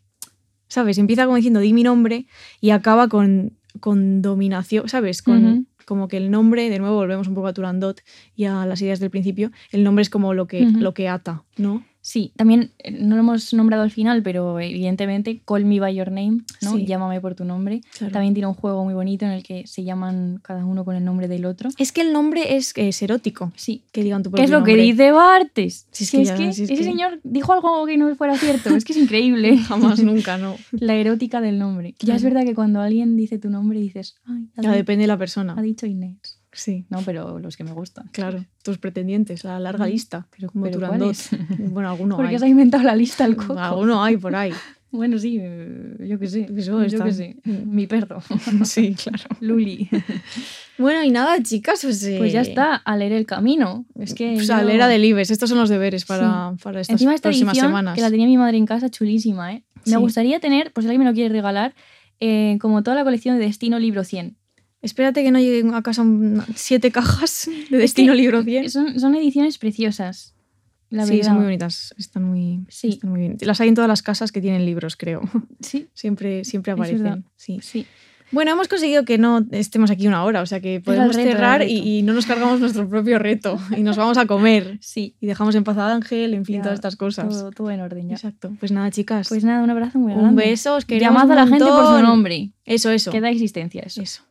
¿sabes? 0.68 0.98
Empieza 0.98 1.24
como 1.26 1.38
diciendo 1.38 1.60
di 1.60 1.74
mi 1.74 1.84
nombre 1.84 2.28
y 2.60 2.72
acaba 2.72 3.08
con, 3.08 3.58
con 3.80 4.22
dominación, 4.22 4.90
¿sabes? 4.90 5.22
Con. 5.22 5.68
Como 5.86 6.08
que 6.08 6.18
el 6.18 6.30
nombre, 6.30 6.70
de 6.70 6.80
nuevo 6.80 6.96
volvemos 6.96 7.28
un 7.28 7.34
poco 7.34 7.48
a 7.48 7.54
Turandot 7.54 8.00
y 8.36 8.46
a 8.46 8.66
las 8.66 8.82
ideas 8.82 9.00
del 9.00 9.10
principio, 9.10 9.52
el 9.72 9.84
nombre 9.84 10.04
es 10.04 10.10
como 10.10 10.34
lo 10.34 10.46
que, 10.48 10.62
lo 10.62 10.94
que 10.94 11.10
ata, 11.10 11.44
¿no? 11.58 11.84
Sí, 12.04 12.34
también 12.36 12.72
eh, 12.80 12.90
no 12.92 13.16
lo 13.16 13.22
hemos 13.22 13.54
nombrado 13.54 13.84
al 13.84 13.92
final, 13.92 14.24
pero 14.24 14.60
evidentemente 14.60 15.42
Call 15.46 15.66
Me 15.66 15.80
By 15.80 15.96
Your 15.96 16.08
Name, 16.12 16.40
¿no? 16.64 16.76
Sí. 16.76 16.86
Llámame 16.88 17.22
por 17.22 17.36
tu 17.36 17.46
nombre. 17.46 17.82
Claro. 17.96 18.12
También 18.12 18.34
tiene 18.34 18.48
un 18.48 18.56
juego 18.56 18.84
muy 18.84 18.96
bonito 18.96 19.24
en 19.26 19.32
el 19.32 19.44
que 19.44 19.68
se 19.68 19.84
llaman 19.84 20.40
cada 20.42 20.66
uno 20.66 20.84
con 20.84 20.96
el 20.96 21.06
nombre 21.06 21.28
del 21.28 21.46
otro. 21.46 21.70
Es 21.78 21.92
que 21.92 22.02
el 22.02 22.12
nombre 22.12 22.56
es, 22.56 22.74
es 22.76 23.02
erótico. 23.04 23.52
Sí. 23.56 23.84
Que 23.92 24.04
digan 24.04 24.24
tu 24.24 24.32
¿Qué 24.32 24.44
es 24.44 24.50
propio 24.50 24.60
lo 24.74 24.78
que 24.78 24.82
dice 24.82 25.12
Bartes? 25.12 25.86
Si 25.92 26.04
es 26.06 26.12
que 26.12 26.22
es 26.24 26.32
que 26.32 26.54
si 26.54 26.64
es 26.64 26.70
ese 26.72 26.76
que- 26.76 26.84
señor 26.84 27.20
dijo 27.24 27.54
algo 27.54 27.86
que 27.86 27.98
no 27.98 28.14
fuera 28.16 28.36
cierto. 28.36 28.76
Es 28.76 28.84
que 28.84 28.94
es 28.94 29.00
increíble. 29.00 29.58
Jamás, 29.68 30.02
nunca, 30.04 30.40
no. 30.40 30.56
La 30.72 30.96
erótica 30.96 31.40
del 31.40 31.60
nombre. 31.60 31.94
Ya 32.00 32.16
es 32.16 32.24
verdad 32.24 32.44
que 32.44 32.56
cuando 32.56 32.82
alguien 32.82 33.16
dice 33.16 33.38
tu 33.38 33.52
nombre 33.52 33.80
dices, 33.80 34.16
ay, 34.26 34.50
Ya 34.58 34.72
depende 34.72 35.04
de 35.04 35.08
la 35.08 35.18
persona. 35.20 35.54
ha 35.56 35.62
dicho 35.62 35.86
Inés. 35.86 36.40
Sí, 36.54 36.86
No, 36.90 37.02
pero 37.06 37.40
los 37.40 37.56
que 37.56 37.64
me 37.64 37.72
gustan. 37.72 38.10
claro. 38.12 38.44
Tus 38.64 38.78
pretendientes, 38.78 39.44
la 39.44 39.60
larga 39.60 39.88
lista. 39.88 40.28
Pero, 40.36 40.52
como 40.52 40.66
pero 40.66 40.76
Turandot. 40.80 41.16
Bueno, 41.60 41.90
alguno 41.90 42.16
Porque 42.18 42.34
hay. 42.36 42.40
se 42.40 42.46
ha 42.46 42.50
inventado 42.50 42.84
la 42.84 42.96
lista 42.96 43.26
el 43.26 43.36
coco. 43.38 43.58
Alguno 43.58 44.04
hay 44.04 44.18
por 44.18 44.36
ahí. 44.36 44.52
Bueno, 44.94 45.18
sí, 45.20 45.38
eh, 45.40 45.96
yo 46.06 46.20
qué 46.20 46.28
sé. 46.28 46.50
Eso 46.54 46.84
yo 46.86 47.02
qué 47.06 47.14
sé. 47.14 47.38
Mi 47.46 47.88
perro. 47.88 48.22
Sí, 48.66 48.94
claro. 49.02 49.24
Luli. 49.40 49.90
Bueno, 50.78 51.02
y 51.04 51.12
nada, 51.12 51.42
chicas, 51.42 51.80
pues, 51.84 52.04
eh, 52.04 52.16
Pues 52.18 52.34
ya 52.34 52.42
está, 52.42 52.76
a 52.76 52.98
leer 52.98 53.14
el 53.14 53.26
camino. 53.26 53.86
Es 53.98 54.14
que. 54.14 54.36
Yo- 54.36 54.62
leer 54.64 54.82
a 54.82 54.90
Delibes. 54.90 55.32
Estos 55.32 55.48
son 55.50 55.60
los 55.60 55.70
deberes 55.70 56.04
para, 56.04 56.56
para 56.62 56.82
estas 56.82 56.96
Encima 56.96 57.16
esta 57.16 57.30
próximas 57.30 57.54
edición, 57.54 57.70
semanas. 57.70 57.96
que 57.96 58.02
la 58.02 58.10
tenía 58.10 58.26
mi 58.26 58.38
madre 58.38 58.58
en 58.58 58.66
casa, 58.66 58.90
chulísima, 58.90 59.54
¿eh? 59.54 59.64
Me 59.86 59.96
gustaría 59.96 60.42
tener, 60.42 60.74
por 60.74 60.84
si 60.84 60.90
alguien 60.90 61.04
me 61.06 61.10
lo 61.10 61.14
quiere 61.14 61.30
regalar, 61.34 61.74
eh, 62.20 62.58
como 62.60 62.84
toda 62.84 62.96
la 62.98 63.06
colección 63.06 63.40
de 63.40 63.46
Destino 63.46 63.80
Libro 63.80 64.04
100. 64.04 64.36
Espérate 64.82 65.24
que 65.24 65.32
no 65.32 65.40
lleguen 65.40 65.74
a 65.74 65.82
casa 65.84 66.02
un- 66.02 66.42
siete 66.56 66.92
cajas 66.92 67.46
de 67.48 67.54
Es 67.62 67.70
que 67.70 67.78
Destino 67.78 68.14
Libro 68.14 68.44
100. 68.44 68.70
Son, 68.70 69.00
son 69.00 69.16
ediciones 69.16 69.58
preciosas. 69.58 70.34
La 70.90 71.06
sí, 71.06 71.12
verdad. 71.18 71.26
son 71.28 71.36
muy 71.36 71.46
bonitas. 71.46 71.94
Están 71.98 72.24
muy, 72.24 72.66
Sí. 72.68 72.90
están 72.90 73.12
muy 73.12 73.20
bien. 73.22 73.38
Las 73.42 73.62
hay 73.62 73.70
en 73.70 73.76
todas 73.76 73.88
las 73.88 74.02
casas 74.02 74.32
que 74.32 74.42
tienen 74.42 74.66
libros, 74.66 74.96
creo. 74.98 75.22
Sí, 75.62 75.88
Siempre, 75.94 76.44
siempre 76.44 76.72
aparecen. 76.74 77.26
Sí. 77.38 77.60
sí. 77.62 77.86
Bueno, 78.34 78.52
hemos 78.52 78.70
conseguido 78.70 79.04
que 79.04 79.18
no 79.18 79.46
estemos 79.52 79.92
aquí 79.92 80.08
una 80.08 80.24
hora, 80.24 80.42
o 80.42 80.46
sea 80.46 80.62
que 80.62 80.80
podemos 80.80 81.14
reto, 81.18 81.30
cerrar 81.32 81.64
y, 81.68 81.98
y 81.98 82.02
no 82.02 82.14
nos 82.14 82.26
cargamos 82.26 82.62
nuestro 82.62 82.88
propio 82.88 83.20
reto 83.20 83.60
y 83.76 83.84
nos 83.84 83.98
vamos 83.98 84.18
a 84.18 84.26
comer 84.26 84.78
Sí. 84.82 85.16
y 85.20 85.28
dejamos 85.28 85.54
en 85.56 85.66
paz 85.66 85.78
a 85.78 85.94
Ángel, 85.94 86.34
en 86.34 86.46
fin, 86.46 86.56
Ya, 86.58 86.62
todas 86.62 86.76
estas 86.76 86.96
cosas. 86.96 87.28
Todo, 87.28 87.52
todo 87.52 87.72
en 87.72 87.82
orden 87.82 88.08
ya. 88.08 88.16
Exacto. 88.16 88.54
Pues 88.60 88.72
nada, 88.72 88.90
chicas. 88.90 89.28
Pues 89.28 89.44
nada, 89.44 89.62
un 89.62 89.70
abrazo 89.70 90.00
muy 90.00 90.14
un 90.14 90.20
grande. 90.22 90.44
beso, 90.46 90.76
os 90.76 90.86
queremos 90.86 91.14
Llamad 91.14 91.32
a 91.32 91.36
la 91.36 91.44
un 91.44 91.50
gente 91.50 91.66
por 91.66 91.86
su 91.98 92.02
nombre. 92.02 92.52
Eso, 92.64 92.90
eso. 92.90 93.12
Que 93.12 93.20
da 93.20 93.30
existencia 93.30 93.82
eso. 93.86 94.02
Eso. 94.02 94.24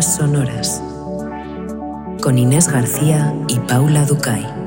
Sonoras 0.00 0.82
con 2.22 2.38
Inés 2.38 2.66
García 2.66 3.34
y 3.46 3.58
Paula 3.60 4.06
Ducay. 4.06 4.65